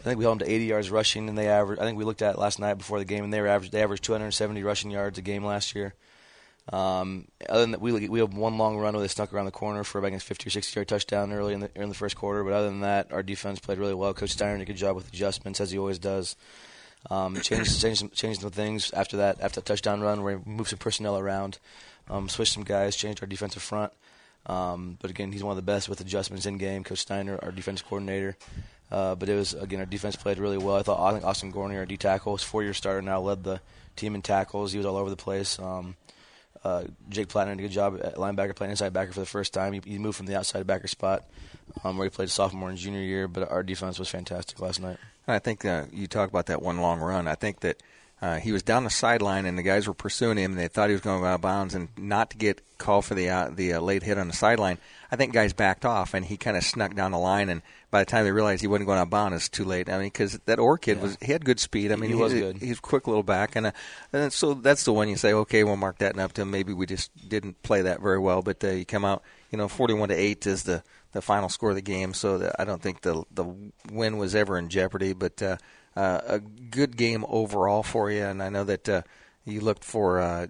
I 0.00 0.02
think 0.02 0.18
we 0.18 0.24
held 0.24 0.40
them 0.40 0.46
to 0.46 0.52
80 0.52 0.64
yards 0.64 0.90
rushing, 0.90 1.28
and 1.28 1.36
they 1.36 1.48
average. 1.48 1.78
I 1.78 1.84
think 1.84 1.98
we 1.98 2.04
looked 2.04 2.22
at 2.22 2.34
it 2.34 2.38
last 2.38 2.58
night 2.58 2.74
before 2.74 2.98
the 2.98 3.04
game, 3.04 3.24
and 3.24 3.32
they 3.32 3.40
were 3.40 3.48
average. 3.48 3.70
They 3.70 3.82
averaged 3.82 4.04
270 4.04 4.62
rushing 4.62 4.90
yards 4.90 5.18
a 5.18 5.22
game 5.22 5.44
last 5.44 5.74
year. 5.74 5.94
Um, 6.72 7.28
other 7.48 7.62
than 7.62 7.70
that, 7.70 7.80
we 7.80 8.08
we 8.08 8.20
have 8.20 8.34
one 8.34 8.58
long 8.58 8.76
run 8.76 8.94
where 8.94 9.00
they 9.00 9.08
snuck 9.08 9.32
around 9.32 9.46
the 9.46 9.50
corner 9.50 9.84
for 9.84 9.98
about 9.98 10.12
a 10.12 10.20
50 10.20 10.46
or 10.46 10.50
60 10.50 10.78
yard 10.78 10.88
touchdown 10.88 11.32
early 11.32 11.54
in 11.54 11.60
the 11.60 11.70
in 11.74 11.88
the 11.88 11.94
first 11.94 12.16
quarter. 12.16 12.44
But 12.44 12.52
other 12.52 12.68
than 12.68 12.80
that, 12.80 13.10
our 13.12 13.22
defense 13.22 13.58
played 13.58 13.78
really 13.78 13.94
well. 13.94 14.12
Coach 14.12 14.30
Steiner 14.30 14.58
did 14.58 14.62
a 14.62 14.66
good 14.66 14.76
job 14.76 14.94
with 14.94 15.08
adjustments 15.08 15.60
as 15.60 15.70
he 15.70 15.78
always 15.78 15.98
does. 15.98 16.36
Um, 17.10 17.40
changed 17.40 17.80
changed 17.80 18.00
some, 18.00 18.10
changed 18.10 18.42
some 18.42 18.50
things 18.50 18.92
after 18.92 19.16
that 19.16 19.40
after 19.40 19.60
that 19.60 19.66
touchdown 19.66 20.02
run 20.02 20.22
where 20.22 20.38
we 20.38 20.52
moved 20.52 20.70
some 20.70 20.78
personnel 20.78 21.16
around, 21.18 21.58
um, 22.10 22.28
switched 22.28 22.52
some 22.52 22.64
guys, 22.64 22.96
changed 22.96 23.22
our 23.22 23.28
defensive 23.28 23.62
front. 23.62 23.92
Um, 24.48 24.96
but 25.00 25.10
again, 25.10 25.30
he's 25.30 25.44
one 25.44 25.52
of 25.52 25.56
the 25.56 25.62
best 25.70 25.88
with 25.88 26.00
adjustments 26.00 26.46
in 26.46 26.58
game. 26.58 26.84
Coach 26.84 27.00
Steiner, 27.00 27.38
our 27.42 27.52
defense 27.52 27.82
coordinator. 27.82 28.36
Uh, 28.90 29.14
but 29.14 29.28
it 29.28 29.34
was 29.34 29.52
again 29.52 29.80
our 29.80 29.86
defense 29.86 30.16
played 30.16 30.38
really 30.38 30.56
well. 30.56 30.76
I 30.76 30.82
thought 30.82 31.00
I 31.00 31.12
think 31.12 31.24
Austin 31.24 31.52
Gorney, 31.52 31.76
our 31.76 31.84
D 31.84 31.96
tackle, 31.96 32.32
was 32.32 32.42
four 32.42 32.62
year 32.62 32.72
starter 32.72 33.02
now, 33.02 33.20
led 33.20 33.44
the 33.44 33.60
team 33.96 34.14
in 34.14 34.22
tackles. 34.22 34.72
He 34.72 34.78
was 34.78 34.86
all 34.86 34.96
over 34.96 35.10
the 35.10 35.16
place. 35.16 35.58
Um, 35.58 35.96
uh, 36.64 36.84
Jake 37.08 37.28
Plattner 37.28 37.54
did 37.54 37.60
a 37.60 37.62
good 37.68 37.72
job 37.72 38.00
at 38.02 38.16
linebacker, 38.16 38.56
playing 38.56 38.70
inside 38.70 38.92
backer 38.92 39.12
for 39.12 39.20
the 39.20 39.26
first 39.26 39.52
time. 39.52 39.74
He, 39.74 39.80
he 39.84 39.98
moved 39.98 40.16
from 40.16 40.26
the 40.26 40.36
outside 40.36 40.66
backer 40.66 40.88
spot, 40.88 41.24
um, 41.84 41.98
where 41.98 42.06
he 42.06 42.10
played 42.10 42.30
sophomore 42.30 42.68
and 42.68 42.78
junior 42.78 43.00
year. 43.00 43.28
But 43.28 43.50
our 43.50 43.62
defense 43.62 43.98
was 43.98 44.08
fantastic 44.08 44.58
last 44.60 44.80
night. 44.80 44.96
I 45.26 45.38
think 45.38 45.64
uh, 45.64 45.84
you 45.92 46.06
talk 46.06 46.30
about 46.30 46.46
that 46.46 46.62
one 46.62 46.78
long 46.78 47.00
run. 47.00 47.28
I 47.28 47.34
think 47.34 47.60
that 47.60 47.82
uh, 48.20 48.36
he 48.38 48.50
was 48.52 48.62
down 48.62 48.84
the 48.84 48.90
sideline 48.90 49.46
and 49.46 49.56
the 49.56 49.62
guys 49.62 49.86
were 49.86 49.94
pursuing 49.94 50.38
him. 50.38 50.52
and 50.52 50.60
They 50.60 50.68
thought 50.68 50.88
he 50.88 50.92
was 50.94 51.02
going 51.02 51.24
out 51.24 51.34
of 51.36 51.40
bounds, 51.40 51.74
and 51.74 51.88
not 51.96 52.30
to 52.30 52.36
get 52.36 52.60
called 52.78 53.04
for 53.04 53.14
the 53.14 53.28
uh, 53.30 53.50
the 53.50 53.74
uh, 53.74 53.80
late 53.80 54.02
hit 54.02 54.18
on 54.18 54.28
the 54.28 54.34
sideline. 54.34 54.78
I 55.10 55.16
think 55.16 55.32
guys 55.32 55.52
backed 55.52 55.84
off, 55.84 56.14
and 56.14 56.24
he 56.26 56.36
kind 56.36 56.56
of 56.56 56.64
snuck 56.64 56.94
down 56.94 57.12
the 57.12 57.18
line. 57.18 57.48
And 57.48 57.62
by 57.90 58.00
the 58.02 58.10
time 58.10 58.24
they 58.24 58.32
realized 58.32 58.60
he 58.60 58.66
wasn't 58.66 58.86
going 58.86 58.98
out 58.98 59.04
of 59.04 59.10
bounds, 59.10 59.36
it's 59.36 59.48
too 59.48 59.64
late. 59.64 59.88
I 59.88 59.92
mean, 59.98 60.08
because 60.08 60.38
that 60.46 60.58
Orr 60.58 60.78
kid 60.78 60.96
Yeah. 60.98 61.02
was 61.04 61.16
he 61.22 61.32
had 61.32 61.44
good 61.44 61.60
speed. 61.60 61.92
I 61.92 61.96
mean, 61.96 62.10
He 62.10 62.16
was 62.16 62.32
he's, 62.32 62.40
good. 62.42 62.56
He's 62.58 62.80
quick 62.80 63.06
little 63.06 63.22
back, 63.22 63.56
and, 63.56 63.68
uh, 63.68 63.72
and 64.12 64.32
so 64.32 64.52
that's 64.54 64.84
the 64.84 64.92
one 64.92 65.08
you 65.08 65.16
say, 65.16 65.32
okay, 65.32 65.64
we'll 65.64 65.76
mark 65.76 65.98
that 65.98 66.18
up 66.18 66.32
to 66.34 66.42
him. 66.42 66.50
Maybe 66.50 66.72
we 66.72 66.86
just 66.86 67.10
didn't 67.28 67.62
play 67.62 67.82
that 67.82 68.00
very 68.02 68.18
well, 68.18 68.42
but 68.42 68.62
uh, 68.64 68.70
you 68.70 68.84
come 68.84 69.04
out, 69.04 69.22
you 69.50 69.56
know, 69.58 69.68
forty-one 69.68 70.08
to 70.10 70.14
eight 70.14 70.46
is 70.46 70.64
the 70.64 70.82
the 71.12 71.22
final 71.22 71.48
score 71.48 71.70
of 71.70 71.76
the 71.76 71.82
game. 71.82 72.12
So 72.14 72.38
that 72.38 72.56
I 72.58 72.64
don't 72.64 72.82
think 72.82 73.00
the 73.00 73.22
the 73.30 73.46
win 73.90 74.18
was 74.18 74.34
ever 74.34 74.58
in 74.58 74.68
jeopardy, 74.68 75.12
but. 75.12 75.40
Uh, 75.98 76.20
a 76.26 76.38
good 76.38 76.96
game 76.96 77.24
overall 77.28 77.82
for 77.82 78.10
you. 78.10 78.22
And 78.22 78.40
I 78.40 78.50
know 78.50 78.62
that 78.64 78.88
uh, 78.88 79.02
you 79.44 79.60
looked 79.60 79.82
for 79.84 80.20
uh, 80.20 80.46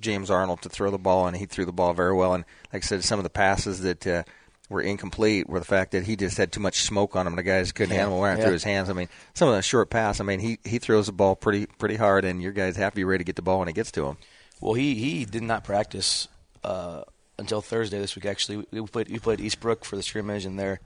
James 0.00 0.28
Arnold 0.30 0.62
to 0.62 0.68
throw 0.68 0.90
the 0.90 0.98
ball, 0.98 1.28
and 1.28 1.36
he 1.36 1.46
threw 1.46 1.64
the 1.64 1.72
ball 1.72 1.92
very 1.94 2.14
well. 2.14 2.34
And 2.34 2.44
like 2.72 2.82
I 2.82 2.86
said, 2.86 3.04
some 3.04 3.20
of 3.20 3.22
the 3.22 3.30
passes 3.30 3.80
that 3.82 4.04
uh, 4.06 4.22
were 4.68 4.80
incomplete 4.82 5.48
were 5.48 5.60
the 5.60 5.64
fact 5.64 5.92
that 5.92 6.02
he 6.02 6.16
just 6.16 6.36
had 6.36 6.50
too 6.50 6.60
much 6.60 6.80
smoke 6.82 7.14
on 7.14 7.26
him. 7.28 7.36
The 7.36 7.42
guys 7.44 7.70
couldn't 7.70 7.94
Yeah, 7.94 8.00
handle 8.02 8.24
it 8.24 8.36
yeah. 8.38 8.42
through 8.42 8.52
his 8.54 8.64
hands. 8.64 8.90
I 8.90 8.92
mean, 8.92 9.08
some 9.34 9.48
of 9.48 9.54
the 9.54 9.62
short 9.62 9.88
pass. 9.88 10.20
I 10.20 10.24
mean, 10.24 10.40
he 10.40 10.58
he 10.64 10.78
throws 10.78 11.06
the 11.06 11.12
ball 11.12 11.36
pretty 11.36 11.66
pretty 11.66 11.96
hard, 11.96 12.24
and 12.24 12.42
your 12.42 12.52
guys 12.52 12.76
have 12.76 12.92
to 12.92 12.96
be 12.96 13.04
ready 13.04 13.22
to 13.22 13.26
get 13.26 13.36
the 13.36 13.42
ball 13.42 13.60
when 13.60 13.68
it 13.68 13.74
gets 13.74 13.92
to 13.92 14.06
him. 14.06 14.16
Well, 14.60 14.74
he 14.74 14.96
he 14.96 15.24
did 15.24 15.44
not 15.44 15.62
practice 15.62 16.26
uh, 16.64 17.04
until 17.38 17.62
Thursday 17.62 18.00
this 18.00 18.16
week. 18.16 18.26
Actually, 18.26 18.66
we 18.72 18.80
played 18.86 19.08
we 19.10 19.20
played 19.20 19.38
Eastbrook 19.38 19.84
for 19.84 19.94
the 19.94 20.02
scrimmage, 20.02 20.44
and 20.44 20.58
they're 20.58 20.80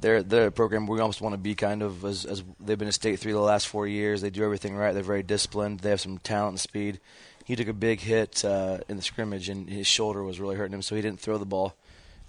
they're 0.00 0.22
they're 0.22 0.46
a 0.46 0.52
program 0.52 0.86
we 0.86 1.00
almost 1.00 1.20
want 1.20 1.34
to 1.34 1.38
be 1.38 1.54
kind 1.54 1.82
of 1.82 2.04
as 2.04 2.24
as 2.24 2.44
they've 2.60 2.78
been 2.78 2.88
a 2.88 2.92
state 2.92 3.18
three 3.18 3.32
the 3.32 3.40
last 3.40 3.68
four 3.68 3.86
years. 3.86 4.20
They 4.20 4.30
do 4.30 4.44
everything 4.44 4.76
right. 4.76 4.92
They're 4.92 5.02
very 5.02 5.22
disciplined. 5.22 5.80
They 5.80 5.90
have 5.90 6.00
some 6.00 6.18
talent 6.18 6.52
and 6.52 6.60
speed. 6.60 7.00
He 7.44 7.56
took 7.56 7.68
a 7.68 7.72
big 7.72 8.00
hit 8.00 8.44
uh, 8.44 8.78
in 8.88 8.96
the 8.96 9.02
scrimmage, 9.02 9.48
and 9.48 9.68
his 9.68 9.86
shoulder 9.86 10.22
was 10.22 10.38
really 10.38 10.56
hurting 10.56 10.74
him, 10.74 10.82
so 10.82 10.94
he 10.94 11.00
didn't 11.00 11.20
throw 11.20 11.38
the 11.38 11.46
ball 11.46 11.74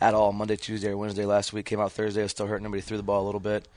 at 0.02 0.14
all 0.14 0.32
Monday, 0.32 0.56
Tuesday, 0.56 0.90
or 0.90 0.98
Wednesday 0.98 1.26
last 1.26 1.52
week. 1.52 1.66
Came 1.66 1.80
out 1.80 1.92
Thursday, 1.92 2.22
was 2.22 2.32
still 2.32 2.48
hurting 2.48 2.66
him, 2.66 2.72
but 2.72 2.78
he 2.78 2.82
threw 2.82 2.98
the 2.98 3.04
ball 3.04 3.24
a 3.24 3.26
little 3.26 3.42
bit. 3.42 3.68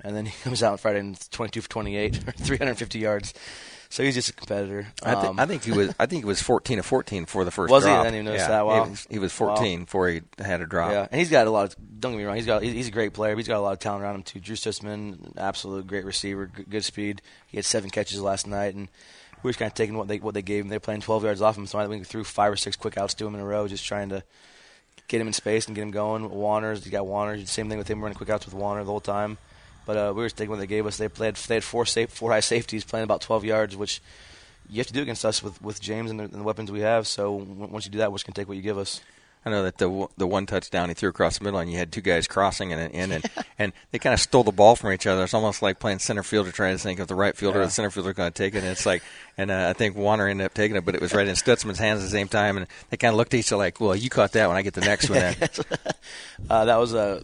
And 0.00 0.16
then 0.16 0.26
he 0.26 0.32
comes 0.42 0.62
out 0.62 0.72
on 0.72 0.78
Friday 0.78 1.00
and 1.00 1.14
it's 1.14 1.28
22 1.28 1.62
for 1.62 1.68
28, 1.68 2.16
or 2.28 2.32
350 2.32 2.98
yards. 2.98 3.34
So 3.90 4.02
he's 4.02 4.14
just 4.14 4.28
a 4.28 4.32
competitor. 4.34 4.86
I, 5.02 5.14
th- 5.14 5.26
Um, 5.26 5.40
I 5.40 5.46
think 5.46 5.64
he 5.64 5.72
was. 5.72 5.94
I 5.98 6.06
think 6.06 6.22
he 6.22 6.26
was 6.26 6.42
fourteen 6.42 6.76
to 6.76 6.82
fourteen 6.82 7.24
for 7.24 7.44
the 7.44 7.50
first. 7.50 7.70
Was 7.70 7.84
he? 7.84 7.90
I 7.90 8.02
didn't 8.02 8.14
even 8.16 8.26
notice 8.26 8.42
yeah, 8.42 8.48
that. 8.48 8.66
Wow. 8.66 8.84
He 8.84 8.90
was, 8.90 9.06
he 9.10 9.18
was 9.18 9.32
fourteen 9.32 9.84
before 9.84 10.08
he 10.08 10.20
had 10.38 10.60
a 10.60 10.66
drop. 10.66 10.90
Yeah, 10.92 11.08
and 11.10 11.18
he's 11.18 11.30
got 11.30 11.46
a 11.46 11.50
lot. 11.50 11.68
Of, 11.68 12.00
don't 12.00 12.12
get 12.12 12.18
me 12.18 12.24
wrong. 12.24 12.36
He's 12.36 12.46
got. 12.46 12.62
He's 12.62 12.88
a 12.88 12.92
great 12.92 13.14
player. 13.14 13.34
but 13.34 13.38
He's 13.38 13.48
got 13.48 13.56
a 13.56 13.62
lot 13.62 13.72
of 13.72 13.78
talent 13.78 14.02
around 14.02 14.16
him 14.16 14.22
too. 14.24 14.40
Drew 14.40 14.56
Stutzman, 14.56 15.38
absolute 15.38 15.86
great 15.86 16.04
receiver, 16.04 16.46
good, 16.46 16.68
good 16.68 16.84
speed. 16.84 17.22
He 17.46 17.56
had 17.56 17.64
seven 17.64 17.88
catches 17.88 18.20
last 18.20 18.46
night, 18.46 18.74
and 18.74 18.88
we 19.42 19.48
were 19.48 19.50
just 19.52 19.58
kind 19.58 19.70
of 19.70 19.74
taking 19.74 19.96
what 19.96 20.08
they 20.08 20.18
what 20.18 20.34
they 20.34 20.42
gave 20.42 20.64
him. 20.64 20.68
They're 20.68 20.80
playing 20.80 21.00
12 21.00 21.24
yards 21.24 21.40
off 21.40 21.56
him, 21.56 21.66
so 21.66 21.78
I 21.78 21.86
think 21.86 22.00
we 22.00 22.04
threw 22.04 22.24
five 22.24 22.52
or 22.52 22.56
six 22.56 22.76
quick 22.76 22.98
outs 22.98 23.14
to 23.14 23.26
him 23.26 23.34
in 23.34 23.40
a 23.40 23.44
row, 23.46 23.68
just 23.68 23.86
trying 23.86 24.10
to 24.10 24.22
get 25.08 25.20
him 25.20 25.26
in 25.26 25.32
space 25.32 25.66
and 25.66 25.74
get 25.74 25.82
him 25.82 25.90
going. 25.90 26.28
Warner's, 26.28 26.84
he 26.84 26.90
got 26.90 27.06
Warner. 27.06 27.44
Same 27.46 27.68
thing 27.70 27.78
with 27.78 27.88
him, 27.88 28.02
running 28.02 28.16
quick 28.16 28.28
outs 28.28 28.44
with 28.44 28.54
Warner 28.54 28.84
the 28.84 28.90
whole 28.90 29.00
time. 29.00 29.38
But 29.88 29.96
uh, 29.96 30.12
we 30.14 30.20
were 30.20 30.26
just 30.26 30.36
taking 30.36 30.50
what 30.50 30.58
they 30.58 30.66
gave 30.66 30.84
us. 30.84 30.98
They 30.98 31.08
played. 31.08 31.36
They 31.36 31.54
had 31.54 31.64
four 31.64 31.86
safe, 31.86 32.10
four 32.10 32.30
high 32.30 32.40
safeties 32.40 32.84
playing 32.84 33.04
about 33.04 33.22
12 33.22 33.46
yards, 33.46 33.74
which 33.74 34.02
you 34.68 34.76
have 34.76 34.86
to 34.86 34.92
do 34.92 35.00
against 35.00 35.24
us 35.24 35.42
with, 35.42 35.62
with 35.62 35.80
James 35.80 36.10
and 36.10 36.20
the, 36.20 36.24
and 36.24 36.34
the 36.34 36.42
weapons 36.42 36.70
we 36.70 36.80
have. 36.80 37.06
So 37.06 37.38
w- 37.38 37.68
once 37.72 37.86
you 37.86 37.90
do 37.90 37.96
that, 37.96 38.12
we're 38.12 38.18
just 38.18 38.26
gonna 38.26 38.34
take 38.34 38.48
what 38.48 38.58
you 38.58 38.62
give 38.62 38.76
us. 38.76 39.00
I 39.46 39.50
know 39.50 39.62
that 39.62 39.78
the 39.78 40.06
the 40.18 40.26
one 40.26 40.44
touchdown 40.44 40.90
he 40.90 40.94
threw 40.94 41.08
across 41.08 41.38
the 41.38 41.44
middle, 41.44 41.58
and 41.58 41.72
you 41.72 41.78
had 41.78 41.90
two 41.90 42.02
guys 42.02 42.26
crossing 42.26 42.70
and 42.70 42.92
in, 42.92 43.12
and 43.12 43.24
and 43.58 43.72
they 43.90 43.98
kind 43.98 44.12
of 44.12 44.20
stole 44.20 44.44
the 44.44 44.52
ball 44.52 44.76
from 44.76 44.92
each 44.92 45.06
other. 45.06 45.24
It's 45.24 45.32
almost 45.32 45.62
like 45.62 45.78
playing 45.78 46.00
center 46.00 46.22
fielder, 46.22 46.52
trying 46.52 46.76
to 46.76 46.82
think 46.82 47.00
if 47.00 47.06
the 47.06 47.14
right 47.14 47.34
fielder 47.34 47.62
or 47.62 47.64
the 47.64 47.70
center 47.70 47.90
fielder 47.90 48.12
going 48.12 48.30
to 48.30 48.36
take 48.36 48.54
it. 48.54 48.58
And 48.58 48.66
it's 48.66 48.84
like, 48.84 49.02
and 49.38 49.50
uh, 49.50 49.68
I 49.70 49.72
think 49.72 49.96
Warner 49.96 50.28
ended 50.28 50.44
up 50.44 50.52
taking 50.52 50.76
it, 50.76 50.84
but 50.84 50.96
it 50.96 51.00
was 51.00 51.14
right 51.14 51.26
in 51.26 51.34
Stutzman's 51.34 51.78
hands 51.78 52.00
at 52.00 52.04
the 52.04 52.10
same 52.10 52.28
time, 52.28 52.58
and 52.58 52.66
they 52.90 52.98
kind 52.98 53.14
of 53.14 53.16
looked 53.16 53.32
at 53.32 53.40
each 53.40 53.50
other 53.52 53.60
like, 53.60 53.80
"Well, 53.80 53.96
you 53.96 54.10
caught 54.10 54.32
that 54.32 54.48
one, 54.48 54.56
I 54.56 54.60
get 54.60 54.74
the 54.74 54.82
next 54.82 55.08
one." 55.08 55.34
Uh, 56.48 56.64
that 56.66 56.76
was 56.76 56.94
uh, 56.94 57.20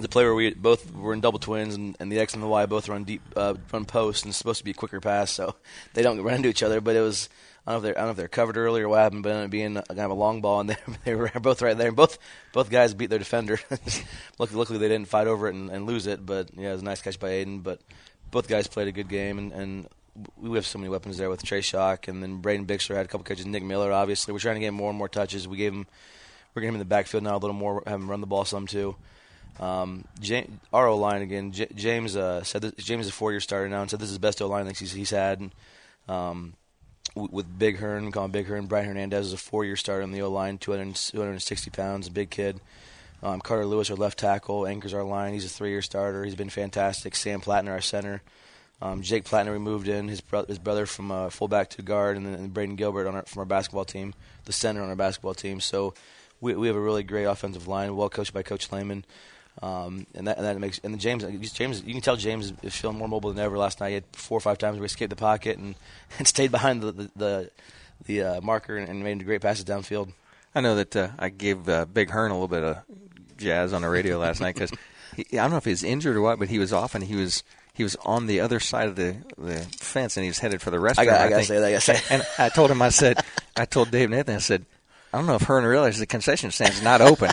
the 0.00 0.08
play 0.08 0.24
where 0.24 0.34
we 0.34 0.54
both 0.54 0.92
were 0.94 1.12
in 1.12 1.20
double 1.20 1.38
twins, 1.38 1.74
and, 1.74 1.96
and 2.00 2.10
the 2.10 2.18
X 2.18 2.34
and 2.34 2.42
the 2.42 2.46
Y 2.46 2.66
both 2.66 2.88
run 2.88 3.04
deep, 3.04 3.22
uh, 3.36 3.54
run 3.72 3.84
post, 3.84 4.24
and 4.24 4.30
it's 4.30 4.38
supposed 4.38 4.58
to 4.58 4.64
be 4.64 4.72
a 4.72 4.74
quicker 4.74 5.00
pass, 5.00 5.30
so 5.30 5.54
they 5.94 6.02
don't 6.02 6.20
run 6.22 6.34
into 6.34 6.48
each 6.48 6.62
other. 6.62 6.80
But 6.80 6.96
it 6.96 7.00
was 7.00 7.28
I 7.66 7.72
don't 7.72 7.82
know 7.82 7.88
if 7.88 7.94
they're 7.94 7.98
I 7.98 8.00
don't 8.00 8.06
know 8.06 8.10
if 8.12 8.16
they're 8.16 8.28
covered 8.28 8.56
earlier 8.56 8.86
or 8.86 8.88
what 8.90 9.00
happened, 9.00 9.22
but 9.22 9.30
it 9.30 9.32
ended 9.32 9.44
up 9.44 9.50
being 9.50 9.74
kind 9.74 10.00
of 10.00 10.10
a 10.10 10.14
long 10.14 10.40
ball, 10.40 10.60
and 10.60 10.70
they, 10.70 10.76
they 11.04 11.14
were 11.14 11.30
both 11.40 11.62
right 11.62 11.76
there, 11.76 11.88
and 11.88 11.96
both 11.96 12.18
both 12.52 12.70
guys 12.70 12.94
beat 12.94 13.10
their 13.10 13.18
defender. 13.18 13.58
luckily, 14.38 14.58
luckily, 14.58 14.78
they 14.78 14.88
didn't 14.88 15.08
fight 15.08 15.26
over 15.26 15.48
it 15.48 15.54
and, 15.54 15.70
and 15.70 15.86
lose 15.86 16.06
it, 16.06 16.24
but 16.24 16.50
yeah, 16.56 16.70
it 16.70 16.72
was 16.72 16.82
a 16.82 16.84
nice 16.84 17.02
catch 17.02 17.18
by 17.18 17.30
Aiden. 17.30 17.62
But 17.62 17.80
both 18.30 18.48
guys 18.48 18.66
played 18.66 18.88
a 18.88 18.92
good 18.92 19.08
game, 19.08 19.38
and, 19.38 19.52
and 19.52 19.88
we 20.36 20.56
have 20.56 20.66
so 20.66 20.78
many 20.78 20.88
weapons 20.88 21.18
there 21.18 21.30
with 21.30 21.42
Trey 21.42 21.60
Shock, 21.60 22.08
and 22.08 22.22
then 22.22 22.38
Braden 22.38 22.66
Bixler 22.66 22.96
had 22.96 23.06
a 23.06 23.08
couple 23.08 23.24
catches. 23.24 23.46
Nick 23.46 23.62
Miller, 23.62 23.92
obviously, 23.92 24.32
we're 24.32 24.40
trying 24.40 24.56
to 24.56 24.60
get 24.60 24.72
more 24.72 24.90
and 24.90 24.98
more 24.98 25.08
touches. 25.08 25.46
We 25.46 25.56
gave 25.56 25.72
him 25.72 25.86
we're 26.54 26.62
getting 26.62 26.74
him 26.74 26.80
in 26.80 26.80
the 26.80 26.86
backfield 26.86 27.22
now 27.22 27.36
a 27.36 27.38
little 27.38 27.54
more, 27.54 27.82
have 27.86 28.00
him 28.00 28.10
run 28.10 28.20
the 28.20 28.26
ball 28.26 28.44
some 28.44 28.66
too. 28.66 28.96
Um, 29.60 30.04
our 30.72 30.86
O 30.86 30.96
line 30.96 31.22
again. 31.22 31.52
J- 31.52 31.68
James 31.74 32.16
uh, 32.16 32.42
said 32.44 32.62
that 32.62 32.78
James 32.78 33.06
is 33.06 33.12
a 33.12 33.14
four 33.14 33.32
year 33.32 33.40
starter 33.40 33.68
now, 33.68 33.80
and 33.80 33.90
said 33.90 34.00
this 34.00 34.08
is 34.08 34.16
the 34.16 34.20
best 34.20 34.40
O 34.40 34.46
line 34.46 34.66
he's, 34.66 34.92
he's 34.92 35.10
had. 35.10 35.40
And, 35.40 35.52
um, 36.08 36.54
w- 37.14 37.30
with 37.32 37.58
Big 37.58 37.78
Hearn, 37.78 38.10
calling 38.12 38.30
Big 38.30 38.46
Hearn, 38.46 38.66
Brian 38.66 38.86
Hernandez 38.86 39.26
is 39.26 39.32
a 39.32 39.38
four 39.38 39.64
year 39.64 39.76
starter 39.76 40.02
on 40.02 40.12
the 40.12 40.22
O 40.22 40.30
line, 40.30 40.58
200, 40.58 40.94
260 40.94 41.70
pounds, 41.70 42.06
a 42.06 42.10
big 42.10 42.30
kid. 42.30 42.60
Um, 43.22 43.40
Carter 43.40 43.66
Lewis, 43.66 43.90
our 43.90 43.96
left 43.96 44.18
tackle, 44.18 44.66
anchors 44.66 44.94
our 44.94 45.02
line. 45.02 45.32
He's 45.32 45.44
a 45.44 45.48
three 45.48 45.70
year 45.70 45.82
starter. 45.82 46.24
He's 46.24 46.36
been 46.36 46.50
fantastic. 46.50 47.16
Sam 47.16 47.40
Plattner, 47.40 47.72
our 47.72 47.80
center. 47.80 48.22
Um, 48.80 49.02
Jake 49.02 49.24
Plattner, 49.24 49.52
we 49.52 49.58
moved 49.58 49.88
in 49.88 50.06
his, 50.06 50.20
bro- 50.20 50.44
his 50.44 50.60
brother 50.60 50.86
from 50.86 51.10
uh, 51.10 51.30
fullback 51.30 51.70
to 51.70 51.82
guard, 51.82 52.16
and 52.16 52.24
then 52.24 52.34
and 52.34 52.54
Braden 52.54 52.76
Gilbert 52.76 53.08
on 53.08 53.16
our, 53.16 53.22
from 53.24 53.40
our 53.40 53.44
basketball 53.44 53.84
team, 53.84 54.14
the 54.44 54.52
center 54.52 54.82
on 54.82 54.88
our 54.88 54.94
basketball 54.94 55.34
team. 55.34 55.58
So 55.58 55.94
we, 56.40 56.54
we 56.54 56.68
have 56.68 56.76
a 56.76 56.80
really 56.80 57.02
great 57.02 57.24
offensive 57.24 57.66
line, 57.66 57.96
well 57.96 58.08
coached 58.08 58.32
by 58.32 58.44
Coach 58.44 58.70
Lehman. 58.70 59.04
Um, 59.60 60.06
and 60.14 60.28
that 60.28 60.36
and 60.36 60.46
that 60.46 60.58
makes 60.58 60.78
and 60.84 60.98
James 61.00 61.24
James 61.52 61.82
you 61.82 61.92
can 61.92 62.00
tell 62.02 62.16
James 62.16 62.52
is 62.62 62.74
feeling 62.76 62.96
more 62.98 63.08
mobile 63.08 63.32
than 63.32 63.44
ever. 63.44 63.58
Last 63.58 63.80
night 63.80 63.88
he 63.88 63.94
had 63.94 64.04
four 64.12 64.38
or 64.38 64.40
five 64.40 64.58
times 64.58 64.76
where 64.76 64.82
he 64.82 64.86
escaped 64.86 65.10
the 65.10 65.16
pocket 65.16 65.58
and, 65.58 65.74
and 66.18 66.28
stayed 66.28 66.50
behind 66.50 66.82
the 66.82 66.92
the 66.92 67.10
the, 67.16 67.50
the 68.06 68.22
uh, 68.22 68.40
marker 68.40 68.76
and, 68.76 68.88
and 68.88 69.02
made 69.02 69.24
great 69.24 69.40
passes 69.40 69.64
downfield. 69.64 70.12
I 70.54 70.60
know 70.60 70.76
that 70.76 70.94
uh, 70.96 71.08
I 71.18 71.28
gave 71.28 71.68
uh, 71.68 71.84
Big 71.86 72.10
Hearn 72.10 72.30
a 72.30 72.34
little 72.34 72.48
bit 72.48 72.62
of 72.62 72.78
jazz 73.36 73.72
on 73.72 73.82
the 73.82 73.88
radio 73.88 74.18
last 74.18 74.40
night 74.40 74.54
because 74.54 74.70
I 75.18 75.22
don't 75.32 75.50
know 75.50 75.56
if 75.56 75.64
he 75.64 75.70
was 75.70 75.84
injured 75.84 76.16
or 76.16 76.20
what, 76.22 76.38
but 76.38 76.48
he 76.48 76.58
was 76.58 76.72
off 76.72 76.94
and 76.94 77.02
he 77.04 77.16
was 77.16 77.42
he 77.74 77.82
was 77.82 77.96
on 78.04 78.26
the 78.26 78.40
other 78.40 78.58
side 78.60 78.88
of 78.88 78.96
the, 78.96 79.16
the 79.36 79.58
fence 79.78 80.16
and 80.16 80.24
he 80.24 80.30
was 80.30 80.38
headed 80.38 80.60
for 80.60 80.70
the 80.70 80.78
I 80.78 80.80
restaurant. 80.80 81.08
got 81.10 81.20
I 81.20 81.28
gotta 81.28 81.34
think. 81.36 81.46
say 81.48 81.58
that. 81.58 81.66
I 81.66 81.70
gotta 81.72 81.80
say. 81.80 82.14
And 82.14 82.26
I 82.38 82.48
told 82.48 82.70
him, 82.70 82.82
I 82.82 82.88
said, 82.88 83.18
I 83.56 83.64
told 83.66 83.90
Dave 83.92 84.10
Nathan, 84.10 84.34
I 84.34 84.38
said, 84.38 84.64
I 85.12 85.18
don't 85.18 85.26
know 85.26 85.36
if 85.36 85.42
Hearn 85.42 85.64
realizes 85.64 86.00
the 86.00 86.06
concession 86.06 86.50
stand's 86.50 86.82
not 86.82 87.00
open. 87.00 87.30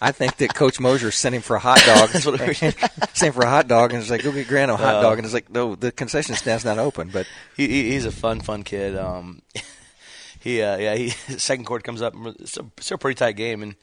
I 0.00 0.10
think 0.10 0.36
that 0.38 0.54
Coach 0.54 0.80
Mosier 0.80 1.12
sent 1.12 1.34
him 1.36 1.42
for 1.42 1.54
a 1.54 1.60
hot 1.60 1.80
dog. 1.86 2.08
That's 2.10 2.26
what 2.26 2.40
it 2.40 2.56
sent 2.56 3.22
him 3.22 3.32
for 3.32 3.44
a 3.44 3.48
hot 3.48 3.68
dog, 3.68 3.92
and 3.92 4.02
it's 4.02 4.10
like, 4.10 4.24
go 4.24 4.32
get 4.32 4.48
Grant 4.48 4.70
a 4.72 4.76
hot 4.76 4.96
Uh, 4.96 5.02
dog, 5.02 5.18
and 5.18 5.24
it's 5.24 5.32
like, 5.34 5.48
no, 5.48 5.76
the 5.76 5.92
concession 5.92 6.34
stand's 6.34 6.64
not 6.64 6.78
open. 6.78 7.08
But 7.10 7.28
he, 7.56 7.68
he 7.68 7.90
he's 7.92 8.04
a 8.04 8.10
fun 8.10 8.40
fun 8.40 8.64
kid. 8.64 8.96
Um, 8.96 9.42
he 10.40 10.60
uh, 10.60 10.76
yeah 10.78 10.96
he 10.96 11.08
second 11.38 11.64
quarter 11.66 11.82
comes 11.82 12.02
up. 12.02 12.14
It's 12.40 12.56
a, 12.56 12.64
it's 12.76 12.90
a 12.90 12.98
pretty 12.98 13.16
tight 13.16 13.36
game, 13.36 13.62
and 13.62 13.76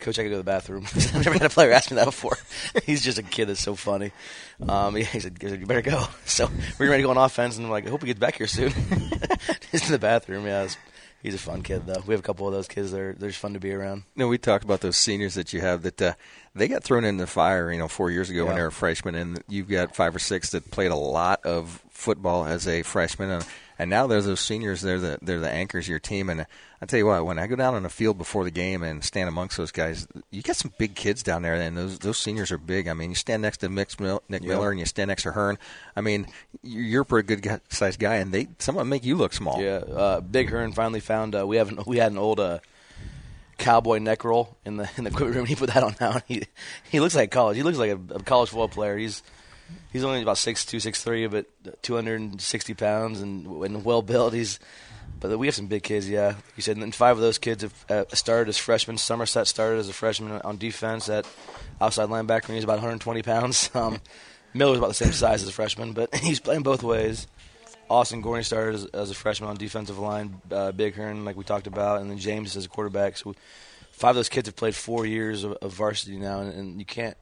coach, 0.00 0.18
I 0.18 0.22
gotta 0.22 0.30
go 0.30 0.34
to 0.36 0.38
the 0.38 0.44
bathroom. 0.44 0.86
I've 0.94 1.14
never 1.26 1.32
had 1.32 1.42
a 1.42 1.50
player 1.50 1.72
ask 1.72 1.90
me 1.90 1.96
that 1.96 2.06
before. 2.06 2.38
he's 2.86 3.04
just 3.04 3.18
a 3.18 3.22
kid 3.22 3.46
that's 3.48 3.60
so 3.60 3.74
funny. 3.74 4.12
Um, 4.66 4.96
yeah, 4.96 5.04
he 5.04 5.20
said, 5.20 5.36
he 5.38 5.48
said, 5.48 5.60
"You 5.60 5.66
better 5.66 5.82
go." 5.82 6.06
So 6.24 6.48
we're 6.78 6.88
ready 6.88 7.02
to 7.02 7.06
go 7.06 7.10
on 7.10 7.18
offense, 7.18 7.58
and 7.58 7.66
I'm 7.66 7.70
like, 7.70 7.86
"I 7.86 7.90
hope 7.90 8.00
he 8.00 8.06
gets 8.06 8.18
back 8.20 8.36
here 8.36 8.46
soon." 8.46 8.72
He's 9.70 9.84
in 9.84 9.92
the 9.92 9.98
bathroom. 9.98 10.46
Yeah, 10.46 10.62
it's, 10.62 10.78
he's 11.22 11.34
a 11.34 11.38
fun 11.38 11.62
kid 11.62 11.86
though. 11.86 12.02
We 12.06 12.14
have 12.14 12.20
a 12.20 12.22
couple 12.22 12.46
of 12.46 12.52
those 12.52 12.68
kids. 12.68 12.92
They're 12.92 13.12
they're 13.12 13.30
just 13.30 13.40
fun 13.40 13.54
to 13.54 13.60
be 13.60 13.72
around. 13.72 14.04
you 14.14 14.20
know, 14.20 14.28
we 14.28 14.38
talked 14.38 14.64
about 14.64 14.80
those 14.80 14.96
seniors 14.96 15.34
that 15.34 15.52
you 15.52 15.60
have 15.60 15.82
that 15.82 16.00
uh, 16.02 16.14
they 16.54 16.68
got 16.68 16.84
thrown 16.84 17.04
in 17.04 17.16
the 17.16 17.26
fire, 17.26 17.72
you 17.72 17.78
know, 17.78 17.88
four 17.88 18.10
years 18.10 18.30
ago 18.30 18.46
when 18.46 18.56
they 18.56 18.62
were 18.62 18.70
freshmen, 18.70 19.14
and 19.14 19.42
you've 19.48 19.68
got 19.68 19.94
five 19.94 20.14
or 20.14 20.18
six 20.18 20.50
that 20.50 20.70
played 20.70 20.90
a 20.90 20.96
lot 20.96 21.44
of 21.44 21.82
football 21.90 22.46
as 22.46 22.66
a 22.68 22.82
freshman, 22.82 23.30
and, 23.30 23.46
and 23.78 23.90
now 23.90 24.06
there's 24.06 24.24
those 24.26 24.40
seniors. 24.40 24.80
They're 24.82 24.98
the 25.00 25.18
they're 25.22 25.40
the 25.40 25.50
anchors 25.50 25.84
of 25.86 25.88
your 25.90 25.98
team, 25.98 26.28
and 26.30 26.46
I 26.80 26.86
tell 26.86 26.98
you 26.98 27.06
what, 27.06 27.24
when 27.26 27.38
I 27.38 27.46
go 27.46 27.56
down 27.56 27.74
on 27.74 27.82
the 27.82 27.88
field 27.88 28.18
before 28.18 28.44
the 28.44 28.50
game 28.50 28.82
and 28.82 29.02
stand 29.04 29.28
amongst 29.28 29.56
those 29.56 29.70
guys, 29.72 30.06
you 30.30 30.42
got 30.42 30.56
some 30.56 30.72
big 30.78 30.94
kids 30.94 31.22
down 31.22 31.42
there, 31.42 31.54
and 31.54 31.76
those 31.76 31.98
those 31.98 32.18
seniors 32.18 32.50
are 32.52 32.58
big. 32.58 32.88
I 32.88 32.94
mean, 32.94 33.10
you 33.10 33.14
stand 33.16 33.42
next 33.42 33.58
to 33.58 33.68
Nick, 33.68 33.98
Mil- 34.00 34.22
Nick 34.28 34.42
Yeah. 34.42 34.48
Miller, 34.50 34.70
and 34.70 34.80
you 34.80 34.86
stand 34.86 35.08
next 35.08 35.22
to 35.24 35.32
Hearn. 35.32 35.58
I 35.94 36.00
mean, 36.00 36.26
you- 36.62 36.80
you're 36.82 37.02
a 37.02 37.06
pretty 37.06 37.36
good 37.36 37.60
sized 37.68 37.98
guy, 38.00 38.16
and 38.16 38.32
they 38.32 38.48
some 38.58 38.76
of 38.76 38.80
them 38.80 38.88
make 38.88 39.04
you 39.04 39.16
look 39.16 39.32
small. 39.32 39.60
Yeah, 39.62 39.76
uh, 39.76 40.20
Big 40.20 40.50
Hearn 40.50 40.72
finally 40.72 41.00
found. 41.00 41.34
Uh, 41.34 41.46
we 41.46 41.56
have 41.56 41.68
an, 41.70 41.80
we 41.86 41.98
had 41.98 42.12
an 42.12 42.18
old 42.18 42.40
uh, 42.40 42.58
cowboy 43.58 43.98
neck 43.98 44.24
roll 44.24 44.56
in 44.64 44.76
the 44.76 44.88
in 44.96 45.04
the 45.04 45.10
equipment 45.12 45.36
room. 45.36 45.46
He 45.46 45.54
put 45.54 45.72
that 45.72 45.82
on 45.82 45.96
now. 46.00 46.20
He 46.26 46.44
he 46.90 47.00
looks 47.00 47.14
like 47.14 47.30
college. 47.30 47.56
He 47.56 47.62
looks 47.62 47.78
like 47.78 47.90
a, 47.90 48.14
a 48.14 48.22
college 48.22 48.50
football 48.50 48.68
player. 48.68 48.96
He's 48.96 49.22
he's 49.96 50.04
only 50.04 50.22
about 50.22 50.38
six 50.38 50.64
two, 50.64 50.78
six 50.78 51.02
three, 51.02 51.26
but 51.26 51.46
two 51.82 51.94
hundred 51.94 52.20
and 52.20 52.40
sixty 52.40 52.74
pounds 52.74 53.20
and 53.20 53.46
and 53.46 53.84
well 53.84 54.02
built. 54.02 54.34
He's 54.34 54.58
but 55.20 55.38
we 55.38 55.46
have 55.46 55.54
some 55.54 55.66
big 55.66 55.82
kids. 55.82 56.08
Yeah, 56.08 56.34
you 56.56 56.62
said, 56.62 56.76
and 56.76 56.94
five 56.94 57.16
of 57.16 57.22
those 57.22 57.38
kids 57.38 57.62
have 57.62 57.84
uh, 57.88 58.04
started 58.14 58.48
as 58.48 58.58
freshmen. 58.58 58.98
Somerset 58.98 59.46
started 59.46 59.78
as 59.78 59.88
a 59.88 59.94
freshman 59.94 60.40
on 60.42 60.58
defense 60.58 61.08
at 61.08 61.26
outside 61.80 62.08
linebacker. 62.10 62.52
He's 62.52 62.64
about 62.64 62.74
120 62.74 63.22
pounds. 63.22 63.70
Um, 63.86 64.00
Miller's 64.54 64.78
about 64.78 64.88
the 64.88 64.94
same 64.94 65.12
size 65.12 65.42
as 65.42 65.48
a 65.48 65.52
freshman, 65.52 65.92
but 65.92 66.14
he's 66.22 66.40
playing 66.40 66.62
both 66.62 66.82
ways. 66.82 67.26
Austin 67.90 68.22
Gorney 68.22 68.44
started 68.44 68.74
as, 68.74 68.84
as 68.86 69.10
a 69.10 69.14
freshman 69.14 69.50
on 69.50 69.56
defensive 69.56 69.98
line. 69.98 70.40
Uh, 70.50 70.72
Big 70.72 70.94
Hearn, 70.94 71.26
like 71.26 71.36
we 71.36 71.44
talked 71.44 71.66
about, 71.66 72.00
and 72.00 72.10
then 72.10 72.16
James 72.16 72.56
as 72.56 72.64
a 72.64 72.68
quarterback. 72.68 73.18
So 73.18 73.34
five 73.92 74.10
of 74.10 74.16
those 74.16 74.30
kids 74.30 74.48
have 74.48 74.56
played 74.56 74.74
four 74.74 75.04
years 75.04 75.44
of, 75.44 75.52
of 75.60 75.72
varsity 75.72 76.16
now, 76.16 76.40
and, 76.40 76.52
and 76.54 76.78
you 76.78 76.86
can't. 76.86 77.16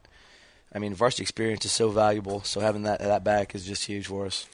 I 0.75 0.79
mean, 0.79 0.93
varsity 0.93 1.23
experience 1.23 1.63
is 1.63 1.71
so 1.71 1.89
valuable. 1.89 2.43
So 2.43 2.59
having 2.59 2.83
that 2.83 2.99
that 2.99 3.23
back 3.23 3.55
is 3.55 3.65
just 3.65 3.85
huge 3.85 4.07
for 4.07 4.25
us. 4.25 4.45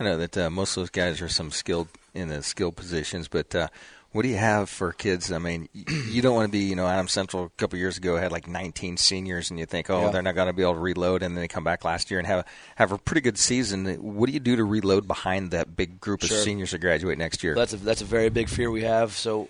I 0.00 0.04
know 0.04 0.16
that 0.16 0.36
uh, 0.38 0.48
most 0.50 0.76
of 0.76 0.82
those 0.82 0.90
guys 0.90 1.20
are 1.20 1.28
some 1.28 1.50
skilled 1.50 1.88
in 2.14 2.28
the 2.28 2.42
skilled 2.42 2.76
positions, 2.76 3.28
but 3.28 3.54
uh, 3.54 3.68
what 4.12 4.22
do 4.22 4.28
you 4.28 4.36
have 4.36 4.70
for 4.70 4.92
kids? 4.92 5.30
I 5.30 5.38
mean, 5.38 5.68
you 6.08 6.22
don't 6.22 6.34
want 6.34 6.46
to 6.46 6.52
be, 6.52 6.60
you 6.60 6.76
know, 6.76 6.86
Adams 6.86 7.12
Central 7.12 7.44
a 7.44 7.50
couple 7.50 7.78
years 7.78 7.98
ago 7.98 8.16
had 8.16 8.32
like 8.32 8.46
19 8.46 8.96
seniors, 8.96 9.50
and 9.50 9.58
you 9.58 9.66
think, 9.66 9.90
oh, 9.90 10.04
Yeah. 10.06 10.10
they're 10.10 10.22
not 10.22 10.34
going 10.34 10.46
to 10.46 10.52
be 10.54 10.62
able 10.62 10.74
to 10.74 10.78
reload, 10.80 11.22
and 11.22 11.36
then 11.36 11.42
they 11.42 11.48
come 11.48 11.64
back 11.64 11.84
last 11.84 12.10
year 12.10 12.18
and 12.18 12.26
have 12.26 12.46
have 12.76 12.92
a 12.92 12.98
pretty 12.98 13.20
good 13.20 13.36
season. 13.36 13.86
What 13.96 14.26
do 14.26 14.32
you 14.32 14.40
do 14.40 14.56
to 14.56 14.64
reload 14.64 15.06
behind 15.06 15.50
that 15.50 15.76
big 15.76 16.00
group 16.00 16.22
of 16.22 16.30
seniors 16.30 16.70
that 16.70 16.78
graduate 16.78 17.18
next 17.18 17.42
year? 17.42 17.54
That's 17.54 17.74
a 17.74 17.76
that's 17.76 18.00
a 18.00 18.06
very 18.06 18.30
big 18.30 18.48
fear 18.48 18.70
we 18.70 18.82
have. 18.84 19.12
So 19.12 19.48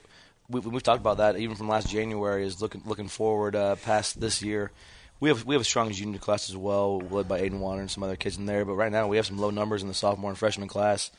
we, 0.49 0.61
we've 0.61 0.83
talked 0.83 1.01
about 1.01 1.19
that 1.19 1.37
even 1.37 1.55
from 1.55 1.69
last 1.69 1.89
January. 1.89 2.45
Is 2.45 2.61
looking 2.61 2.83
looking 2.85 3.09
forward 3.09 3.55
uh, 3.55 3.77
past 3.77 4.21
this 4.21 4.43
year. 4.43 4.73
We 5.21 5.31
have 5.31 5.45
we 5.45 5.55
have 5.55 5.63
a 5.63 5.65
strong 5.65 5.91
junior 5.91 6.19
class 6.19 6.49
as 6.49 6.57
well, 6.57 7.01
led 7.01 7.27
by 7.27 7.41
Aiden 7.41 7.59
Warner 7.59 7.81
and 7.81 7.91
some 7.91 8.03
other 8.03 8.17
kids 8.17 8.37
in 8.37 8.47
there. 8.47 8.65
But 8.65 8.75
right 8.75 8.93
now 8.93 9.09
we 9.09 9.17
have 9.17 9.27
some 9.27 9.39
low 9.39 9.51
numbers 9.51 9.83
in 9.83 9.89
the 9.89 9.95
sophomore 9.95 10.31
and 10.31 10.39
freshman 10.39 10.69
class. 10.69 11.11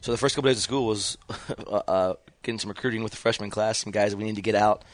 So 0.00 0.10
the 0.10 0.18
first 0.18 0.34
couple 0.34 0.50
days 0.50 0.56
of 0.56 0.62
school 0.62 0.86
was 0.86 1.18
uh, 1.66 1.82
uh, 1.86 2.14
getting 2.42 2.58
some 2.58 2.70
recruiting 2.70 3.02
with 3.02 3.12
the 3.12 3.18
freshman 3.18 3.50
class, 3.50 3.78
some 3.78 3.92
guys 3.92 4.12
that 4.12 4.16
we 4.16 4.24
need 4.24 4.36
to 4.36 4.42
get 4.42 4.54
out. 4.54 4.84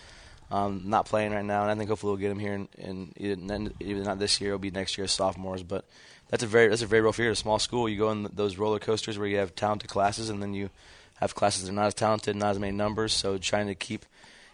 Um, 0.51 0.85
not 0.87 1.07
playing 1.07 1.33
right 1.33 1.45
now, 1.45 1.63
and 1.63 1.71
I 1.71 1.75
think 1.75 1.91
hopefully 1.91 2.13
we'll 2.13 2.21
get 2.21 2.31
them 2.31 2.39
here. 2.39 2.55
In, 2.55 2.69
in 2.79 3.13
either, 3.17 3.71
either 3.81 4.03
not 4.03 4.19
this 4.19 4.41
year, 4.41 4.51
it'll 4.51 4.59
be 4.59 4.71
next 4.71 4.97
year 4.97 5.05
as 5.05 5.13
sophomores. 5.13 5.63
But 5.63 5.85
that's 6.29 6.43
a 6.43 6.47
very 6.47 6.69
that's 6.69 6.83
a 6.83 6.87
very 6.87 7.03
real 7.03 7.13
fear. 7.13 7.29
At 7.29 7.33
a 7.33 7.37
small 7.37 7.59
school, 7.59 7.89
you 7.89 7.99
go 7.99 8.09
on 8.09 8.29
those 8.33 8.57
roller 8.57 8.79
coasters 8.79 9.19
where 9.19 9.29
you 9.29 9.37
have 9.37 9.55
talented 9.55 9.91
classes, 9.91 10.31
and 10.31 10.43
then 10.43 10.55
you 10.55 10.71
have 11.17 11.35
classes 11.35 11.65
that 11.65 11.71
are 11.71 11.75
not 11.75 11.87
as 11.87 11.95
talented, 11.95 12.35
not 12.35 12.51
as 12.51 12.59
many 12.59 12.73
numbers. 12.73 13.13
So 13.13 13.39
trying 13.39 13.67
to 13.67 13.75
keep 13.75 14.05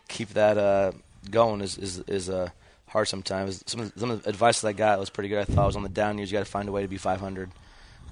keep 0.09 0.31
that 0.31 0.59
uh, 0.59 0.93
going 1.31 1.61
is 1.61 1.79
is, 1.79 1.99
is 2.01 2.29
uh, 2.29 2.51
hard 2.95 3.09
sometimes. 3.09 3.63
Some 3.67 3.81
of, 3.81 3.93
the, 3.93 4.01
some 4.01 4.11
of 4.11 4.23
the 4.23 4.31
advice 4.31 4.63
that 4.63 4.69
I 4.69 4.73
got 4.73 4.99
was 4.99 5.11
pretty 5.11 5.29
good. 5.29 5.41
I 5.41 5.45
thought 5.45 5.65
I 5.65 5.67
was 5.67 5.77
on 5.77 5.83
the 5.83 5.89
down 5.91 6.17
years. 6.17 6.31
You 6.31 6.39
got 6.39 6.47
to 6.47 6.51
find 6.51 6.69
a 6.69 6.73
way 6.73 6.81
to 6.81 6.89
be 6.89 6.97
500. 6.97 7.51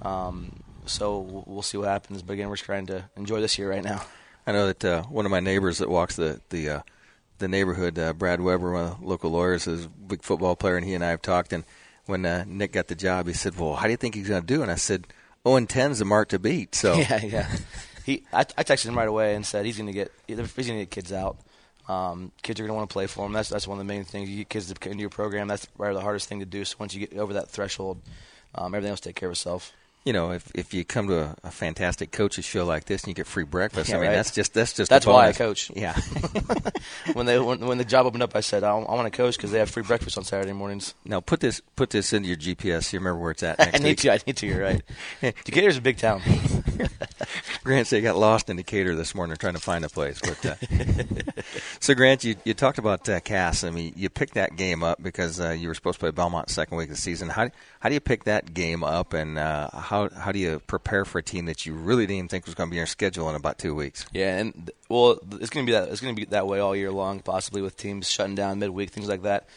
Um, 0.03 0.51
so 0.85 1.19
we'll, 1.19 1.43
we'll 1.47 1.61
see 1.61 1.77
what 1.77 1.87
happens. 1.87 2.21
But 2.21 2.33
again, 2.33 2.49
we're 2.49 2.57
just 2.57 2.65
trying 2.65 2.87
to 2.87 3.05
enjoy 3.15 3.41
this 3.41 3.57
year 3.57 3.69
right 3.69 3.83
now. 3.83 4.03
I 4.45 4.51
know 4.51 4.67
that 4.67 4.83
uh, 4.83 5.03
one 5.03 5.25
of 5.25 5.31
my 5.31 5.39
neighbors 5.39 5.77
that 5.77 5.89
walks 5.89 6.17
the 6.17 6.41
the 6.49 6.69
uh, 6.69 6.81
the 7.37 7.47
neighborhood, 7.47 7.97
uh, 7.97 8.11
Brad 8.11 8.41
Weber, 8.41 8.73
one 8.73 8.85
of 8.85 8.99
the 8.99 9.05
local 9.07 9.31
lawyers, 9.31 9.67
is 9.67 9.85
a 9.85 9.89
big 9.89 10.21
football 10.21 10.57
player, 10.57 10.75
and 10.75 10.85
he 10.85 10.93
and 10.93 11.03
I 11.03 11.11
have 11.11 11.21
talked. 11.21 11.53
And 11.53 11.63
when 12.07 12.25
uh, 12.25 12.43
Nick 12.45 12.73
got 12.73 12.89
the 12.89 12.95
job, 12.95 13.27
he 13.27 13.33
said, 13.33 13.57
"Well, 13.57 13.75
how 13.75 13.85
do 13.85 13.91
you 13.91 13.97
think 13.97 14.15
he's 14.15 14.27
going 14.27 14.41
to 14.41 14.47
do?" 14.47 14.61
And 14.61 14.69
I 14.69 14.75
said, 14.75 15.07
"Oh, 15.45 15.55
and 15.55 15.69
10's 15.69 15.99
the 15.99 16.05
mark 16.05 16.27
to 16.29 16.39
beat." 16.39 16.75
So 16.75 16.93
yeah, 16.97 17.23
yeah. 17.23 17.55
He, 18.05 18.25
I, 18.33 18.41
I 18.41 18.63
texted 18.63 18.87
him 18.87 18.97
right 18.97 19.07
away 19.07 19.33
and 19.35 19.45
said 19.45 19.65
he's 19.65 19.77
going 19.77 19.87
to 19.87 19.93
get 19.93 20.11
he's 20.27 20.35
going 20.35 20.47
to 20.47 20.73
get 20.73 20.91
kids 20.91 21.13
out. 21.13 21.37
Um, 21.87 22.31
kids 22.41 22.59
are 22.59 22.63
going 22.63 22.69
to 22.71 22.75
want 22.75 22.89
to 22.89 22.93
play 22.93 23.07
for 23.07 23.25
them. 23.25 23.33
That's 23.33 23.49
that's 23.49 23.67
one 23.67 23.77
of 23.79 23.85
the 23.85 23.93
main 23.93 24.03
things. 24.05 24.29
You 24.29 24.37
get 24.37 24.49
kids 24.49 24.71
into 24.71 24.99
your 25.01 25.09
program. 25.09 25.47
That's 25.47 25.65
probably 25.65 25.95
the 25.95 26.01
hardest 26.01 26.29
thing 26.29 26.39
to 26.39 26.45
do. 26.45 26.63
So 26.65 26.77
once 26.79 26.93
you 26.95 27.05
get 27.05 27.17
over 27.19 27.33
that 27.33 27.49
threshold, 27.49 28.01
um, 28.55 28.73
everything 28.73 28.91
else 28.91 28.99
take 29.01 29.15
care 29.15 29.27
of 29.29 29.33
itself. 29.33 29.73
you 30.05 30.13
know, 30.13 30.31
if 30.31 30.49
if 30.55 30.73
you 30.73 30.85
come 30.85 31.07
to 31.07 31.19
a, 31.21 31.35
a 31.43 31.51
fantastic 31.51 32.11
coaches 32.11 32.45
show 32.45 32.65
like 32.65 32.85
this 32.85 33.03
and 33.03 33.09
you 33.09 33.13
get 33.13 33.27
free 33.27 33.43
breakfast, 33.43 33.89
Yeah, 33.89 33.97
I 33.97 33.99
mean, 33.99 34.07
right. 34.09 34.15
that's 34.15 34.31
just 34.31 34.53
that's 34.53 34.73
just 34.73 34.89
That's 34.89 35.05
why 35.05 35.27
I 35.27 35.33
coach. 35.33 35.71
Yeah. 35.75 35.97
when 37.13 37.25
they 37.25 37.37
when, 37.39 37.59
when 37.65 37.77
the 37.77 37.85
job 37.85 38.05
opened 38.05 38.23
up, 38.23 38.35
I 38.35 38.39
said 38.41 38.63
I, 38.63 38.71
I 38.71 38.95
want 38.95 39.11
to 39.11 39.15
coach 39.17 39.35
because 39.37 39.51
they 39.51 39.59
have 39.59 39.69
free 39.69 39.83
breakfast 39.83 40.17
on 40.17 40.23
Saturday 40.23 40.53
mornings. 40.53 40.93
now 41.05 41.19
put 41.19 41.39
this 41.41 41.61
put 41.75 41.89
this 41.89 42.13
into 42.13 42.27
your 42.29 42.37
GPS. 42.37 42.85
So 42.85 42.95
you 42.95 42.99
remember 42.99 43.19
where 43.21 43.31
it's 43.31 43.43
at 43.43 43.59
I 43.75 43.77
need 43.79 43.83
week. 43.83 43.97
to. 43.99 44.13
I 44.13 44.19
need 44.25 44.37
to. 44.37 44.47
You're 44.47 44.61
right. 44.61 44.81
Decatur's 45.45 45.77
a 45.77 45.81
big 45.81 45.97
town. 45.97 46.21
Grant 47.63 47.87
said 47.87 47.97
he 47.97 48.01
got 48.01 48.17
lost 48.17 48.49
in 48.49 48.57
Decatur 48.57 48.95
this 48.95 49.15
morning 49.15 49.37
trying 49.37 49.53
to 49.53 49.59
find 49.59 49.85
a 49.85 49.89
place. 49.89 50.19
But 50.19 50.45
uh, 50.45 50.55
so, 51.79 51.93
Grant, 51.93 52.23
you, 52.23 52.35
you 52.43 52.53
talked 52.53 52.77
about 52.77 53.07
uh, 53.07 53.19
Cass. 53.21 53.63
I 53.63 53.69
mean, 53.69 53.93
you 53.95 54.09
picked 54.09 54.33
that 54.33 54.55
game 54.55 54.83
up 54.83 55.01
because 55.01 55.39
uh, 55.39 55.51
you 55.51 55.69
were 55.69 55.73
supposed 55.73 55.99
to 55.99 55.99
play 55.99 56.11
Bellmont 56.11 56.49
second 56.49 56.77
week 56.77 56.89
of 56.89 56.95
the 56.95 57.01
season. 57.01 57.29
How 57.29 57.49
how 57.79 57.89
do 57.89 57.95
you 57.95 58.01
pick 58.01 58.25
that 58.25 58.53
game 58.53 58.83
up, 58.83 59.13
and 59.13 59.37
uh, 59.37 59.69
how 59.71 60.09
how 60.09 60.31
do 60.31 60.39
you 60.39 60.59
prepare 60.67 61.05
for 61.05 61.19
a 61.19 61.23
team 61.23 61.45
that 61.45 61.65
you 61.65 61.73
really 61.73 62.05
didn't 62.05 62.31
think 62.31 62.45
was 62.45 62.55
going 62.55 62.69
to 62.69 62.71
be 62.71 62.77
in 62.77 62.81
your 62.81 62.87
schedule 62.87 63.29
in 63.29 63.35
about 63.35 63.57
two 63.57 63.73
weeks? 63.73 64.05
Yeah, 64.11 64.37
and 64.37 64.71
well, 64.89 65.19
it's 65.39 65.49
going 65.49 65.65
to 65.65 65.71
be 65.71 65.71
that 65.71 65.89
it's 65.89 66.01
going 66.01 66.15
to 66.15 66.19
be 66.19 66.25
that 66.27 66.47
way 66.47 66.59
all 66.59 66.75
year 66.75 66.91
long, 66.91 67.21
possibly 67.21 67.61
with 67.61 67.77
teams 67.77 68.09
shutting 68.09 68.35
down 68.35 68.59
midweek, 68.59 68.89
things 68.89 69.07
like 69.07 69.23
that. 69.23 69.47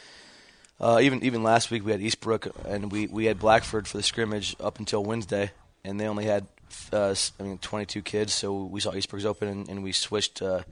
Uh, 0.78 1.00
even 1.00 1.22
even 1.24 1.42
last 1.42 1.70
week 1.70 1.84
we 1.84 1.92
had 1.92 2.00
Eastbrook 2.00 2.52
and 2.66 2.92
we, 2.92 3.06
we 3.06 3.24
had 3.24 3.38
Blackford 3.38 3.88
for 3.88 3.96
the 3.96 4.02
scrimmage 4.02 4.54
up 4.60 4.78
until 4.78 5.02
Wednesday, 5.02 5.50
and 5.84 5.98
they 5.98 6.06
only 6.06 6.26
had 6.26 6.46
uh, 6.92 7.14
I 7.38 7.42
mean 7.42 7.58
22 7.58 8.02
kids, 8.02 8.34
so 8.34 8.64
we 8.64 8.80
saw 8.80 8.92
Eastbrook's 8.92 9.24
open 9.24 9.48
and, 9.48 9.68
and 9.68 9.82
we 9.82 9.92
switched 9.92 10.42
uh, 10.42 10.62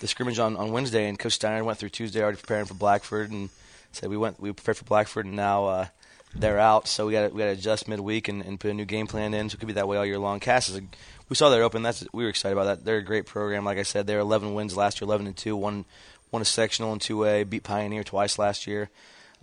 the 0.00 0.06
scrimmage 0.06 0.38
on, 0.38 0.56
on 0.56 0.72
Wednesday, 0.72 1.08
and 1.08 1.18
Coach 1.18 1.34
Steiner 1.34 1.64
went 1.64 1.78
through 1.78 1.90
Tuesday 1.90 2.22
already 2.22 2.38
preparing 2.38 2.66
for 2.66 2.74
Blackford 2.74 3.30
and 3.30 3.50
said 3.92 4.10
we 4.10 4.16
went 4.16 4.40
we 4.40 4.52
prepared 4.52 4.76
for 4.76 4.84
Blackford 4.84 5.26
and 5.26 5.36
now 5.36 5.66
uh, 5.66 5.86
they're 6.34 6.58
out, 6.58 6.88
so 6.88 7.06
we 7.06 7.12
got 7.12 7.32
we 7.32 7.38
got 7.38 7.46
to 7.46 7.52
adjust 7.52 7.88
midweek 7.88 8.28
and, 8.28 8.42
and 8.44 8.60
put 8.60 8.70
a 8.70 8.74
new 8.74 8.84
game 8.84 9.06
plan 9.06 9.34
in. 9.34 9.48
So 9.48 9.56
it 9.56 9.58
could 9.58 9.66
be 9.66 9.74
that 9.74 9.88
way 9.88 9.96
all 9.96 10.06
year 10.06 10.18
long. 10.18 10.40
Cass 10.40 10.68
is 10.68 10.78
a, 10.78 10.82
we 11.28 11.36
saw 11.36 11.48
they're 11.48 11.62
open. 11.62 11.82
That's 11.82 12.06
we 12.12 12.24
were 12.24 12.30
excited 12.30 12.56
about 12.56 12.64
that. 12.64 12.84
They're 12.84 12.98
a 12.98 13.02
great 13.02 13.26
program. 13.26 13.64
Like 13.64 13.78
I 13.78 13.82
said, 13.82 14.06
they're 14.06 14.18
11 14.18 14.54
wins 14.54 14.76
last 14.76 15.00
year, 15.00 15.06
11 15.06 15.26
and 15.26 15.36
two, 15.36 15.56
one 15.56 15.84
one 16.30 16.42
a 16.42 16.44
sectional 16.44 16.92
and 16.92 17.00
two 17.00 17.24
A. 17.24 17.44
Beat 17.44 17.62
Pioneer 17.62 18.04
twice 18.04 18.38
last 18.38 18.66
year. 18.66 18.90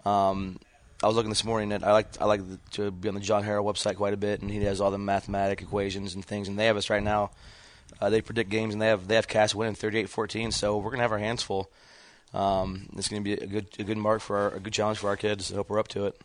Um, 0.06 0.60
I 1.06 1.08
was 1.08 1.16
looking 1.16 1.30
this 1.30 1.44
morning 1.46 1.72
at 1.72 1.84
I 1.84 1.92
like 1.92 2.20
I 2.20 2.26
like 2.26 2.42
to 2.72 2.90
be 2.90 3.08
on 3.10 3.14
the 3.14 3.20
John 3.20 3.44
Harrell 3.44 3.64
website 3.64 3.96
quite 3.96 4.16
a 4.16 4.18
bit, 4.18 4.42
and 4.42 4.50
he 4.50 4.64
has 4.64 4.82
all 4.82 4.90
the 4.90 4.98
mathematic 4.98 5.62
equations 5.62 6.16
and 6.16 6.26
things. 6.26 6.48
And 6.48 6.58
they 6.58 6.66
have 6.66 6.78
us 6.78 6.90
right 6.90 7.04
now. 7.04 7.30
Uh, 8.02 8.10
they 8.10 8.22
predict 8.22 8.50
games, 8.50 8.74
and 8.74 8.82
they 8.82 8.88
have 8.88 9.08
they 9.08 9.14
have 9.14 9.28
Cass 9.28 9.54
winning 9.54 9.76
38-14. 9.76 10.52
So 10.52 10.80
we're 10.80 10.90
gonna 10.90 11.04
have 11.04 11.12
our 11.12 11.20
hands 11.20 11.44
full. 11.44 11.70
Um, 12.34 12.90
it's 12.98 13.08
gonna 13.08 13.22
be 13.22 13.34
a 13.34 13.46
good 13.46 13.68
a 13.78 13.84
good 13.84 14.00
mark 14.00 14.20
for 14.20 14.36
our, 14.36 14.56
a 14.56 14.60
good 14.60 14.74
challenge 14.74 14.98
for 14.98 15.10
our 15.10 15.16
kids. 15.16 15.54
I 15.54 15.58
hope 15.58 15.70
we're 15.70 15.78
up 15.78 15.90
to 15.90 16.08
it. 16.08 16.20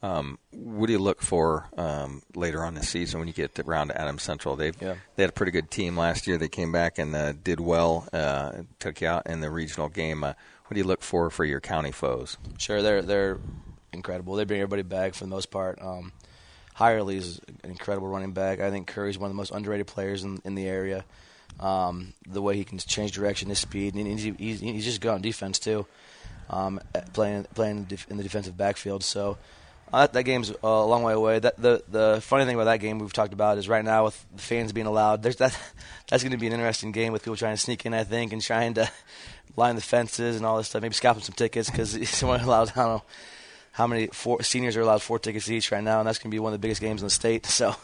Um, 0.00 0.38
what 0.52 0.86
do 0.86 0.92
you 0.94 0.98
look 0.98 1.20
for 1.20 1.68
um, 1.76 2.22
later 2.34 2.64
on 2.64 2.72
this 2.74 2.88
season 2.88 3.18
when 3.18 3.26
you 3.28 3.34
get 3.34 3.58
around 3.58 3.88
to 3.88 4.00
Adams 4.00 4.22
Central? 4.22 4.56
They 4.56 4.72
Yeah. 4.80 4.94
they 5.16 5.24
had 5.24 5.30
a 5.30 5.32
pretty 5.34 5.52
good 5.52 5.70
team 5.70 5.94
last 5.94 6.26
year. 6.26 6.38
They 6.38 6.48
came 6.48 6.72
back 6.72 6.98
and 6.98 7.14
uh, 7.14 7.32
did 7.32 7.60
well, 7.60 8.08
uh, 8.14 8.62
took 8.78 9.02
you 9.02 9.08
out 9.08 9.26
in 9.26 9.40
the 9.40 9.50
regional 9.50 9.90
game. 9.90 10.24
Uh, 10.24 10.32
what 10.68 10.74
do 10.74 10.80
you 10.80 10.86
look 10.86 11.00
for 11.00 11.30
for 11.30 11.46
your 11.46 11.60
county 11.60 11.92
foes? 11.92 12.36
Sure, 12.58 12.82
they're 12.82 13.00
they're 13.00 13.38
incredible. 13.90 14.34
They 14.34 14.44
bring 14.44 14.60
everybody 14.60 14.82
back 14.82 15.14
for 15.14 15.24
the 15.24 15.30
most 15.30 15.50
part. 15.50 15.80
Um, 15.80 16.12
Hirely 16.76 17.16
is 17.16 17.40
an 17.64 17.70
incredible 17.70 18.06
running 18.06 18.32
back. 18.32 18.60
I 18.60 18.70
think 18.70 18.86
Curry's 18.86 19.18
one 19.18 19.30
of 19.30 19.32
the 19.32 19.36
most 19.38 19.50
underrated 19.50 19.86
players 19.86 20.24
in, 20.24 20.42
in 20.44 20.54
the 20.54 20.66
area. 20.66 21.06
Um, 21.58 22.12
the 22.26 22.42
way 22.42 22.54
he 22.54 22.64
can 22.64 22.76
change 22.78 23.12
direction, 23.12 23.48
his 23.48 23.58
speed, 23.58 23.94
and 23.94 24.06
he's, 24.06 24.36
he's, 24.38 24.60
he's 24.60 24.84
just 24.84 25.00
good 25.00 25.10
on 25.10 25.22
defense 25.22 25.58
too, 25.58 25.86
um, 26.50 26.78
playing 27.14 27.44
playing 27.54 27.88
in 28.10 28.16
the 28.18 28.22
defensive 28.22 28.56
backfield. 28.56 29.02
So 29.02 29.38
uh, 29.92 30.00
that, 30.00 30.12
that 30.12 30.22
game's 30.24 30.52
a 30.62 30.66
long 30.84 31.02
way 31.02 31.12
away. 31.12 31.38
That 31.38 31.60
the 31.60 31.82
the 31.88 32.20
funny 32.22 32.44
thing 32.44 32.54
about 32.54 32.64
that 32.64 32.78
game 32.80 32.98
we've 32.98 33.12
talked 33.12 33.32
about 33.32 33.58
is 33.58 33.68
right 33.68 33.84
now 33.84 34.04
with 34.04 34.26
the 34.34 34.42
fans 34.42 34.72
being 34.72 34.86
allowed, 34.86 35.22
there's 35.22 35.36
that 35.36 35.58
that's 36.08 36.22
going 36.22 36.32
to 36.32 36.38
be 36.38 36.46
an 36.46 36.52
interesting 36.52 36.92
game 36.92 37.12
with 37.12 37.22
people 37.22 37.36
trying 37.36 37.54
to 37.54 37.60
sneak 37.60 37.84
in, 37.86 37.94
I 37.94 38.04
think, 38.04 38.32
and 38.32 38.42
trying 38.42 38.74
to 38.74 38.90
line 39.56 39.74
the 39.74 39.82
fences 39.82 40.36
and 40.36 40.46
all 40.46 40.56
this 40.56 40.68
stuff. 40.68 40.82
Maybe 40.82 40.94
scalping 40.94 41.22
some 41.22 41.34
tickets 41.34 41.70
because 41.70 42.08
someone 42.10 42.40
allowed 42.40 42.70
I 42.70 42.74
don't 42.74 42.86
know 42.88 43.02
how 43.72 43.86
many 43.86 44.08
four 44.08 44.42
seniors 44.42 44.76
are 44.76 44.80
allowed 44.80 45.02
four 45.02 45.18
tickets 45.18 45.50
each 45.50 45.70
right 45.70 45.84
now, 45.84 45.98
and 46.00 46.08
that's 46.08 46.18
going 46.18 46.30
to 46.30 46.34
be 46.34 46.40
one 46.40 46.52
of 46.52 46.60
the 46.60 46.62
biggest 46.62 46.80
games 46.80 47.00
in 47.02 47.06
the 47.06 47.10
state. 47.10 47.46
So 47.58 47.74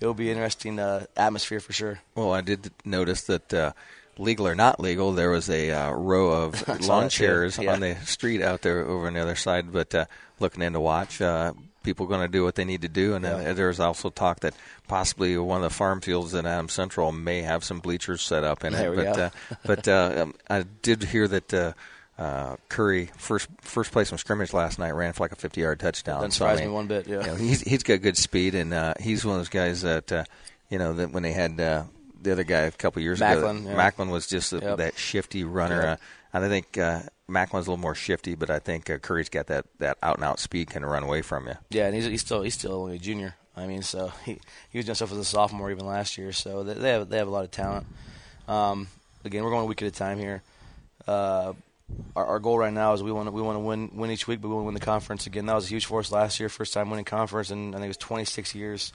it 0.00 0.06
will 0.06 0.14
be 0.14 0.30
an 0.30 0.36
interesting 0.36 0.78
uh, 0.78 1.06
atmosphere 1.16 1.60
for 1.60 1.72
sure. 1.72 2.00
Well, 2.14 2.32
I 2.32 2.40
did 2.40 2.70
notice 2.84 3.22
that, 3.22 3.54
uh, 3.54 3.72
legal 4.18 4.46
or 4.46 4.54
not 4.54 4.80
legal, 4.80 5.12
there 5.12 5.30
was 5.30 5.48
a 5.48 5.70
uh, 5.70 5.90
row 5.92 6.30
of 6.30 6.86
lawn 6.86 7.08
chairs 7.08 7.58
Yeah. 7.58 7.72
on 7.72 7.80
the 7.80 7.96
street 8.04 8.42
out 8.42 8.62
there 8.62 8.80
over 8.84 9.06
on 9.06 9.14
the 9.14 9.20
other 9.20 9.34
side. 9.36 9.72
But 9.72 9.94
uh, 9.94 10.04
looking 10.40 10.62
in 10.62 10.72
to 10.74 10.80
watch, 10.80 11.20
uh, 11.20 11.52
people 11.82 12.06
going 12.06 12.20
to 12.22 12.28
do 12.28 12.42
what 12.44 12.54
they 12.54 12.64
need 12.64 12.82
to 12.82 12.88
do. 12.88 13.14
And 13.14 13.24
Yeah. 13.24 13.50
uh, 13.50 13.52
there 13.52 13.68
was 13.68 13.78
also 13.80 14.10
talk 14.10 14.40
that 14.40 14.54
possibly 14.88 15.36
one 15.36 15.58
of 15.58 15.70
the 15.70 15.74
farm 15.74 16.00
fields 16.00 16.34
in 16.34 16.46
Adams 16.46 16.72
Central 16.72 17.12
may 17.12 17.42
have 17.42 17.62
some 17.64 17.80
bleachers 17.80 18.22
set 18.22 18.42
up 18.44 18.64
in 18.64 18.72
There 18.72 18.92
it. 18.92 18.96
we 18.96 19.04
but 19.04 19.18
uh, 19.18 19.30
but 19.66 19.88
uh, 19.88 20.22
um, 20.22 20.34
I 20.48 20.64
did 20.82 21.02
hear 21.04 21.28
that. 21.28 21.52
Uh, 21.54 21.72
uh, 22.16 22.54
Curry 22.68 23.10
first 23.16 23.48
first 23.60 23.90
place 23.90 24.12
in 24.12 24.18
scrimmage 24.18 24.52
last 24.52 24.78
night 24.78 24.92
ran 24.92 25.12
for 25.14 25.24
like 25.24 25.32
a 25.32 25.34
50 25.34 25.60
yard 25.60 25.80
touchdown. 25.80 26.18
Doesn't 26.22 26.30
So, 26.30 26.46
I 26.46 26.54
mean, 26.54 26.66
me 26.66 26.70
one 26.72 26.86
bit. 26.86 27.08
Yeah. 27.08 27.22
you 27.22 27.26
know, 27.26 27.34
he's 27.34 27.60
he's 27.62 27.82
got 27.82 28.02
good 28.02 28.16
speed, 28.16 28.54
and 28.54 28.72
uh, 28.72 28.94
he's 29.00 29.24
one 29.24 29.34
of 29.34 29.40
those 29.40 29.48
guys 29.48 29.82
that 29.82 30.12
uh, 30.12 30.22
you 30.70 30.78
know 30.78 30.92
that 30.92 31.10
when 31.10 31.24
they 31.24 31.32
had 31.32 31.58
uh, 31.60 31.82
the 32.22 32.30
other 32.30 32.44
guy 32.44 32.60
a 32.60 32.70
couple 32.70 33.02
years 33.02 33.18
Macklin, 33.18 33.62
ago, 33.62 33.70
yeah. 33.70 33.76
Macklin 33.76 34.10
was 34.10 34.28
just 34.28 34.52
a, 34.52 34.58
Yep. 34.60 34.76
that 34.78 34.96
shifty 34.96 35.42
runner, 35.42 35.82
Yep. 35.82 36.00
I 36.34 36.48
think 36.48 36.76
uh, 36.76 37.02
Macklin's 37.28 37.66
a 37.66 37.70
little 37.70 37.76
more 37.76 37.94
shifty, 37.94 38.34
but 38.34 38.50
I 38.50 38.58
think 38.58 38.90
uh, 38.90 38.98
Curry's 38.98 39.28
got 39.28 39.46
that 39.46 39.66
that 39.78 39.98
out 40.02 40.16
and 40.16 40.24
out 40.24 40.40
speed, 40.40 40.70
can 40.70 40.84
run 40.84 41.02
away 41.02 41.22
from 41.22 41.46
you. 41.46 41.54
Yeah, 41.70 41.86
and 41.86 41.94
he's, 41.94 42.06
he's 42.06 42.20
still 42.20 42.42
he's 42.42 42.54
still 42.54 42.72
only 42.72 42.96
a 42.96 42.98
junior. 42.98 43.36
I 43.56 43.66
mean, 43.66 43.82
so 43.82 44.12
he 44.24 44.38
he 44.70 44.78
was 44.78 44.86
doing 44.86 44.96
stuff 44.96 45.12
as 45.12 45.18
a 45.18 45.24
sophomore 45.24 45.70
even 45.70 45.86
last 45.86 46.18
year. 46.18 46.32
So 46.32 46.64
they, 46.64 46.74
they 46.74 46.90
have 46.90 47.08
they 47.08 47.18
have 47.18 47.28
a 47.28 47.30
lot 47.30 47.44
of 47.44 47.50
talent. 47.50 47.86
Um, 48.48 48.88
again, 49.24 49.44
we're 49.44 49.50
going 49.50 49.62
a 49.62 49.66
week 49.66 49.82
at 49.82 49.88
a 49.88 49.90
time 49.90 50.18
here. 50.18 50.42
Uh, 51.06 51.54
our, 52.16 52.26
our 52.26 52.38
goal 52.40 52.58
right 52.58 52.72
now 52.72 52.92
is 52.94 53.02
we 53.02 53.12
want 53.12 53.28
to 53.28 53.32
we 53.32 53.42
want 53.42 53.56
to 53.56 53.60
win 53.60 53.90
win 53.94 54.10
each 54.10 54.26
week, 54.26 54.40
but 54.40 54.48
we 54.48 54.54
want 54.54 54.64
to 54.64 54.66
win 54.66 54.74
the 54.74 54.80
conference 54.80 55.26
again. 55.26 55.46
That 55.46 55.54
was 55.54 55.66
a 55.66 55.68
huge 55.68 55.86
for 55.86 56.00
us 56.00 56.10
last 56.10 56.40
year, 56.40 56.48
first 56.48 56.72
time 56.72 56.90
winning 56.90 57.04
conference, 57.04 57.50
and 57.50 57.74
I 57.74 57.78
think 57.78 57.86
it 57.86 57.88
was 57.88 57.96
26 57.98 58.54
years, 58.54 58.92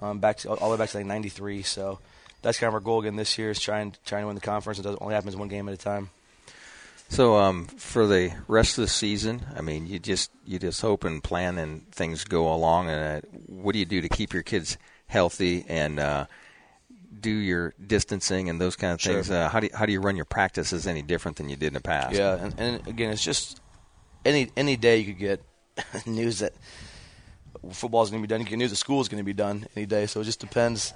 um, 0.00 0.18
back 0.18 0.38
to, 0.38 0.50
all 0.50 0.70
the 0.70 0.76
way 0.76 0.76
back 0.76 0.90
to 0.90 0.98
like 0.98 1.06
'93. 1.06 1.62
So 1.62 2.00
that's 2.42 2.58
kind 2.58 2.68
of 2.68 2.74
our 2.74 2.80
goal 2.80 3.00
again 3.00 3.16
this 3.16 3.38
year 3.38 3.50
is 3.50 3.60
trying 3.60 3.94
trying 4.04 4.24
to 4.24 4.26
win 4.26 4.34
the 4.34 4.42
conference. 4.42 4.78
It 4.78 4.86
only 5.00 5.14
happens 5.14 5.36
one 5.36 5.48
game 5.48 5.68
at 5.68 5.74
a 5.74 5.78
time. 5.78 6.10
So 7.08 7.36
um, 7.36 7.66
for 7.66 8.06
the 8.06 8.32
rest 8.48 8.76
of 8.78 8.82
the 8.82 8.88
season, 8.88 9.46
I 9.56 9.60
mean, 9.60 9.86
you 9.86 9.98
just 9.98 10.30
you 10.44 10.58
just 10.58 10.80
hope 10.80 11.04
and 11.04 11.22
plan 11.22 11.58
and 11.58 11.88
things 11.92 12.24
go 12.24 12.52
along. 12.52 12.88
And 12.88 13.24
uh, 13.24 13.26
what 13.46 13.72
do 13.72 13.78
you 13.78 13.84
do 13.84 14.00
to 14.00 14.08
keep 14.08 14.32
your 14.32 14.42
kids 14.42 14.76
healthy 15.06 15.64
and 15.68 16.00
uh, 16.00 16.26
do 17.20 17.30
your 17.30 17.72
distancing 17.86 18.48
and 18.48 18.60
those 18.60 18.74
kind 18.74 18.92
of 18.92 19.00
Sure. 19.00 19.14
things? 19.14 19.30
Uh, 19.30 19.48
how 19.48 19.60
do 19.60 19.66
you, 19.66 19.76
how 19.76 19.86
do 19.86 19.92
you 19.92 20.00
run 20.00 20.16
your 20.16 20.24
practices 20.24 20.86
any 20.86 21.02
different 21.02 21.36
than 21.36 21.48
you 21.48 21.56
did 21.56 21.68
in 21.68 21.74
the 21.74 21.80
past? 21.80 22.14
Yeah, 22.16 22.34
and, 22.42 22.54
and 22.58 22.86
again, 22.88 23.12
it's 23.12 23.22
just 23.22 23.60
any 24.24 24.50
any 24.56 24.76
day 24.76 24.98
you 24.98 25.14
could 25.14 25.18
get 25.18 25.42
news 26.06 26.40
that 26.40 26.52
football's 27.70 28.10
going 28.10 28.22
to 28.22 28.26
be 28.26 28.32
done. 28.32 28.40
You 28.40 28.46
get 28.46 28.58
news 28.58 28.70
that 28.70 28.76
school's 28.76 29.08
going 29.08 29.20
to 29.22 29.24
be 29.24 29.32
done 29.34 29.66
any 29.76 29.86
day. 29.86 30.06
So 30.06 30.20
it 30.20 30.24
just 30.24 30.40
depends 30.40 30.92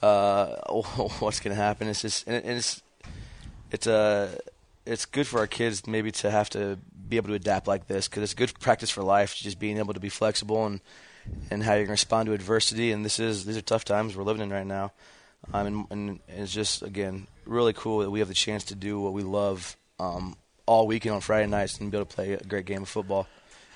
uh, 0.00 0.46
what's 1.18 1.40
going 1.40 1.56
to 1.56 1.60
happen. 1.60 1.88
It's 1.88 2.02
just 2.02 2.26
and, 2.28 2.36
it, 2.36 2.44
and 2.44 2.58
it's 2.58 2.82
it's 3.72 3.86
uh, 3.88 4.36
it's 4.86 5.04
good 5.04 5.26
for 5.26 5.40
our 5.40 5.46
kids 5.46 5.86
maybe 5.86 6.10
to 6.12 6.30
have 6.30 6.48
to 6.50 6.78
be 7.08 7.16
able 7.16 7.28
to 7.28 7.34
adapt 7.34 7.66
like 7.66 7.86
this 7.86 8.08
because 8.08 8.22
it's 8.22 8.34
good 8.34 8.58
practice 8.60 8.90
for 8.90 9.02
life. 9.02 9.34
Just 9.34 9.58
being 9.58 9.78
able 9.78 9.94
to 9.94 10.00
be 10.00 10.08
flexible 10.08 10.66
and 10.66 10.80
and 11.50 11.62
how 11.62 11.74
going 11.74 11.86
to 11.86 11.90
respond 11.90 12.26
to 12.26 12.32
adversity. 12.32 12.92
And 12.92 13.04
this 13.04 13.18
is 13.18 13.44
these 13.44 13.56
are 13.56 13.62
tough 13.62 13.84
times 13.84 14.16
we're 14.16 14.24
living 14.24 14.42
in 14.42 14.50
right 14.50 14.66
now. 14.66 14.92
Um, 15.52 15.66
and, 15.66 15.86
and 15.90 16.20
it's 16.28 16.52
just 16.52 16.82
again 16.82 17.26
really 17.44 17.72
cool 17.72 18.00
that 18.00 18.10
we 18.10 18.20
have 18.20 18.28
the 18.28 18.34
chance 18.34 18.64
to 18.64 18.74
do 18.74 19.00
what 19.00 19.12
we 19.12 19.22
love 19.22 19.76
um, 19.98 20.36
all 20.66 20.86
weekend 20.86 21.14
on 21.14 21.20
Friday 21.20 21.46
nights 21.46 21.78
and 21.78 21.90
be 21.90 21.96
able 21.96 22.06
to 22.06 22.14
play 22.14 22.32
a 22.32 22.42
great 22.42 22.66
game 22.66 22.82
of 22.82 22.88
football. 22.88 23.26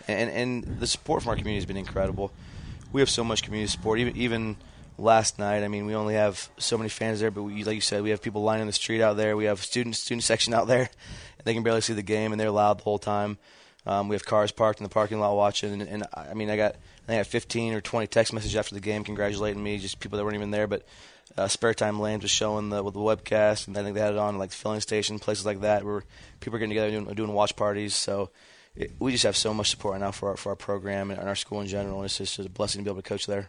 And 0.08 0.30
and 0.30 0.80
the 0.80 0.86
support 0.86 1.22
from 1.22 1.30
our 1.30 1.36
community 1.36 1.60
has 1.60 1.66
been 1.66 1.76
incredible. 1.76 2.32
We 2.92 3.00
have 3.00 3.10
so 3.10 3.22
much 3.22 3.42
community 3.42 3.70
support. 3.70 3.98
Even 3.98 4.16
even 4.16 4.56
last 5.00 5.38
night, 5.38 5.62
I 5.62 5.68
mean, 5.68 5.86
we 5.86 5.94
only 5.94 6.14
have 6.14 6.48
so 6.58 6.76
many 6.76 6.88
fans 6.88 7.20
there, 7.20 7.30
but 7.30 7.42
we, 7.42 7.64
like 7.64 7.74
you 7.74 7.80
said, 7.80 8.02
we 8.02 8.10
have 8.10 8.22
people 8.22 8.42
lining 8.42 8.66
the 8.66 8.72
street 8.72 9.02
out 9.02 9.16
there. 9.16 9.36
We 9.36 9.44
have 9.44 9.62
student 9.62 9.96
student 9.96 10.22
section 10.22 10.54
out 10.54 10.66
there, 10.66 10.82
and 10.82 10.88
they 11.44 11.54
can 11.54 11.62
barely 11.62 11.80
see 11.80 11.94
the 11.94 12.02
game, 12.02 12.32
and 12.32 12.40
they're 12.40 12.50
loud 12.50 12.78
the 12.78 12.84
whole 12.84 12.98
time. 12.98 13.38
Um, 13.86 14.08
we 14.08 14.14
have 14.14 14.24
cars 14.24 14.52
parked 14.52 14.78
in 14.78 14.84
the 14.84 14.90
parking 14.90 15.20
lot 15.20 15.34
watching, 15.34 15.72
and, 15.72 15.82
and 15.82 16.06
I 16.14 16.34
mean, 16.34 16.50
I 16.50 16.56
got 16.56 16.74
I 16.74 17.06
think 17.06 17.10
I 17.10 17.14
had 17.14 17.26
15 17.26 17.74
or 17.74 17.80
20 17.80 18.06
text 18.06 18.32
messages 18.32 18.56
after 18.56 18.74
the 18.74 18.80
game 18.80 19.04
congratulating 19.04 19.62
me, 19.62 19.78
just 19.78 20.00
people 20.00 20.18
that 20.18 20.24
weren't 20.24 20.36
even 20.36 20.50
there, 20.50 20.66
but 20.66 20.86
uh, 21.36 21.48
Spare 21.48 21.74
Time 21.74 22.00
Lanes 22.00 22.22
was 22.22 22.30
showing 22.30 22.68
the 22.68 22.82
with 22.82 22.94
the 22.94 23.00
webcast, 23.00 23.68
and 23.68 23.76
I 23.76 23.82
think 23.82 23.94
they 23.94 24.00
had 24.00 24.12
it 24.12 24.18
on 24.18 24.38
like 24.38 24.50
the 24.50 24.56
filling 24.56 24.80
station, 24.80 25.18
places 25.18 25.46
like 25.46 25.60
that, 25.60 25.84
where 25.84 26.04
people 26.40 26.56
are 26.56 26.58
getting 26.58 26.70
together 26.70 26.90
doing, 26.90 27.14
doing 27.14 27.32
watch 27.32 27.56
parties. 27.56 27.94
So 27.94 28.30
we 28.98 29.12
just 29.12 29.24
have 29.24 29.36
so 29.36 29.52
much 29.52 29.70
support 29.70 29.92
right 29.92 30.00
now 30.00 30.10
for 30.10 30.30
our, 30.30 30.36
for 30.36 30.50
our 30.50 30.56
program 30.56 31.10
and 31.10 31.20
our 31.20 31.34
school 31.34 31.60
in 31.60 31.66
general, 31.66 31.96
and 31.96 32.06
it's 32.06 32.18
just 32.18 32.38
a 32.38 32.48
blessing 32.48 32.80
to 32.80 32.84
be 32.84 32.90
able 32.90 33.02
to 33.02 33.08
coach 33.08 33.26
there. 33.26 33.48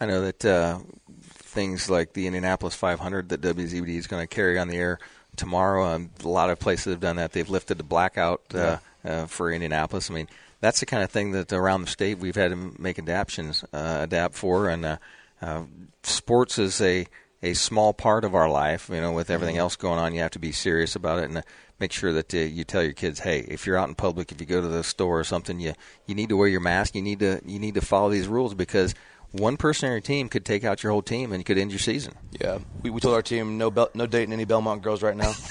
I 0.00 0.06
know 0.06 0.22
that 0.22 0.44
uh, 0.44 0.80
things 1.20 1.88
like 1.88 2.12
the 2.12 2.26
Indianapolis 2.26 2.74
500 2.74 3.28
that 3.28 3.40
WZBD 3.40 3.96
is 3.96 4.06
going 4.06 4.22
to 4.22 4.26
carry 4.26 4.58
on 4.58 4.68
the 4.68 4.76
air 4.76 4.98
tomorrow. 5.36 5.84
Um, 5.84 6.10
a 6.24 6.28
lot 6.28 6.50
of 6.50 6.58
places 6.58 6.92
have 6.92 7.00
done 7.00 7.16
that. 7.16 7.32
They've 7.32 7.48
lifted 7.48 7.78
the 7.78 7.84
blackout 7.84 8.42
uh, 8.54 8.78
uh, 9.04 9.26
for 9.26 9.52
Indianapolis. 9.52 10.10
I 10.10 10.14
mean, 10.14 10.28
that's 10.60 10.80
the 10.80 10.86
kind 10.86 11.02
of 11.02 11.10
thing 11.10 11.32
that 11.32 11.52
around 11.52 11.82
the 11.82 11.88
state 11.88 12.18
we've 12.18 12.36
had 12.36 12.50
to 12.50 12.56
make 12.56 12.98
adaptations, 12.98 13.64
uh, 13.72 14.00
adapt 14.02 14.34
for. 14.34 14.68
And 14.68 14.84
uh, 14.84 14.96
uh, 15.40 15.64
sports 16.02 16.58
is 16.58 16.80
a 16.80 17.06
a 17.42 17.54
small 17.54 17.92
part 17.92 18.24
of 18.24 18.34
our 18.34 18.48
life. 18.48 18.88
You 18.88 19.00
know, 19.00 19.12
with 19.12 19.30
everything 19.30 19.58
else 19.58 19.76
going 19.76 19.98
on, 19.98 20.14
you 20.14 20.20
have 20.20 20.30
to 20.32 20.38
be 20.38 20.52
serious 20.52 20.94
about 20.94 21.18
it 21.18 21.24
and 21.24 21.38
uh, 21.38 21.42
make 21.80 21.92
sure 21.92 22.12
that 22.12 22.32
uh, 22.32 22.38
you 22.38 22.62
tell 22.62 22.82
your 22.82 22.92
kids, 22.92 23.18
hey, 23.20 23.40
if 23.40 23.66
you're 23.66 23.76
out 23.76 23.88
in 23.88 23.96
public, 23.96 24.30
if 24.30 24.40
you 24.40 24.46
go 24.46 24.60
to 24.60 24.68
the 24.68 24.84
store 24.84 25.18
or 25.18 25.24
something, 25.24 25.58
you 25.58 25.74
you 26.06 26.14
need 26.14 26.28
to 26.28 26.36
wear 26.36 26.48
your 26.48 26.60
mask. 26.60 26.94
You 26.94 27.02
need 27.02 27.18
to 27.18 27.40
you 27.44 27.58
need 27.58 27.74
to 27.74 27.80
follow 27.80 28.10
these 28.10 28.28
rules 28.28 28.54
because 28.54 28.94
one 29.32 29.56
person 29.56 29.88
on 29.88 29.92
your 29.92 30.00
team 30.00 30.28
could 30.28 30.44
take 30.44 30.64
out 30.64 30.82
your 30.82 30.92
whole 30.92 31.02
team 31.02 31.32
and 31.32 31.40
you 31.40 31.44
could 31.44 31.58
end 31.58 31.70
your 31.72 31.78
season. 31.78 32.14
Yeah, 32.40 32.58
we, 32.82 32.90
we 32.90 33.00
told 33.00 33.14
our 33.14 33.22
team 33.22 33.58
no 33.58 33.70
bel- 33.70 33.90
no 33.94 34.06
dating 34.06 34.32
any 34.32 34.46
Bellmont 34.46 34.82
girls 34.82 35.02
right 35.02 35.16
now. 35.16 35.32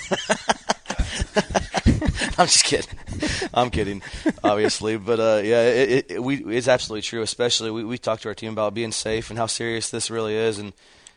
I'm 2.37 2.47
just 2.47 2.63
kidding. 2.63 2.97
I'm 3.53 3.69
kidding, 3.69 4.01
obviously, 4.43 4.97
but 4.97 5.19
uh, 5.19 5.41
yeah, 5.43 5.63
it, 5.63 6.05
it, 6.09 6.23
we, 6.23 6.37
it's 6.45 6.67
absolutely 6.67 7.01
true. 7.01 7.21
Especially 7.21 7.69
we, 7.71 7.83
we 7.83 7.97
talked 7.97 8.23
to 8.23 8.29
our 8.29 8.35
team 8.35 8.53
about 8.53 8.73
being 8.73 8.91
safe 8.91 9.29
and 9.29 9.37
how 9.37 9.47
serious 9.47 9.89
this 9.89 10.09
really 10.09 10.35
is, 10.35 10.57
and 10.57 10.73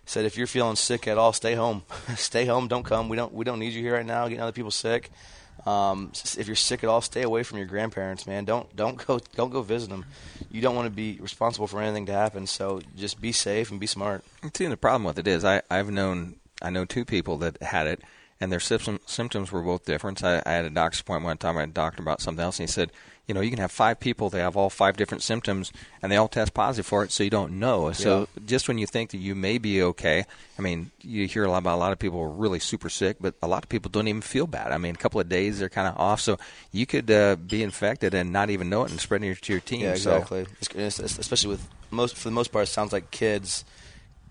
said 0.06 0.24
if 0.24 0.36
you're 0.36 0.46
feeling 0.46 0.76
sick 0.76 1.06
at 1.06 1.18
all, 1.18 1.32
stay 1.32 1.54
home. 1.54 1.82
stay 2.16 2.44
home. 2.46 2.68
Don't 2.68 2.84
come. 2.84 3.08
We 3.08 3.16
don't 3.16 3.32
we 3.32 3.44
don't 3.44 3.58
need 3.58 3.72
you 3.72 3.82
here 3.82 3.94
right 3.94 4.06
now. 4.06 4.28
Getting 4.28 4.42
other 4.42 4.52
people 4.52 4.70
sick. 4.70 5.10
Um, 5.66 6.12
if 6.36 6.46
you're 6.46 6.56
sick 6.56 6.84
at 6.84 6.90
all, 6.90 7.00
stay 7.00 7.22
away 7.22 7.42
from 7.42 7.58
your 7.58 7.66
grandparents, 7.66 8.26
man. 8.26 8.44
Don't 8.44 8.74
don't 8.76 9.04
go 9.06 9.18
don't 9.34 9.50
go 9.50 9.62
visit 9.62 9.88
them. 9.88 10.04
You 10.50 10.60
don't 10.60 10.76
want 10.76 10.86
to 10.86 10.90
be 10.90 11.18
responsible 11.20 11.66
for 11.66 11.80
anything 11.80 12.06
to 12.06 12.12
happen. 12.12 12.46
So 12.46 12.82
just 12.96 13.20
be 13.20 13.32
safe 13.32 13.70
and 13.70 13.80
be 13.80 13.86
smart. 13.86 14.24
See, 14.54 14.66
the 14.66 14.76
problem 14.76 15.04
with 15.04 15.18
it 15.18 15.26
is, 15.26 15.44
I, 15.44 15.62
I've 15.70 15.90
known 15.90 16.36
I 16.60 16.70
know 16.70 16.84
two 16.84 17.04
people 17.04 17.38
that 17.38 17.62
had 17.62 17.86
it, 17.86 18.02
and 18.40 18.52
their 18.52 18.60
symptom, 18.60 19.00
symptoms 19.06 19.52
were 19.52 19.62
both 19.62 19.84
different. 19.84 20.22
I, 20.22 20.42
I 20.44 20.52
had 20.52 20.64
a 20.64 20.70
doctor's 20.70 21.00
appointment 21.00 21.26
one 21.26 21.38
time. 21.38 21.56
I 21.56 21.60
had 21.60 21.70
a 21.70 21.72
doctor 21.72 22.02
about 22.02 22.20
something 22.20 22.44
else, 22.44 22.58
and 22.58 22.68
he 22.68 22.72
said, 22.72 22.92
you 23.26 23.34
know, 23.34 23.40
you 23.40 23.50
can 23.50 23.58
have 23.58 23.72
five 23.72 23.98
people. 24.00 24.28
They 24.28 24.40
have 24.40 24.56
all 24.56 24.68
five 24.68 24.96
different 24.98 25.22
symptoms, 25.22 25.72
and 26.02 26.12
they 26.12 26.16
all 26.16 26.28
test 26.28 26.52
positive 26.52 26.84
for 26.86 27.04
it, 27.04 27.10
so 27.10 27.24
you 27.24 27.30
don't 27.30 27.58
know. 27.58 27.90
So 27.92 28.28
just 28.44 28.68
when 28.68 28.76
you 28.76 28.86
think 28.86 29.10
that 29.12 29.16
you 29.18 29.34
may 29.34 29.56
be 29.58 29.82
okay, 29.82 30.26
I 30.58 30.62
mean, 30.62 30.90
you 31.00 31.26
hear 31.26 31.44
a 31.44 31.50
lot 31.50 31.58
about 31.58 31.76
a 31.76 31.80
lot 31.80 31.92
of 31.92 31.98
people 31.98 32.20
are 32.20 32.28
really 32.28 32.58
super 32.58 32.90
sick, 32.90 33.16
but 33.20 33.34
a 33.42 33.48
lot 33.48 33.62
of 33.62 33.68
people 33.70 33.90
don't 33.90 34.08
even 34.08 34.20
feel 34.20 34.46
bad. 34.46 34.72
I 34.72 34.78
mean, 34.78 34.94
a 34.94 34.98
couple 34.98 35.20
of 35.20 35.28
days 35.28 35.58
they're 35.58 35.70
kind 35.70 35.88
of 35.88 35.96
off, 35.98 36.20
so 36.20 36.38
you 36.70 36.84
could 36.84 37.10
uh, 37.10 37.36
be 37.36 37.62
infected 37.62 38.12
and 38.12 38.30
not 38.32 38.50
even 38.50 38.68
know 38.68 38.84
it 38.84 38.90
and 38.90 39.00
spread 39.00 39.22
it 39.24 39.40
to 39.40 39.52
your 39.52 39.60
team. 39.60 39.80
Yeah, 39.80 39.94
So- 39.94 40.16
exactly. 40.16 40.46
It's, 40.74 40.98
it's, 41.00 41.18
especially 41.18 41.50
with 41.50 41.66
most, 41.90 42.16
for 42.16 42.28
the 42.28 42.34
most 42.34 42.52
part, 42.52 42.64
it 42.64 42.70
sounds 42.70 42.92
like 42.92 43.10
kids 43.10 43.64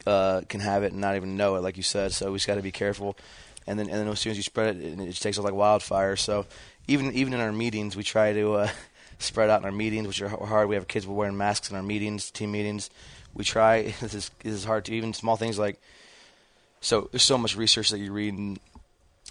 uh, 0.05 0.41
can 0.49 0.59
have 0.59 0.83
it 0.83 0.91
and 0.91 1.01
not 1.01 1.15
even 1.15 1.35
know 1.37 1.55
it, 1.55 1.61
like 1.61 1.77
you 1.77 1.83
said. 1.83 2.11
So 2.11 2.31
we 2.31 2.37
just 2.37 2.47
got 2.47 2.55
to 2.55 2.61
be 2.61 2.71
careful. 2.71 3.17
And 3.65 3.79
then, 3.79 3.87
and 3.89 3.97
then 3.97 4.07
as 4.09 4.19
soon 4.19 4.31
as 4.31 4.37
you 4.37 4.43
spread 4.43 4.75
it, 4.75 4.83
it, 4.83 4.99
it 4.99 5.15
takes 5.15 5.37
off 5.37 5.45
like 5.45 5.53
wildfire. 5.53 6.17
So 6.17 6.45
even 6.87 7.11
even 7.13 7.33
in 7.33 7.39
our 7.39 7.51
meetings, 7.51 7.95
we 7.95 8.03
try 8.03 8.33
to 8.33 8.53
uh, 8.53 8.69
spread 9.19 9.49
out 9.49 9.61
in 9.61 9.65
our 9.65 9.71
meetings, 9.71 10.07
which 10.07 10.21
are 10.21 10.29
hard. 10.29 10.69
We 10.69 10.75
have 10.75 10.87
kids 10.87 11.07
we're 11.07 11.15
wearing 11.15 11.37
masks 11.37 11.69
in 11.69 11.75
our 11.75 11.83
meetings, 11.83 12.31
team 12.31 12.51
meetings. 12.51 12.89
We 13.33 13.43
try. 13.43 13.93
This 14.01 14.13
is 14.13 14.31
this 14.43 14.53
is 14.53 14.65
hard 14.65 14.85
to 14.85 14.93
even 14.93 15.13
small 15.13 15.35
things 15.37 15.57
like. 15.59 15.79
So 16.81 17.07
there's 17.11 17.23
so 17.23 17.37
much 17.37 17.55
research 17.55 17.89
that 17.91 17.99
you 17.99 18.11
read 18.11 18.33
and 18.33 18.59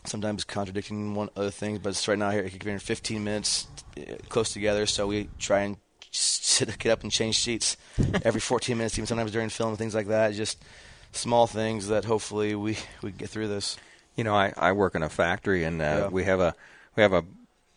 sometimes 0.05 0.43
contradicting 0.45 1.15
one 1.15 1.29
other 1.37 1.51
things. 1.51 1.79
But 1.81 1.91
it's 1.91 2.09
right 2.09 2.19
now 2.19 2.31
here, 2.31 2.41
it 2.43 2.51
could 2.51 2.65
be 2.65 2.71
in 2.71 2.79
15 2.79 3.23
minutes, 3.23 3.67
uh, 3.99 4.15
close 4.31 4.53
together. 4.53 4.87
So 4.87 5.07
we 5.07 5.29
try 5.39 5.61
and 5.61 5.77
sit, 6.11 6.79
get 6.79 6.91
up 6.93 7.03
and 7.03 7.13
change 7.13 7.35
sheets 7.37 7.77
every 8.25 8.41
14 8.41 8.77
minutes, 8.79 8.99
even 8.99 9.07
sometimes 9.07 9.33
during 9.33 9.51
film 9.51 9.69
and 9.71 9.79
things 9.79 9.95
like 9.95 10.07
that. 10.09 10.33
Just 10.33 10.65
small 11.13 11.47
things 11.47 11.89
that 11.89 12.07
hopefully 12.07 12.55
we 12.55 12.79
we 13.03 13.13
get 13.13 13.29
through 13.29 13.49
this. 13.49 13.77
You 14.17 14.25
know, 14.25 14.35
I, 14.35 14.53
I 14.57 14.73
work 14.73 14.95
in 14.95 15.03
a 15.03 15.09
factory, 15.11 15.65
and 15.65 15.81
uh, 15.81 15.85
Yeah. 15.85 16.09
we 16.09 16.25
have 16.25 16.41
a 16.41 16.55
we 16.97 17.03
have 17.03 17.13
a 17.13 17.25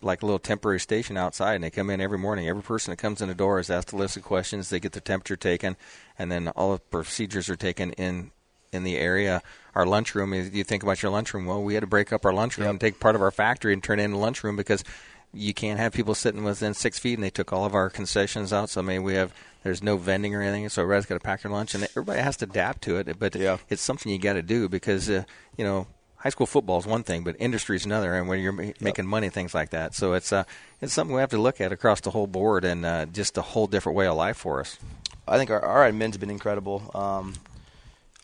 like 0.05 0.21
a 0.21 0.25
little 0.25 0.39
temporary 0.39 0.79
station 0.79 1.17
outside, 1.17 1.55
and 1.55 1.63
they 1.63 1.69
come 1.69 1.89
in 1.89 1.99
every 1.99 2.17
morning. 2.17 2.47
Every 2.47 2.61
person 2.63 2.91
that 2.91 2.97
comes 2.97 3.21
in 3.21 3.27
the 3.27 3.33
door 3.35 3.59
is 3.59 3.69
asked 3.69 3.91
a 3.91 3.95
list 3.97 4.15
of 4.15 4.23
questions. 4.23 4.69
They 4.69 4.79
get 4.79 4.91
their 4.93 5.01
temperature 5.01 5.35
taken, 5.35 5.75
and 6.17 6.31
then 6.31 6.47
all 6.49 6.73
the 6.73 6.79
procedures 6.79 7.49
are 7.49 7.55
taken 7.55 7.91
in 7.93 8.31
in 8.71 8.83
the 8.83 8.97
area. 8.97 9.41
Our 9.73 9.85
lunchroom. 9.85 10.33
is- 10.33 10.51
You 10.53 10.63
think 10.65 10.83
about 10.83 11.01
your 11.01 11.11
lunchroom. 11.11 11.45
Well, 11.45 11.63
we 11.63 11.73
had 11.75 11.81
to 11.81 11.87
break 11.87 12.11
up 12.13 12.25
our 12.25 12.33
lunchroom 12.33 12.69
and 12.69 12.79
take 12.79 12.99
part 12.99 13.15
of 13.15 13.21
our 13.21 13.31
factory 13.31 13.71
and 13.73 13.81
turn 13.81 13.99
it 13.99 14.03
into 14.03 14.17
a 14.17 14.19
lunchroom 14.19 14.55
because 14.57 14.83
you 15.33 15.53
can't 15.53 15.79
have 15.79 15.91
people 15.93 16.13
sitting 16.15 16.43
within 16.43 16.73
six 16.73 16.99
feet, 16.99 17.15
and 17.15 17.23
they 17.23 17.29
took 17.29 17.51
all 17.53 17.65
of 17.65 17.73
our 17.73 17.89
concessions 17.89 18.51
out. 18.53 18.69
So 18.69 18.81
I 18.81 18.83
mean, 18.83 19.03
we 19.03 19.15
have 19.15 19.33
there's 19.63 19.81
no 19.81 19.97
vending 19.97 20.35
or 20.35 20.41
anything, 20.41 20.67
so 20.69 20.81
everybody's 20.83 21.05
got 21.07 21.15
to 21.15 21.19
pack 21.21 21.41
their 21.41 21.51
lunch, 21.51 21.73
and 21.73 21.83
everybody 21.85 22.19
has 22.21 22.37
to 22.37 22.45
adapt 22.45 22.83
to 22.83 22.97
it. 22.97 23.17
But 23.17 23.35
Yeah. 23.35 23.57
it's 23.69 23.81
something 23.81 24.11
you 24.11 24.19
got 24.19 24.33
to 24.33 24.41
do 24.43 24.69
because 24.69 25.09
uh, 25.09 25.23
you 25.57 25.63
know 25.65 25.87
high 26.25 26.29
school 26.29 26.47
football 26.47 26.79
is 26.79 26.87
one 26.87 27.03
thing, 27.03 27.23
but 27.23 27.35
industry 27.37 27.75
is 27.75 27.85
another, 27.85 28.15
and 28.15 28.27
when 28.27 28.39
you're 28.39 28.51
ma- 28.51 28.71
making 28.81 29.05
money, 29.05 29.29
things 29.29 29.53
like 29.53 29.69
that. 29.69 29.93
So 29.93 30.13
it's 30.13 30.33
uh, 30.33 30.43
it's 30.81 30.91
something 30.91 31.15
we 31.15 31.21
have 31.21 31.29
to 31.29 31.37
look 31.37 31.61
at 31.61 31.71
across 31.71 32.01
the 32.01 32.09
whole 32.09 32.25
board, 32.25 32.65
and 32.65 32.83
uh, 32.83 33.05
just 33.05 33.37
a 33.37 33.43
whole 33.43 33.67
different 33.67 33.95
way 33.95 34.07
of 34.07 34.15
life 34.15 34.35
for 34.35 34.59
us. 34.59 34.79
I 35.27 35.37
think 35.37 35.51
our, 35.51 35.63
our 35.63 35.89
admin's 35.89 36.17
been 36.17 36.31
incredible. 36.31 36.89
Um, 36.95 37.35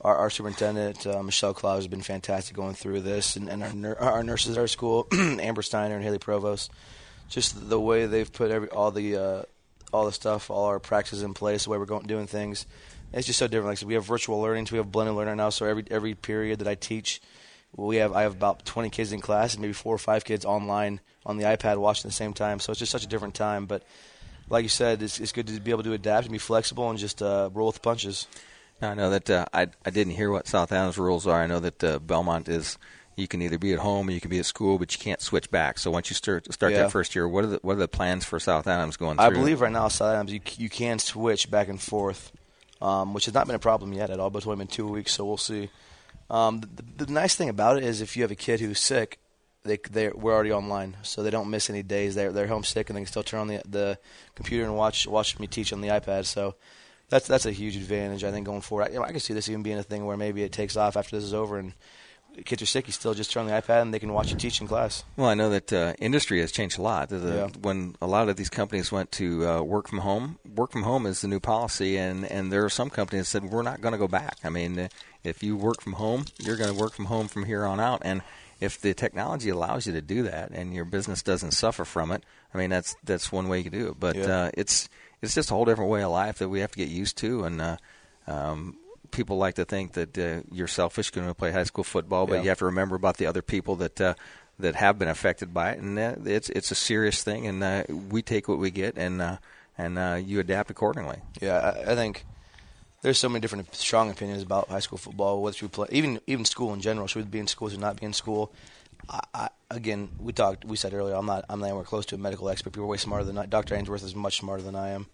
our, 0.02 0.16
our 0.16 0.30
superintendent 0.32 1.06
uh, 1.06 1.22
Michelle 1.22 1.54
Cloud 1.54 1.76
has 1.76 1.88
been 1.88 2.02
fantastic 2.02 2.56
going 2.56 2.74
through 2.74 3.02
this, 3.02 3.36
and, 3.36 3.48
and 3.48 3.62
our 3.62 3.74
nur- 3.74 4.00
our 4.00 4.24
nurses 4.24 4.58
at 4.58 4.62
our 4.62 4.68
school, 4.68 5.08
Amber 5.14 5.62
Steiner 5.62 5.94
and 5.94 6.04
Haley 6.04 6.18
Provost, 6.18 6.72
just 7.30 7.70
the 7.70 7.80
way 7.80 8.08
they've 8.08 8.34
put 8.34 8.50
every 8.50 8.70
all 8.70 8.90
the 8.90 9.16
uh, 9.16 9.44
all 9.94 10.08
the 10.08 10.12
stuff, 10.12 10.50
all 10.50 10.66
our 10.66 10.80
practices 10.80 11.22
in 11.22 11.36
place, 11.36 11.66
the 11.66 11.70
way 11.70 11.78
we're 11.78 11.86
going 11.86 12.08
doing 12.08 12.26
things. 12.26 12.66
It's 13.14 13.28
just 13.28 13.38
so 13.38 13.46
different. 13.46 13.68
Like 13.68 13.78
said, 13.78 13.88
we 13.88 13.94
have 13.94 14.06
virtual 14.06 14.42
learning, 14.42 14.66
so 14.66 14.74
we 14.74 14.78
have 14.78 14.92
blended 14.92 15.16
learning 15.16 15.38
now. 15.38 15.50
So 15.52 15.68
every 15.68 15.84
every 15.92 16.16
period 16.16 16.58
that 16.60 16.68
I 16.68 16.74
teach, 16.74 17.22
we 17.76 17.98
have 17.98 18.14
I 18.14 18.24
have 18.24 18.34
about 18.34 18.66
20 18.66 18.90
kids 18.90 19.12
in 19.12 19.22
class 19.22 19.54
and 19.54 19.62
maybe 19.62 19.74
four 19.74 19.94
or 19.94 20.00
five 20.00 20.26
kids 20.26 20.46
online 20.46 21.00
on 21.26 21.38
the 21.38 21.46
iPad 21.46 21.78
watching 21.78 22.08
at 22.08 22.12
the 22.12 22.16
same 22.16 22.34
time. 22.34 22.60
So 22.60 22.72
it's 22.72 22.80
just 22.80 22.92
such 22.92 23.04
a 23.04 23.08
different 23.08 23.36
time, 23.36 23.66
but 23.66 23.84
like 24.50 24.64
you 24.64 24.70
said, 24.70 25.02
it's, 25.02 25.20
it's 25.20 25.32
good 25.32 25.48
to 25.48 25.60
be 25.60 25.72
able 25.72 25.84
to 25.84 25.94
adapt 25.94 26.26
and 26.26 26.32
be 26.32 26.38
flexible 26.38 26.90
and 26.90 27.00
just 27.00 27.22
uh, 27.22 27.50
roll 27.54 27.68
with 27.68 27.76
the 27.76 27.82
punches. 27.82 28.28
Now, 28.82 28.92
I 28.92 28.94
know 28.96 29.10
that 29.12 29.30
uh, 29.30 29.46
I 29.54 29.68
I 29.86 29.90
didn't 29.92 30.14
hear 30.14 30.32
what 30.32 30.48
South 30.48 30.72
Adams 30.72 30.98
rules 30.98 31.28
are. 31.28 31.42
I 31.42 31.48
know 31.48 31.60
that 31.60 31.84
uh, 31.84 32.00
Bellmont 32.00 32.50
is 32.50 32.78
you 33.16 33.28
can 33.28 33.42
either 33.42 33.58
be 33.58 33.74
at 33.74 33.80
home 33.80 34.08
or 34.08 34.12
you 34.12 34.20
can 34.20 34.30
be 34.30 34.40
at 34.40 34.46
school, 34.46 34.80
but 34.80 34.94
you 34.94 35.00
can't 35.00 35.22
switch 35.22 35.52
back. 35.52 35.78
So 35.78 35.92
once 35.92 36.10
you 36.10 36.16
start 36.16 36.52
start 36.52 36.72
Yeah. 36.74 36.84
that 36.84 36.92
first 36.92 37.16
year, 37.16 37.28
what 37.28 37.44
are 37.44 37.48
the 37.48 37.60
what 37.62 37.74
are 37.74 37.80
the 37.80 37.88
plans 37.88 38.26
for 38.26 38.40
South 38.40 38.68
Adams 38.68 38.98
going 38.98 39.18
through? 39.18 39.26
I 39.26 39.30
believe 39.30 39.62
right 39.62 39.72
now, 39.72 39.88
South 39.88 40.14
Adams, 40.16 40.34
you, 40.34 40.42
you 40.58 40.70
can 40.70 41.00
switch 41.00 41.50
back 41.52 41.68
and 41.68 41.80
forth, 41.80 42.32
um, 42.82 43.14
which 43.14 43.26
has 43.26 43.34
not 43.34 43.46
been 43.46 43.56
a 43.56 43.60
problem 43.60 43.94
yet 43.94 44.10
at 44.10 44.20
all, 44.20 44.30
but 44.30 44.40
it's 44.40 44.48
only 44.48 44.58
been 44.58 44.68
two 44.68 44.88
weeks, 44.88 45.14
so 45.14 45.26
we'll 45.26 45.38
see. 45.38 45.70
Um, 46.32 46.62
the, 46.62 47.06
the 47.06 47.12
nice 47.12 47.36
thing 47.36 47.50
about 47.50 47.78
it 47.78 47.84
is 47.84 48.02
if 48.02 48.16
you 48.16 48.24
have 48.24 48.32
a 48.32 48.36
kid 48.36 48.62
who's 48.62 48.80
sick, 48.80 49.20
they 49.64 49.78
they 49.92 50.10
we're 50.10 50.34
already 50.34 50.54
online, 50.54 50.98
so 51.04 51.22
they 51.22 51.30
don't 51.30 51.50
miss 51.50 51.70
any 51.70 51.84
days. 51.84 52.16
They're 52.16 52.32
they're 52.32 52.48
homesick 52.48 52.90
and 52.90 52.96
they 52.96 53.02
can 53.02 53.08
still 53.08 53.22
turn 53.22 53.42
on 53.42 53.48
the 53.48 53.62
the 53.70 54.00
computer 54.34 54.64
and 54.64 54.76
watch 54.76 55.06
watch 55.06 55.38
me 55.40 55.46
teach 55.46 55.74
on 55.74 55.82
the 55.82 55.90
iPad. 55.90 56.26
So 56.26 56.56
that's 57.10 57.28
that's 57.28 57.46
a 57.46 57.52
huge 57.52 57.76
advantage. 57.76 58.24
I 58.24 58.32
think 58.32 58.46
going 58.46 58.62
forward. 58.62 58.86
I, 58.86 58.88
you 58.94 58.96
know, 58.96 59.04
I 59.04 59.12
can 59.12 59.20
see 59.20 59.34
this 59.34 59.50
even 59.50 59.62
being 59.62 59.78
a 59.78 59.84
thing 59.84 60.06
where 60.06 60.18
maybe 60.18 60.42
it 60.42 60.54
takes 60.54 60.78
off 60.78 60.96
after 60.96 61.16
this 61.16 61.26
is 61.26 61.34
over 61.34 61.60
and 61.60 61.74
kids 62.46 62.62
are 62.62 62.66
sick. 62.66 62.88
You 62.88 62.94
still 62.94 63.14
just 63.14 63.32
turn 63.32 63.42
on 63.42 63.48
the 63.48 63.62
iPad 63.62 63.82
and 63.82 63.94
they 63.94 64.00
can 64.00 64.14
watch 64.14 64.32
you 64.32 64.38
teach 64.38 64.62
in 64.62 64.68
class. 64.68 65.04
Well, 65.18 65.28
I 65.28 65.34
know 65.34 65.50
that 65.50 65.74
uh, 65.74 65.94
industry 66.00 66.40
has 66.40 66.52
changed 66.52 66.80
a 66.80 66.82
lot. 66.82 67.10
The, 67.10 67.18
Yeah. 67.18 67.48
When 67.62 67.96
a 68.02 68.08
lot 68.08 68.30
of 68.30 68.38
these 68.38 68.50
companies 68.50 68.92
went 68.92 69.12
to 69.14 69.48
uh, 69.48 69.62
work 69.62 69.88
from 69.88 70.00
home, 70.00 70.40
work 70.56 70.72
from 70.72 70.84
home 70.84 71.06
is 71.06 71.22
the 71.22 71.28
new 71.28 71.40
policy, 71.40 71.98
and, 71.98 72.26
and 72.26 72.52
there 72.52 72.64
are 72.64 72.70
some 72.70 72.90
companies 72.90 73.32
that 73.32 73.42
said 73.42 73.52
we're 73.52 73.64
not 73.64 73.82
going 73.82 73.92
to 73.92 73.98
go 73.98 74.08
back. 74.08 74.38
I 74.44 74.50
mean, 74.50 74.80
uh, 74.80 74.88
if 75.24 75.44
you 75.44 75.56
work 75.56 75.82
from 75.82 75.94
home, 75.94 76.26
you're 76.38 76.58
going 76.58 76.70
to 76.70 76.74
work 76.80 76.94
from 76.94 77.06
home 77.06 77.28
from 77.28 77.46
here 77.46 77.66
on 77.66 77.80
out, 77.80 78.02
and 78.04 78.22
if 78.60 78.80
the 78.80 78.94
technology 78.94 79.50
allows 79.50 79.88
you 79.88 79.94
to 79.94 80.02
do 80.02 80.24
that 80.24 80.52
and 80.52 80.74
your 80.74 80.86
business 80.86 81.24
doesn't 81.24 81.52
suffer 81.52 81.84
from 81.84 82.12
it, 82.12 82.24
I 82.54 82.58
mean 82.58 82.70
that's 82.70 82.96
that's 83.04 83.32
one 83.32 83.48
way 83.48 83.58
you 83.60 83.64
can 83.70 83.80
do 83.80 83.90
it. 83.90 84.00
But 84.00 84.16
Yeah. 84.16 84.28
uh, 84.28 84.52
it's 84.54 84.90
it's 85.22 85.34
just 85.36 85.52
a 85.52 85.54
whole 85.54 85.66
different 85.66 85.90
way 85.92 86.04
of 86.04 86.12
life 86.12 86.40
that 86.40 86.50
we 86.50 86.60
have 86.62 86.72
to 86.72 86.78
get 86.78 86.90
used 86.90 87.18
to, 87.18 87.44
and 87.44 87.62
uh, 87.62 87.78
um, 88.28 88.78
people 89.12 89.38
like 89.38 89.56
to 89.56 89.66
think 89.66 89.94
that 89.94 90.18
uh, 90.18 90.42
you're 90.52 90.68
selfish 90.68 91.10
going 91.12 91.28
to 91.28 91.34
play 91.34 91.52
high 91.52 91.64
school 91.64 91.84
football, 91.84 92.26
but 92.28 92.36
Yeah. 92.36 92.44
you 92.44 92.50
have 92.50 92.60
to 92.60 92.66
remember 92.66 92.96
about 92.96 93.18
the 93.18 93.26
other 93.26 93.42
people 93.42 93.76
that 93.78 94.00
uh, 94.00 94.14
that 94.60 94.76
have 94.76 95.00
been 95.00 95.08
affected 95.08 95.54
by 95.54 95.72
it, 95.72 95.80
and 95.80 95.98
uh, 95.98 96.16
it's 96.26 96.50
it's 96.50 96.72
a 96.72 96.76
serious 96.76 97.24
thing, 97.24 97.48
and 97.48 97.64
uh, 97.64 97.84
we 98.10 98.22
take 98.22 98.48
what 98.48 98.58
we 98.60 98.70
get, 98.72 98.98
and 98.98 99.22
uh, 99.22 99.38
and 99.78 99.98
uh, 99.98 100.20
you 100.24 100.40
adapt 100.40 100.70
accordingly. 100.70 101.18
Yeah, 101.42 101.58
I, 101.58 101.92
I 101.92 101.96
think 101.96 102.26
there's 103.02 103.18
so 103.18 103.30
many 103.30 103.40
different 103.40 103.74
strong 103.76 104.12
opinions 104.12 104.44
about 104.44 104.70
high 104.70 104.80
school 104.80 104.98
football. 104.98 105.42
Whether 105.42 105.58
we 105.62 105.68
play, 105.68 105.88
even 105.92 106.20
even 106.28 106.46
school 106.46 106.74
in 106.74 106.82
general, 106.82 107.08
should 107.08 107.26
we 107.26 107.30
be 107.30 107.40
in 107.40 107.48
school, 107.48 107.70
should 107.70 107.80
not 107.80 108.00
be 108.00 108.06
in 108.06 108.14
school. 108.14 108.54
I, 109.10 109.20
I, 109.34 109.50
again, 109.72 110.10
we 110.20 110.32
talked. 110.32 110.64
We 110.64 110.78
said 110.78 110.94
earlier, 110.94 111.16
I'm 111.16 111.26
not. 111.26 111.46
I'm 111.50 111.60
not 111.60 111.68
anywhere 111.68 111.84
close 111.84 112.06
to 112.08 112.16
a 112.16 112.18
medical 112.18 112.50
expert. 112.50 112.72
People 112.72 112.84
are 112.84 112.88
way 112.88 112.98
smarter 112.98 113.26
than 113.26 113.38
I. 113.38 113.48
Dr. 113.48 113.76
Ainsworth 113.76 114.04
is 114.04 114.16
much 114.16 114.38
smarter 114.38 114.62
than 114.62 114.76
I 114.76 114.90
am, 114.90 115.08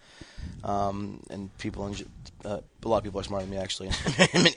um, 0.66 1.24
and 1.30 1.56
people 1.58 1.88
in, 1.88 1.96
uh, 2.44 2.60
a 2.84 2.88
lot 2.88 2.98
of 2.98 3.04
people 3.06 3.22
are 3.22 3.24
smarter 3.24 3.46
than 3.46 3.56
me 3.56 3.62
actually 3.62 3.88
in, 4.34 4.44
many, 4.44 4.56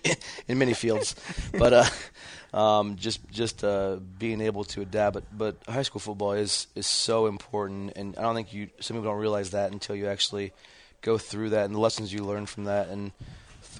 in 0.49 0.59
many 0.59 0.75
fields. 0.75 1.15
But 1.57 1.73
uh, 1.73 2.57
um, 2.57 2.97
just 2.97 3.21
just 3.31 3.63
uh, 3.63 3.97
being 4.19 4.41
able 4.41 4.65
to 4.65 4.83
adapt. 4.83 5.15
But, 5.15 5.25
but 5.37 5.57
high 5.69 5.83
school 5.83 6.01
football 6.01 6.33
is 6.33 6.67
is 6.75 6.87
so 6.87 7.27
important, 7.27 7.93
and 7.95 8.17
I 8.17 8.23
don't 8.23 8.35
think 8.35 8.53
you. 8.53 8.71
Some 8.81 8.97
people 8.97 9.13
don't 9.13 9.21
realize 9.21 9.51
that 9.51 9.71
until 9.71 9.95
you 9.95 10.09
actually 10.09 10.53
go 11.03 11.19
through 11.19 11.51
that 11.51 11.65
and 11.65 11.75
the 11.75 11.81
lessons 11.81 12.13
you 12.13 12.25
learn 12.25 12.47
from 12.47 12.65
that, 12.65 12.89
and 12.89 13.13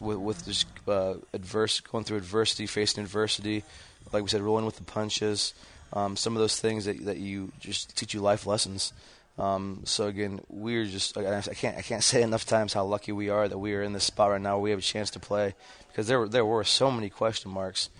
with, 0.01 0.19
with 0.19 0.45
just 0.45 0.67
uh, 0.89 1.15
adverse 1.33 1.81
going 1.81 2.05
through 2.05 2.19
adversity, 2.19 2.67
facing 2.67 3.03
adversity, 3.03 3.65
like 4.13 4.23
we 4.23 4.29
said, 4.29 4.41
rolling 4.41 4.67
with 4.67 4.77
the 4.77 4.85
punches. 4.85 5.55
Um, 5.93 6.17
some 6.17 6.37
of 6.37 6.41
those 6.41 6.59
things 6.61 6.85
that 6.85 7.05
that 7.05 7.19
you 7.19 7.53
just 7.59 7.97
teach 7.97 8.15
you 8.15 8.21
life 8.21 8.47
lessons. 8.47 8.93
Um, 9.39 9.83
so 9.85 10.07
again, 10.07 10.41
we're 10.49 10.85
just 10.85 11.17
I 11.17 11.41
can't 11.55 11.79
I 11.79 11.83
can't 11.83 12.05
say 12.13 12.23
enough 12.23 12.45
times 12.45 12.73
how 12.73 12.85
lucky 12.85 13.13
we 13.13 13.29
are 13.29 13.49
that 13.49 13.59
we 13.59 13.75
are 13.75 13.83
in 13.83 13.93
this 13.93 14.05
spot 14.05 14.31
right 14.31 14.41
now. 14.41 14.57
Where 14.57 14.65
we 14.65 14.71
have 14.71 14.79
a 14.79 14.83
chance 14.83 15.11
to 15.11 15.21
play 15.21 15.55
because 15.89 16.07
there 16.07 16.29
there 16.29 16.45
were 16.45 16.65
so 16.65 16.91
many 16.91 17.11
question 17.11 17.51
marks. 17.51 17.91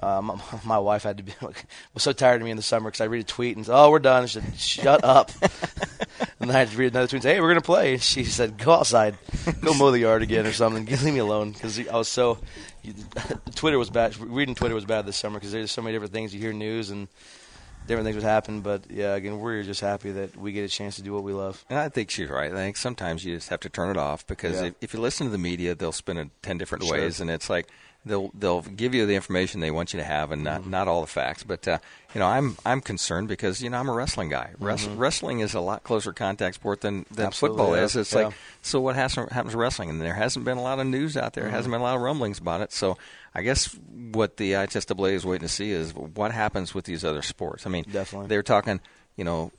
Uh, 0.00 0.20
my, 0.22 0.40
my 0.64 0.78
wife 0.78 1.02
had 1.02 1.16
to 1.18 1.22
be 1.22 1.32
was 1.94 2.02
so 2.02 2.12
tired 2.12 2.40
of 2.40 2.44
me 2.44 2.50
in 2.50 2.56
the 2.56 2.62
summer 2.62 2.88
because 2.90 3.00
I 3.00 3.04
read 3.06 3.20
a 3.22 3.24
tweet 3.24 3.56
and 3.56 3.66
said, 3.66 3.74
"Oh, 3.76 3.90
we're 3.90 3.98
done." 3.98 4.26
She 4.26 4.40
said, 4.40 4.56
"Shut 4.58 5.04
up." 5.04 5.30
and 6.40 6.48
then 6.48 6.50
I 6.50 6.60
had 6.60 6.68
to 6.68 6.76
read 6.76 6.92
another 6.92 7.06
tweet 7.08 7.14
and 7.18 7.22
say, 7.24 7.34
"Hey, 7.34 7.40
we're 7.40 7.48
gonna 7.50 7.60
play." 7.60 7.94
And 7.94 8.02
she 8.02 8.24
said, 8.24 8.58
"Go 8.58 8.72
outside, 8.72 9.16
go 9.60 9.74
mow 9.74 9.90
the 9.90 9.98
yard 10.00 10.22
again 10.22 10.46
or 10.46 10.52
something. 10.52 10.84
Leave 10.86 11.02
me 11.14 11.18
alone." 11.18 11.52
Because 11.52 11.78
I 11.88 11.96
was 11.96 12.08
so 12.08 12.38
Twitter 13.54 13.78
was 13.78 13.90
bad. 13.90 14.16
Reading 14.18 14.54
Twitter 14.54 14.74
was 14.74 14.84
bad 14.84 15.06
this 15.06 15.16
summer 15.16 15.38
because 15.38 15.52
there's 15.52 15.70
so 15.70 15.82
many 15.82 15.94
different 15.94 16.12
things 16.12 16.34
you 16.34 16.40
hear 16.40 16.52
news 16.52 16.90
and 16.90 17.08
different 17.86 18.04
things 18.04 18.16
would 18.16 18.24
happen. 18.24 18.60
But 18.60 18.90
yeah, 18.90 19.14
again, 19.14 19.40
we're 19.40 19.62
just 19.62 19.80
happy 19.80 20.10
that 20.12 20.36
we 20.36 20.52
get 20.52 20.62
a 20.64 20.68
chance 20.68 20.96
to 20.96 21.02
do 21.02 21.12
what 21.12 21.22
we 21.24 21.32
love. 21.32 21.64
And 21.68 21.78
I 21.78 21.88
think 21.88 22.10
she's 22.10 22.28
right. 22.28 22.50
I 22.52 22.54
think 22.54 22.76
sometimes 22.76 23.24
you 23.24 23.34
just 23.34 23.48
have 23.48 23.60
to 23.60 23.68
turn 23.68 23.90
it 23.90 23.96
off 23.96 24.26
because 24.26 24.60
Yeah. 24.60 24.68
if, 24.68 24.74
if 24.80 24.94
you 24.94 25.00
listen 25.00 25.26
to 25.26 25.30
the 25.30 25.38
media, 25.38 25.74
they'll 25.74 25.92
spin 25.92 26.18
it 26.18 26.28
ten 26.42 26.56
different 26.58 26.84
Sure. 26.84 26.94
ways, 26.94 27.20
and 27.20 27.30
it's 27.30 27.50
like 27.50 27.68
they'll 28.06 28.30
they'll 28.34 28.62
give 28.62 28.94
you 28.94 29.04
the 29.06 29.14
information 29.14 29.60
they 29.60 29.70
want 29.70 29.92
you 29.92 29.98
to 29.98 30.04
have 30.04 30.30
and 30.32 30.44
Mm-hmm. 30.44 30.70
not 30.70 30.86
not 30.86 30.88
all 30.88 31.00
the 31.02 31.06
facts. 31.06 31.42
But 31.42 31.66
uh, 31.68 31.78
you 32.14 32.18
know, 32.20 32.26
I'm 32.26 32.56
I'm 32.64 32.80
concerned 32.80 33.28
because 33.28 33.60
you 33.62 33.68
know 33.70 33.78
I'm 33.78 33.88
a 33.88 33.92
wrestling 33.92 34.28
guy. 34.28 34.52
Wrest- 34.58 34.88
Wrestling 34.96 35.40
is 35.40 35.54
a 35.54 35.60
lot 35.60 35.82
closer 35.82 36.12
contact 36.12 36.54
sport 36.56 36.80
than 36.80 37.04
than 37.10 37.16
Mm-hmm. 37.16 37.22
Absolutely, 37.26 37.56
football 37.58 37.76
yeah. 37.76 37.82
is. 37.84 37.96
It's 37.96 38.12
Yeah. 38.12 38.24
like 38.26 38.34
so 38.62 38.80
what 38.80 38.96
has, 38.96 39.14
happens 39.14 39.52
to 39.52 39.58
wrestling, 39.58 39.90
and 39.90 40.00
there 40.00 40.14
hasn't 40.14 40.44
been 40.44 40.58
a 40.58 40.62
lot 40.62 40.78
of 40.78 40.86
news 40.86 41.16
out 41.16 41.32
there. 41.34 41.44
Mm-hmm. 41.44 41.52
Hasn't 41.54 41.72
been 41.72 41.80
a 41.80 41.84
lot 41.84 41.96
of 41.96 42.00
rumblings 42.02 42.38
about 42.38 42.60
it. 42.60 42.72
So 42.72 42.96
I 43.34 43.42
guess 43.42 43.66
what 44.12 44.36
the 44.38 44.52
IHSAA 44.52 45.12
is 45.12 45.26
waiting 45.26 45.46
to 45.46 45.52
see 45.52 45.70
is 45.70 45.94
what 45.94 46.32
happens 46.32 46.74
with 46.74 46.84
these 46.86 47.04
other 47.04 47.22
sports. 47.22 47.66
I 47.66 47.70
mean, 47.70 47.84
Definitely. 47.90 48.28
they're 48.28 48.42
talking, 48.42 48.80
you 49.16 49.24
know, 49.24 49.52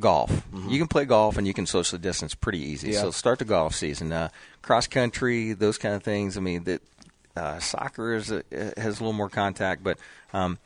golf. 0.00 0.30
You 0.68 0.78
can 0.78 0.88
play 0.88 1.04
golf 1.04 1.36
and 1.36 1.46
you 1.46 1.52
can 1.54 1.66
social 1.66 1.98
distance 1.98 2.34
pretty 2.34 2.58
easy. 2.60 2.88
Mm-hmm. 2.88 2.94
Yeah. 2.94 3.00
So 3.02 3.10
start 3.10 3.38
the 3.38 3.44
golf 3.44 3.74
season. 3.74 4.10
Uh, 4.12 4.28
cross 4.62 4.86
country, 4.86 5.52
those 5.52 5.78
kind 5.78 5.94
of 5.94 6.02
things. 6.02 6.36
I 6.36 6.40
mean, 6.40 6.64
that 6.64 6.82
uh, 7.36 7.58
soccer 7.58 8.14
is 8.14 8.30
a, 8.30 8.42
has 8.76 9.00
a 9.00 9.02
little 9.04 9.12
more 9.12 9.28
contact, 9.28 9.82
but 9.82 9.98
um, 10.32 10.58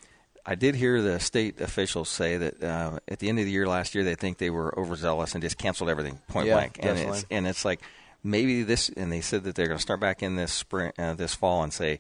I 0.44 0.54
did 0.54 0.74
hear 0.74 1.02
the 1.02 1.18
state 1.20 1.60
officials 1.60 2.08
say 2.08 2.36
that 2.36 2.62
uh, 2.62 2.98
at 3.08 3.18
the 3.18 3.28
end 3.28 3.38
of 3.38 3.44
the 3.44 3.50
year 3.50 3.66
last 3.66 3.94
year 3.94 4.04
they 4.04 4.14
think 4.14 4.38
they 4.38 4.50
were 4.50 4.76
overzealous 4.78 5.34
and 5.34 5.42
just 5.42 5.58
canceled 5.58 5.90
everything 5.90 6.18
point 6.28 6.46
Yeah, 6.46 6.54
blank. 6.54 6.78
And 6.78 6.96
definitely. 6.96 7.18
it's 7.18 7.26
and 7.30 7.46
it's 7.46 7.64
like 7.64 7.80
maybe 8.22 8.62
this, 8.62 8.88
and 8.90 9.10
they 9.12 9.20
said 9.20 9.44
that 9.44 9.54
they're 9.54 9.66
going 9.66 9.78
to 9.78 9.82
start 9.82 10.00
back 10.00 10.22
in 10.22 10.36
this 10.36 10.52
spring, 10.52 10.92
uh, 10.98 11.14
this 11.14 11.34
fall, 11.34 11.62
and 11.62 11.72
say. 11.72 11.98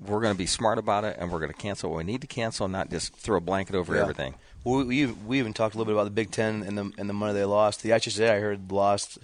We're 0.00 0.22
going 0.22 0.32
to 0.32 0.38
be 0.38 0.46
smart 0.46 0.78
about 0.78 1.04
it, 1.04 1.16
and 1.20 1.30
we're 1.30 1.38
going 1.38 1.52
to 1.52 1.56
cancel 1.56 1.90
what 1.90 1.98
we 1.98 2.04
need 2.04 2.22
to 2.22 2.26
cancel, 2.26 2.66
not 2.66 2.88
just 2.90 3.14
throw 3.14 3.36
a 3.36 3.40
blanket 3.42 3.76
over 3.76 3.94
Yeah. 3.94 4.00
everything. 4.00 4.34
Well, 4.64 4.84
we 4.86 5.04
we 5.06 5.38
even 5.38 5.52
talked 5.52 5.74
a 5.74 5.78
little 5.78 5.92
bit 5.92 5.94
about 5.94 6.04
the 6.04 6.10
Big 6.10 6.30
Ten 6.30 6.62
and 6.62 6.78
the 6.78 6.90
and 6.96 7.10
the 7.10 7.12
money 7.12 7.34
they 7.34 7.44
lost. 7.44 7.82
The 7.82 7.90
IHSA 7.90 8.30
I 8.30 8.38
heard 8.40 8.72
lost. 8.72 9.18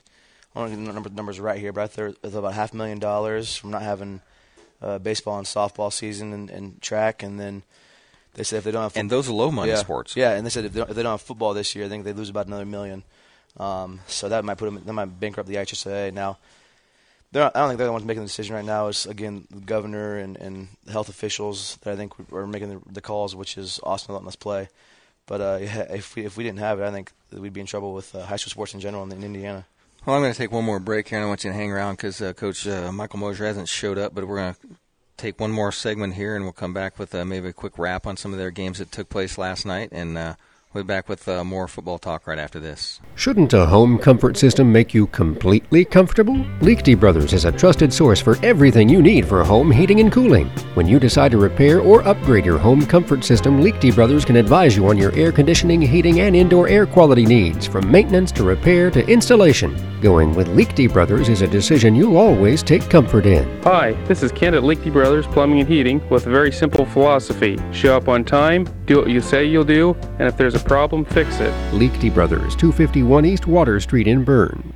I 0.55 0.61
don't 0.61 0.85
know 0.85 0.95
if 0.99 1.05
the 1.05 1.11
numbers 1.11 1.41
right 1.41 1.59
here, 1.59 1.73
but 1.73 1.85
I 1.85 1.87
thought 1.87 2.05
it 2.11 2.19
was 2.23 2.35
about 2.35 2.53
half 2.53 2.75
a 2.75 2.77
million 2.77 2.99
dollars 2.99 3.57
from 3.57 3.71
not 3.71 3.81
having 3.81 4.21
uh, 4.83 4.99
baseball 4.99 5.39
and 5.39 5.47
softball 5.47 5.93
season 5.93 6.33
and, 6.33 6.51
and 6.51 6.81
track, 6.83 7.23
and 7.23 7.39
then 7.39 7.63
they 8.35 8.45
said 8.45 8.59
if 8.59 8.65
they 8.65 8.71
don't 8.71 8.83
have 8.83 8.93
football, 8.93 9.01
And 9.01 9.11
those 9.11 9.29
are 9.29 9.33
low 9.33 9.51
money 9.51 9.71
yeah, 9.73 9.79
sports. 9.79 10.17
yeah, 10.17 10.33
and 10.33 10.47
they 10.47 10.51
said 10.51 10.65
if 10.65 10.73
they, 10.73 10.81
don't, 10.81 10.91
if 10.91 10.97
they 10.97 11.03
don't 11.03 11.13
have 11.13 11.23
football 11.23 11.55
this 11.55 11.75
year, 11.75 11.87
I 11.87 11.89
think 11.89 12.05
they 12.05 12.13
lose 12.13 12.31
about 12.31 12.47
another 12.47 12.67
million. 12.67 13.03
Um, 13.57 14.01
so 14.07 14.29
that 14.29 14.45
might 14.45 14.59
put 14.59 14.67
them 14.67 14.83
that 14.85 14.93
might 14.93 15.19
bankrupt 15.19 15.49
the 15.49 15.57
IHSA. 15.57 16.13
Now, 16.13 16.39
they're 17.33 17.43
not, 17.43 17.57
I 17.57 17.61
don't 17.61 17.71
think 17.71 17.79
they're 17.79 17.89
the 17.89 17.93
ones 17.93 18.05
making 18.05 18.23
the 18.23 18.29
decision 18.29 18.55
right 18.55 18.65
now. 18.65 18.87
It's 18.89 19.05
again 19.07 19.47
the 19.51 19.61
governor 19.61 20.17
and, 20.17 20.37
and 20.37 20.69
the 20.85 20.93
health 20.93 21.09
officials 21.09 21.77
that 21.83 21.93
I 21.93 21.97
think 21.97 22.13
are 22.33 22.47
making 22.47 22.69
the, 22.71 22.93
the 22.93 23.01
calls, 23.01 23.35
which 23.35 23.59
is 23.59 23.81
Austin 23.83 24.15
letting 24.15 24.29
us 24.29 24.37
play. 24.37 24.69
But 25.27 25.41
uh, 25.41 25.59
yeah, 25.61 25.81
if 25.91 26.15
we 26.15 26.25
if 26.25 26.37
we 26.37 26.45
didn't 26.45 26.61
have 26.61 26.81
it, 26.81 26.85
I 26.85 26.93
think 26.93 27.11
that 27.31 27.41
we'd 27.41 27.53
be 27.53 27.61
in 27.61 27.67
trouble 27.67 27.93
with 27.95 28.15
uh, 28.15 28.25
high 28.25 28.37
school 28.37 28.51
sports 28.51 28.75
in 28.75 28.81
general 28.81 29.03
in, 29.03 29.11
in 29.13 29.25
Indiana. 29.25 29.67
Well, 30.09 30.17
I'm 30.17 30.23
going 30.23 30.33
to 30.33 30.39
take 30.39 30.53
one 30.53 30.65
more 30.65 30.81
break 30.81 31.09
here, 31.09 31.19
and 31.19 31.27
I 31.27 31.29
want 31.29 31.45
you 31.45 31.51
to 31.51 31.55
hang 31.55 31.71
around 31.71 31.97
because 31.97 32.23
uh, 32.23 32.33
Coach 32.33 32.67
uh, 32.67 32.91
Michael 32.91 33.19
Mosier 33.19 33.45
hasn't 33.45 33.69
showed 33.69 33.99
up. 33.99 34.15
But 34.15 34.27
we're 34.27 34.39
going 34.39 34.55
to 34.55 34.61
take 35.19 35.39
one 35.39 35.51
more 35.53 35.71
segment 35.71 36.15
here, 36.15 36.35
and 36.35 36.47
we'll 36.47 36.55
come 36.55 36.73
back 36.73 36.99
with 36.99 37.15
uh, 37.15 37.27
maybe 37.27 37.49
a 37.49 37.53
quick 37.53 37.79
wrap 37.79 38.07
on 38.07 38.17
some 38.17 38.33
of 38.33 38.39
their 38.39 38.51
games 38.51 38.79
that 38.79 38.91
took 38.91 39.11
place 39.11 39.37
last 39.37 39.67
night, 39.67 39.91
and 39.93 40.17
uh, 40.17 40.37
we'll 40.73 40.85
be 40.85 40.89
back 40.89 41.09
with 41.09 41.29
uh, 41.29 41.43
more 41.45 41.67
football 41.67 41.99
talk 41.99 42.27
right 42.27 42.39
after 42.39 42.61
this. 42.61 43.01
Shouldn't 43.15 43.53
a 43.53 43.67
home 43.67 43.99
comfort 43.99 44.37
system 44.37 44.71
make 44.71 44.95
you 44.95 45.07
completely 45.09 45.85
comfortable? 45.85 46.37
Leakey 46.61 46.99
Brothers 46.99 47.33
is 47.33 47.45
a 47.45 47.53
trusted 47.53 47.93
source 47.93 48.21
for 48.21 48.37
everything 48.45 48.89
you 48.89 49.03
need 49.03 49.27
for 49.27 49.43
home 49.43 49.71
heating 49.71 50.01
and 50.01 50.13
cooling. 50.13 50.49
When 50.75 50.87
you 50.87 50.99
decide 51.01 51.33
to 51.33 51.39
repair 51.39 51.81
or 51.81 52.07
upgrade 52.07 52.45
your 52.45 52.59
home 52.59 52.85
comfort 52.85 53.25
system, 53.25 53.61
Leakey 53.61 53.95
Brothers 53.95 54.25
can 54.25 54.37
advise 54.37 54.77
you 54.77 54.87
on 54.89 54.99
your 54.99 55.15
air 55.15 55.33
conditioning, 55.33 55.81
heating, 55.81 56.21
and 56.21 56.37
indoor 56.37 56.69
air 56.69 56.87
quality 56.87 57.25
needs, 57.25 57.67
from 57.67 57.91
maintenance 57.91 58.31
to 58.33 58.45
repair 58.45 58.91
to 58.91 59.07
installation. 59.09 59.77
Going 60.01 60.35
with 60.35 60.49
Leakey 60.49 60.93
Brothers 60.93 61.29
is 61.29 61.43
a 61.43 61.49
decision 61.49 61.95
you'll 61.95 62.19
always 62.19 62.63
take 62.63 62.89
comfort 62.89 63.27
in. 63.27 63.63
Hi, 63.63 63.93
this 64.05 64.23
is 64.23 64.31
Kent 64.31 64.55
at 64.55 64.63
Leakey 64.63 64.93
Brothers 64.93 65.27
Plumbing 65.27 65.61
and 65.61 65.69
Heating 65.69 66.07
with 66.09 66.27
a 66.27 66.31
very 66.31 66.53
simple 66.53 66.85
philosophy. 66.87 67.59
Show 67.73 67.97
up 67.97 68.09
on 68.09 68.25
time, 68.25 68.65
do 68.87 68.99
what 68.99 69.09
you 69.09 69.21
say 69.21 69.45
you'll 69.45 69.65
do, 69.65 69.95
and 70.19 70.29
if 70.29 70.37
there's 70.37 70.55
a 70.59 70.65
problem, 70.65 71.05
fix 71.05 71.41
it. 71.41 71.53
Leakey 71.73 72.13
Brothers, 72.13 72.55
251 72.57 73.25
East 73.25 73.47
Water 73.47 73.81
Street 73.81 74.07
in 74.07 74.25
Berne. 74.25 74.75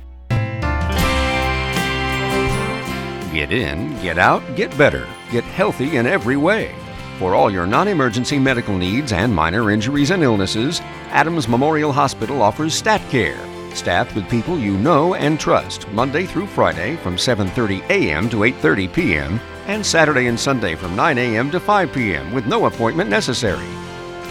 Get 3.33 3.51
in, 3.51 3.99
get 4.01 4.17
out, 4.17 4.43
get 4.55 4.75
better, 4.77 5.07
get 5.31 5.43
healthy 5.43 5.97
in 5.97 6.05
every 6.05 6.37
way. 6.37 6.75
For 7.19 7.35
all 7.35 7.51
your 7.51 7.65
non 7.65 7.87
emergency 7.87 8.37
medical 8.37 8.77
needs 8.77 9.11
and 9.11 9.33
minor 9.33 9.71
injuries 9.71 10.11
and 10.11 10.23
illnesses, 10.23 10.81
Adams 11.09 11.47
Memorial 11.47 11.91
Hospital 11.91 12.41
offers 12.41 12.75
Stat 12.75 13.01
Care, 13.09 13.39
staffed 13.73 14.15
with 14.15 14.29
people 14.29 14.59
you 14.59 14.77
know 14.77 15.15
and 15.15 15.39
trust, 15.39 15.87
Monday 15.89 16.25
through 16.25 16.47
Friday 16.47 16.95
from 16.97 17.15
7:30 17.15 17.89
a.m. 17.89 18.29
to 18.29 18.37
8:30 18.37 18.93
p.m. 18.93 19.39
and 19.67 19.85
Saturday 19.85 20.27
and 20.27 20.39
Sunday 20.39 20.75
from 20.75 20.95
9 20.95 21.17
a.m. 21.17 21.49
to 21.51 21.59
5 21.59 21.93
p.m. 21.93 22.33
with 22.33 22.45
no 22.45 22.65
appointment 22.65 23.09
necessary. 23.09 23.67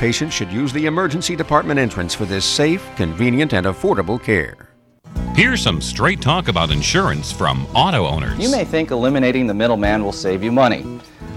Patients 0.02 0.34
should 0.34 0.50
use 0.50 0.72
the 0.72 0.86
emergency 0.86 1.36
department 1.36 1.78
entrance 1.78 2.12
for 2.12 2.24
this 2.24 2.44
safe, 2.44 2.84
convenient, 2.96 3.54
and 3.54 3.66
affordable 3.66 4.20
care. 4.20 4.68
Here's 5.36 5.62
some 5.62 5.80
straight 5.80 6.20
talk 6.20 6.48
about 6.48 6.72
insurance 6.72 7.30
from 7.30 7.66
auto 7.66 8.04
owners. 8.04 8.36
You 8.36 8.50
may 8.50 8.64
think 8.64 8.90
eliminating 8.90 9.46
the 9.46 9.54
middleman 9.54 10.02
will 10.02 10.10
save 10.10 10.42
you 10.42 10.50
money. 10.50 10.82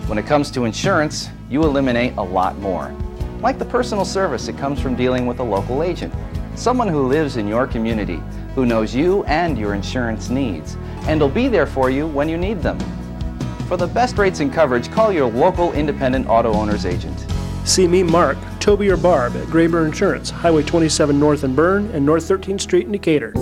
When 0.07 0.17
it 0.17 0.25
comes 0.25 0.49
to 0.49 0.65
insurance, 0.65 1.29
you 1.47 1.61
eliminate 1.63 2.17
a 2.17 2.23
lot 2.23 2.57
more. 2.57 2.91
Like 3.39 3.59
the 3.59 3.65
personal 3.65 4.03
service 4.03 4.47
that 4.47 4.57
comes 4.57 4.81
from 4.81 4.95
dealing 4.95 5.27
with 5.27 5.37
a 5.41 5.43
local 5.43 5.83
agent, 5.83 6.11
someone 6.55 6.87
who 6.87 7.05
lives 7.05 7.37
in 7.37 7.47
your 7.47 7.67
community, 7.67 8.19
who 8.55 8.65
knows 8.65 8.95
you 8.95 9.23
and 9.25 9.59
your 9.59 9.75
insurance 9.75 10.31
needs 10.31 10.75
and 11.01 11.21
will 11.21 11.29
be 11.29 11.47
there 11.47 11.67
for 11.67 11.91
you 11.91 12.07
when 12.07 12.27
you 12.27 12.35
need 12.35 12.63
them. 12.63 12.79
For 13.67 13.77
the 13.77 13.85
best 13.85 14.17
rates 14.17 14.39
and 14.39 14.51
coverage, 14.51 14.89
call 14.89 15.11
your 15.11 15.29
local 15.29 15.71
independent 15.73 16.27
auto 16.27 16.51
owner's 16.51 16.87
agent. 16.87 17.24
See 17.65 17.87
me, 17.87 18.03
Mark, 18.03 18.37
Toby, 18.59 18.89
or 18.89 18.97
Barb 18.97 19.35
at 19.35 19.47
Graber 19.47 19.87
Insurance, 19.87 20.29
Highway 20.29 20.61
27 20.61 21.19
North 21.19 21.43
in 21.43 21.55
Berne 21.55 21.89
and 21.91 22.05
North 22.05 22.23
13th 22.29 22.61
Street 22.61 22.85
in 22.85 22.91
Decatur. 22.91 23.33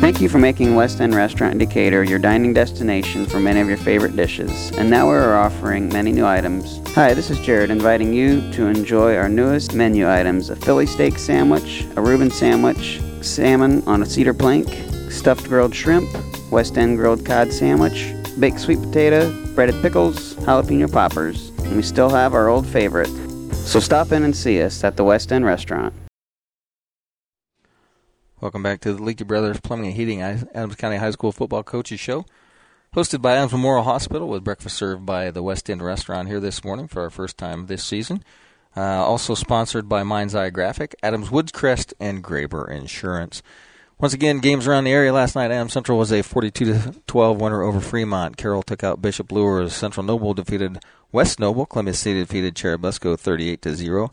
Thank 0.00 0.20
you 0.20 0.28
for 0.28 0.38
making 0.38 0.74
West 0.74 1.00
End 1.00 1.14
Restaurant 1.14 1.52
in 1.52 1.58
Decatur 1.58 2.02
your 2.02 2.18
dining 2.18 2.52
destination 2.52 3.24
for 3.24 3.40
many 3.40 3.60
of 3.60 3.68
your 3.68 3.78
favorite 3.78 4.16
dishes. 4.16 4.70
And 4.72 4.90
now 4.90 5.06
we're 5.06 5.34
offering 5.34 5.88
many 5.88 6.12
new 6.12 6.26
items. 6.26 6.80
Hi, 6.94 7.14
this 7.14 7.30
is 7.30 7.40
Jared 7.40 7.70
inviting 7.70 8.12
you 8.12 8.52
to 8.52 8.66
enjoy 8.66 9.16
our 9.16 9.30
newest 9.30 9.74
menu 9.74 10.10
items 10.10 10.50
a 10.50 10.56
Philly 10.56 10.86
steak 10.86 11.18
sandwich, 11.18 11.86
a 11.96 12.02
Reuben 12.02 12.30
sandwich, 12.30 13.00
salmon 13.22 13.82
on 13.86 14.02
a 14.02 14.06
cedar 14.06 14.34
plank, 14.34 14.68
stuffed 15.10 15.48
grilled 15.48 15.74
shrimp, 15.74 16.08
West 16.50 16.76
End 16.76 16.98
grilled 16.98 17.24
cod 17.24 17.50
sandwich, 17.50 18.12
baked 18.40 18.60
sweet 18.60 18.80
potato, 18.80 19.30
breaded 19.54 19.80
pickles, 19.82 20.34
jalapeno 20.36 20.90
poppers. 20.90 21.48
And 21.64 21.76
we 21.76 21.82
still 21.82 22.08
have 22.08 22.34
our 22.34 22.48
old 22.48 22.66
favorite. 22.66 23.08
So 23.52 23.80
stop 23.80 24.12
in 24.12 24.22
and 24.22 24.34
see 24.34 24.62
us 24.62 24.84
at 24.84 24.96
the 24.96 25.04
West 25.04 25.32
End 25.32 25.44
Restaurant. 25.44 25.94
Welcome 28.40 28.62
back 28.62 28.80
to 28.82 28.92
the 28.92 29.00
Leakey 29.00 29.26
Brothers 29.26 29.60
Plumbing 29.60 29.88
and 29.88 29.96
Heating 29.96 30.22
Adams 30.22 30.76
County 30.76 30.96
High 30.96 31.10
School 31.10 31.32
Football 31.32 31.64
Coaches 31.64 31.98
Show. 31.98 32.24
Hosted 32.94 33.20
by 33.20 33.34
Adams 33.34 33.52
Memorial 33.52 33.82
Hospital 33.84 34.28
with 34.28 34.44
breakfast 34.44 34.76
served 34.76 35.04
by 35.04 35.30
the 35.30 35.42
West 35.42 35.68
End 35.68 35.82
Restaurant 35.82 36.28
here 36.28 36.40
this 36.40 36.64
morning 36.64 36.86
for 36.86 37.02
our 37.02 37.10
first 37.10 37.36
time 37.36 37.66
this 37.66 37.84
season. 37.84 38.22
Uh, 38.76 38.80
also 38.80 39.34
sponsored 39.34 39.88
by 39.88 40.04
Mind's 40.04 40.34
Eye 40.34 40.50
Graphic, 40.50 40.94
Adams 41.02 41.30
Woodcrest, 41.30 41.92
and 41.98 42.22
Graber 42.22 42.70
Insurance. 42.70 43.42
Once 44.00 44.14
again, 44.14 44.38
games 44.38 44.68
around 44.68 44.84
the 44.84 44.92
area 44.92 45.12
last 45.12 45.34
night. 45.34 45.50
Adams 45.50 45.72
Central 45.72 45.98
was 45.98 46.12
a 46.12 46.22
42 46.22 47.02
12 47.08 47.40
winner 47.40 47.62
over 47.62 47.80
Fremont. 47.80 48.36
Carroll 48.36 48.62
took 48.62 48.84
out 48.84 49.02
Bishop 49.02 49.32
Luers. 49.32 49.72
Central 49.72 50.06
Noble 50.06 50.34
defeated 50.34 50.78
West 51.10 51.40
Noble. 51.40 51.66
Columbia 51.66 51.94
City 51.94 52.20
defeated 52.20 52.54
Churubusco 52.54 53.18
38 53.18 53.60
to 53.62 53.74
0. 53.74 54.10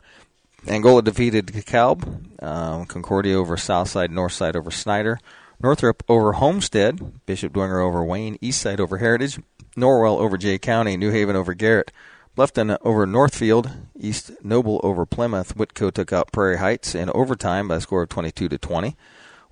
Angola 0.67 1.03
defeated 1.03 1.45
DeKalb. 1.45 2.41
Um, 2.41 2.87
Concordia 2.87 3.37
over 3.37 3.57
Southside. 3.57 4.09
Northside 4.09 4.55
over 4.55 4.71
Snider. 4.71 5.19
Northrop 5.61 6.01
over 6.09 6.33
Homestead. 6.33 7.23
Bishop 7.27 7.53
Dwenger 7.53 7.79
over 7.79 8.03
Wayne. 8.03 8.39
Eastside 8.39 8.79
over 8.79 8.97
Heritage. 8.97 9.39
Norwell 9.77 10.17
over 10.17 10.35
Jay 10.35 10.57
County. 10.57 10.97
New 10.97 11.11
Haven 11.11 11.35
over 11.35 11.53
Garrett. 11.53 11.91
Bluffton 12.35 12.75
over 12.81 13.05
Northfield. 13.05 13.69
East 13.95 14.31
Noble 14.43 14.81
over 14.83 15.05
Plymouth. 15.05 15.55
Whitko 15.55 15.91
took 15.91 16.11
out 16.11 16.31
Prairie 16.31 16.57
Heights 16.57 16.95
in 16.95 17.11
overtime 17.11 17.67
by 17.67 17.75
a 17.75 17.81
score 17.81 18.01
of 18.01 18.09
22 18.09 18.49
to 18.49 18.57
20. 18.57 18.95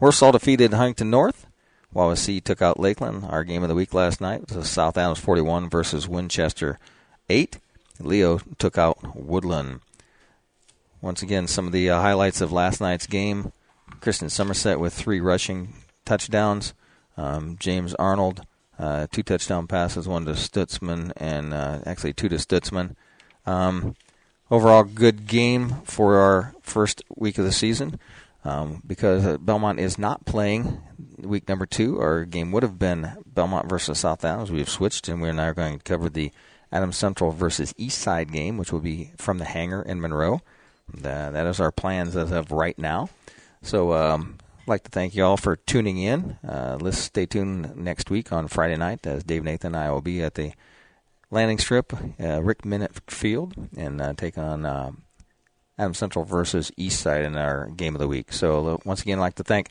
Warsaw 0.04 0.34
defeated 0.34 0.74
Huntington 0.74 1.10
North. 1.10 1.48
Wawasee 1.96 2.44
took 2.44 2.62
out 2.62 2.78
Lakeland. 2.78 3.24
Our 3.24 3.46
game 3.46 3.64
of 3.64 3.70
the 3.70 3.76
week 3.76 3.94
last 3.94 4.20
night 4.20 4.54
was 4.54 4.70
South 4.70 4.98
Adams 4.98 5.20
41 5.20 5.70
versus 5.70 6.10
Winchester 6.10 6.78
8. 7.30 7.58
Leo 8.02 8.40
took 8.58 8.78
out 8.78 9.16
Woodland. 9.16 9.80
Once 11.00 11.22
again, 11.22 11.48
some 11.48 11.68
of 11.68 11.72
the 11.72 11.90
uh, 11.90 12.02
highlights 12.02 12.42
of 12.42 12.52
last 12.52 12.82
night's 12.82 13.08
game. 13.08 13.54
Kristen 14.02 14.28
Somerset 14.28 14.78
with 14.78 14.94
three 14.94 15.22
rushing 15.22 15.74
touchdowns. 16.04 16.74
Um, 17.16 17.56
James 17.58 17.94
Arnold, 17.94 18.46
uh, 18.78 19.08
two 19.10 19.24
touchdown 19.24 19.68
passes, 19.68 20.06
one 20.06 20.26
to 20.26 20.32
Stutzman, 20.32 21.14
and 21.16 21.54
uh, 21.54 21.80
actually 21.86 22.12
two 22.12 22.28
to 22.28 22.36
Stutzman. 22.36 22.98
Um, 23.46 23.96
overall, 24.52 24.84
good 24.84 25.28
game 25.28 25.76
for 25.86 26.18
our 26.18 26.54
first 26.62 27.04
week 27.16 27.38
of 27.38 27.46
the 27.46 27.54
season. 27.54 28.02
Um, 28.46 28.84
because 28.86 29.24
Bellmont 29.38 29.80
is 29.80 29.98
not 29.98 30.26
playing 30.26 30.82
week 31.18 31.48
number 31.48 31.66
two, 31.66 32.00
our 32.00 32.26
game 32.26 32.52
would 32.52 32.64
have 32.64 32.78
been 32.78 33.14
Bellmont 33.32 33.70
versus 33.70 34.00
South 34.00 34.24
Adams. 34.26 34.52
We 34.52 34.60
have 34.60 34.70
switched, 34.70 35.08
and 35.08 35.22
we're 35.22 35.34
now 35.34 35.54
going 35.54 35.78
to 35.78 35.84
cover 35.84 36.10
the 36.10 36.32
Adams 36.72 36.98
Central 36.98 37.32
versus 37.32 37.74
East 37.78 38.00
Side 38.00 38.32
game, 38.32 38.58
which 38.58 38.72
will 38.72 38.80
be 38.80 39.12
from 39.18 39.38
the 39.38 39.46
hangar 39.46 39.82
in 39.82 40.02
Monroe. 40.02 40.42
Uh, 40.98 41.30
that 41.30 41.46
is 41.48 41.60
our 41.60 41.72
plans 41.72 42.16
as 42.16 42.32
of 42.32 42.52
right 42.52 42.78
now. 42.78 43.10
So, 43.62 43.94
um, 43.94 44.38
I'd 44.62 44.68
like 44.68 44.84
to 44.84 44.90
thank 44.90 45.16
you 45.16 45.26
all 45.26 45.38
for 45.38 45.56
tuning 45.56 45.98
in. 45.98 46.38
Uh, 46.48 46.78
let's 46.80 46.98
stay 46.98 47.26
tuned 47.26 47.76
next 47.76 48.10
week 48.10 48.32
on 48.32 48.48
Friday 48.48 48.78
night 48.78 49.06
as 49.06 49.24
Dave 49.24 49.44
Nathan 49.44 49.76
and 49.76 49.84
I 49.84 49.92
will 49.92 50.02
be 50.02 50.22
at 50.22 50.36
the 50.36 50.54
landing 51.30 51.58
strip, 51.58 51.94
uh, 52.20 52.42
Rick 52.42 52.64
Minute 52.64 52.94
Field, 53.10 53.54
and 53.76 54.00
uh, 54.02 54.14
take 54.14 54.38
on 54.38 54.66
Adams 55.78 55.98
Central 55.98 56.26
versus 56.26 56.72
East 56.78 57.02
Side 57.02 57.26
in 57.26 57.36
our 57.36 57.68
game 57.68 57.96
of 57.96 58.00
the 58.00 58.08
week. 58.08 58.32
So, 58.32 58.80
once 58.86 59.02
again, 59.02 59.20
I'd 59.20 59.22
like 59.22 59.36
to 59.36 59.44
thank 59.44 59.70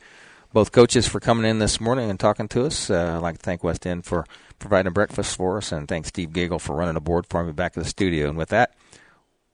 both 0.53 0.72
coaches 0.72 1.09
for 1.09 1.20
coming 1.20 1.48
in 1.48 1.59
this 1.59 1.80
morning 1.80 2.11
and 2.11 2.20
talking 2.20 2.48
to 2.48 2.66
us. 2.66 2.90
Uh, 2.90 3.14
I'd 3.16 3.22
like 3.22 3.38
to 3.38 3.42
thank 3.42 3.64
West 3.64 3.86
End 3.86 4.05
for 4.05 4.26
providing 4.59 4.92
breakfast 4.92 5.36
for 5.36 5.59
us, 5.59 5.72
and 5.72 5.88
thanks 5.88 6.09
Steve 6.09 6.30
Gagel 6.30 6.61
for 6.61 6.76
running 6.76 6.94
the 6.94 7.00
board 7.00 7.26
for 7.28 7.42
me 7.44 7.53
back 7.53 7.76
at 7.76 7.82
the 7.82 7.88
studio. 7.88 8.28
And 8.28 8.36
with 8.36 8.50
that, 8.50 8.74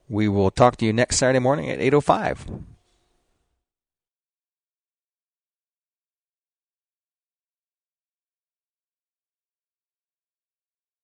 we 0.09 0.28
will 0.28 0.51
talk 0.51 0.76
to 0.78 0.86
you 0.86 0.92
next 0.92 1.16
Saturday 1.16 1.38
morning 1.38 1.70
at 1.70 1.78
8.05. 1.78 2.78